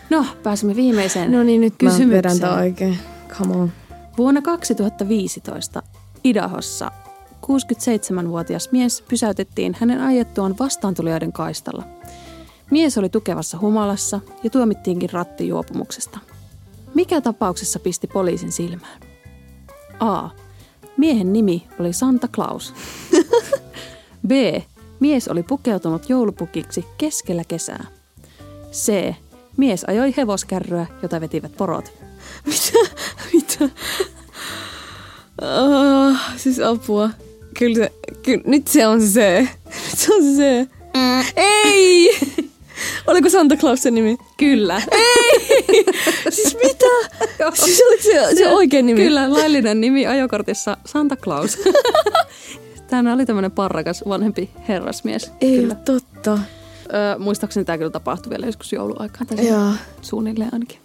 [0.10, 2.40] No, pääsemme viimeiseen No niin, nyt mä kysymykseen.
[2.40, 2.98] tää oikein.
[3.30, 3.72] Come on.
[4.18, 5.84] Vuonna 2015
[6.24, 6.92] Idahossa
[7.46, 11.84] 67-vuotias mies pysäytettiin hänen ajettuaan vastaantulijoiden kaistalla.
[12.72, 16.20] Mies oli tukevassa humalassa ja tuomittiinkin rattijuopumuksesta.
[16.93, 19.01] Mikä tapauksessa pisti poliisin silmään?
[19.99, 20.30] A.
[20.97, 22.74] Miehen nimi oli Santa Claus.
[24.28, 24.32] B.
[24.99, 27.86] Mies oli pukeutunut joulupukiksi keskellä kesää.
[28.72, 29.13] C.
[29.57, 31.93] Mies ajoi hevoskärryä, jota vetivät porot.
[32.45, 32.95] Mitä?
[33.34, 33.70] Mitä?
[35.41, 37.09] Oh, siis apua.
[37.59, 37.91] Kyllä, se,
[38.24, 39.49] kyllä nyt se on se se.
[39.65, 40.68] Nyt se on se.
[40.93, 41.26] Mm.
[41.36, 42.09] Ei!
[43.07, 44.17] Oliko Santa Claus nimi?
[44.38, 44.82] Kyllä.
[46.30, 46.86] Siis mitä?
[47.53, 49.01] Siis oliko se, se oikein nimi?
[49.01, 51.57] Kyllä, laillinen nimi ajokortissa Santa Claus.
[52.89, 55.32] Tämä oli tämmöinen parrakas vanhempi herrasmies.
[55.41, 55.75] Ei kyllä.
[55.75, 56.39] totta.
[56.93, 59.28] Öö, muistaakseni tämä kyllä tapahtui vielä joskus jouluaikaan.
[59.28, 59.71] Tai Joo.
[60.01, 60.80] suunnilleen ainakin.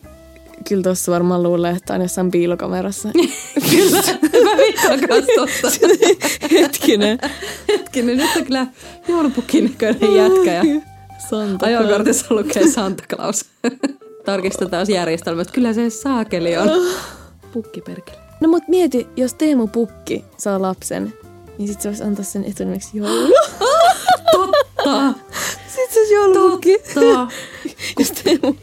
[0.68, 3.08] Kyllä tuossa varmaan luulee, että on jossain piilokamerassa.
[3.70, 4.02] kyllä,
[4.50, 5.96] mä viittaan kanssa totta.
[6.50, 7.18] Hetkinen.
[7.68, 8.66] Hetkinen, nyt on kyllä
[9.08, 10.91] joulupukin näköinen jätkä ja
[11.30, 13.44] Santa ajokortissa lukee Santa Claus.
[14.24, 15.50] Tarkistetaan järjestelmät.
[15.50, 16.68] Kyllä se saakeli on.
[17.52, 18.18] Pukkiperkele.
[18.40, 21.14] No mut mieti, jos Teemu Pukki saa lapsen,
[21.58, 23.32] niin sit se voisi antaa sen etunimeksi joulu.
[24.32, 25.14] Totta!
[25.66, 26.78] Sitten se olisi joulupukki.
[26.94, 27.28] Totta!
[27.98, 28.54] Jos Teemu,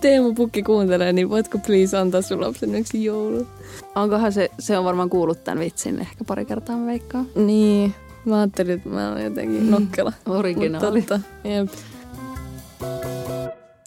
[0.00, 3.46] Teemu Pukki kuuntelee, niin voitko please antaa sun lapsen nimeksi joulu?
[3.94, 7.26] Onkohan se, se on varmaan kuullut tämän vitsin ehkä pari kertaa mä veikkaan.
[7.34, 7.94] Niin.
[8.24, 10.12] Mä ajattelin, että mä olen jotenkin nokkela.
[10.28, 11.00] Originaali.
[11.00, 11.48] Mutta totta.
[11.48, 11.68] Jep.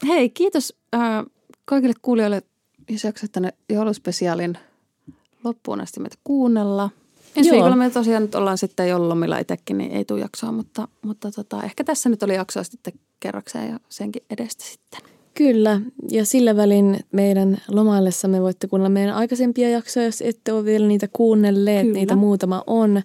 [0.07, 1.25] Hei, kiitos äh,
[1.65, 2.41] kaikille kuulijoille,
[2.89, 4.57] jos jaksat tänne jouluspesiaalin
[5.43, 6.89] loppuun asti meitä kuunnella.
[7.35, 7.53] Ensi Joo.
[7.53, 11.63] viikolla me tosiaan nyt ollaan sitten joululomilla itsekin, niin ei tule jaksoa, mutta, mutta tota,
[11.63, 14.99] ehkä tässä nyt oli jaksoa sitten kerrakseen ja senkin edestä sitten.
[15.33, 15.81] Kyllä,
[16.11, 21.07] ja sillä välin meidän lomaillessamme voitte kuunnella meidän aikaisempia jaksoja, jos ette ole vielä niitä
[21.13, 21.93] kuunnelleet, Kyllä.
[21.93, 23.01] niitä muutama on.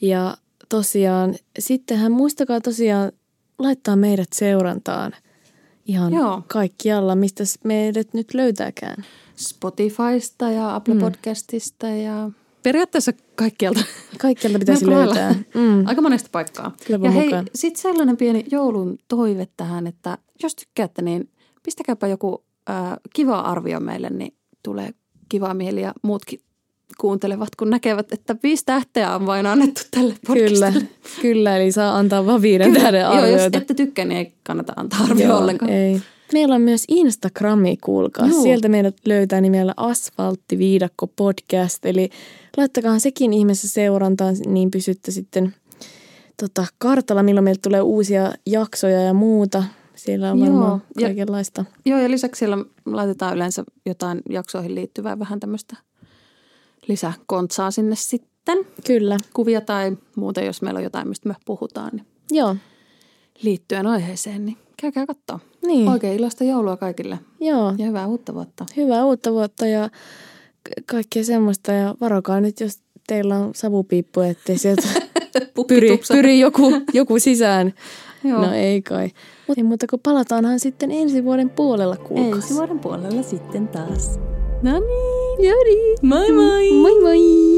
[0.00, 0.36] Ja
[0.68, 3.12] tosiaan, sittenhän muistakaa tosiaan
[3.58, 5.12] laittaa meidät seurantaan
[5.86, 6.42] ihan Joo.
[6.48, 9.04] kaikkialla, mistä meidät nyt löytääkään.
[9.36, 11.00] Spotifysta ja Apple Mm.
[11.00, 12.30] Podcastista ja
[12.62, 13.80] periaatteessa kaikkialta.
[14.18, 15.34] Kaikkialta pitäisi löytää.
[15.54, 15.86] Mm.
[15.86, 16.76] Aika monesta paikkaa.
[16.86, 21.30] Kyllä ja hei, sitten sellainen pieni joulun toive tähän, että jos tykkäätte, niin
[21.62, 22.76] pistäkääpä joku äh,
[23.14, 24.90] kiva arvio meille, niin tulee
[25.28, 26.40] kiva mieli ja muutkin
[27.00, 30.88] kuuntelevat, kun näkevät, että viisi tähteä on vain annettu tälle Kyllä, podcastille.
[31.22, 33.58] kyllä, eli saa antaa vaan viiden tähden Joo, jos arvioita.
[33.58, 35.70] ette tykkää, niin ei kannata antaa arvio ollenkaan.
[35.72, 36.00] ei.
[36.32, 38.26] Meillä on myös Instagrami, kuulkaa.
[38.26, 38.42] Juu.
[38.42, 41.86] Sieltä meidät löytää nimellä Asfalttiviidakko podcast.
[41.86, 42.10] Eli
[42.56, 45.54] laittakaa sekin ihmeessä seurantaan, niin pysytte sitten
[46.42, 49.64] tota, kartalla, milloin meille tulee uusia jaksoja ja muuta.
[49.94, 51.64] Siellä on Joo, varmaan ja- kaikenlaista.
[51.84, 55.76] Joo, ja lisäksi siellä laitetaan yleensä jotain jaksoihin liittyvää vähän tämmöistä
[56.88, 58.58] lisäkontsaa sinne sitten.
[58.86, 62.56] Kyllä, Kuvia tai muuta, jos meillä on jotain, mistä me puhutaan, niin joo.
[63.42, 65.40] liittyen aiheeseen, niin käykää katsoa.
[65.66, 67.74] Niin, Oikein iloista joulua kaikille joo.
[67.78, 68.66] ja hyvää uutta vuotta.
[68.76, 69.90] Hyvää uutta vuotta ja
[70.86, 71.72] kaikkea semmoista.
[71.72, 74.88] Ja varokaa nyt, jos teillä on savupiippu, ettei sieltä
[75.68, 77.74] pyri, pyri joku, joku sisään.
[78.24, 78.46] Joo.
[78.46, 79.10] No ei kai.
[79.48, 82.42] Mutta ei muuta kuin palataanhan sitten ensi vuoden puolella kuulkaas.
[82.44, 84.18] Ensi vuoden puolella sitten taas.
[84.62, 85.96] No niin, Daddy.
[86.00, 86.72] Mãe, mãe.
[86.72, 87.55] Mãe, mãe.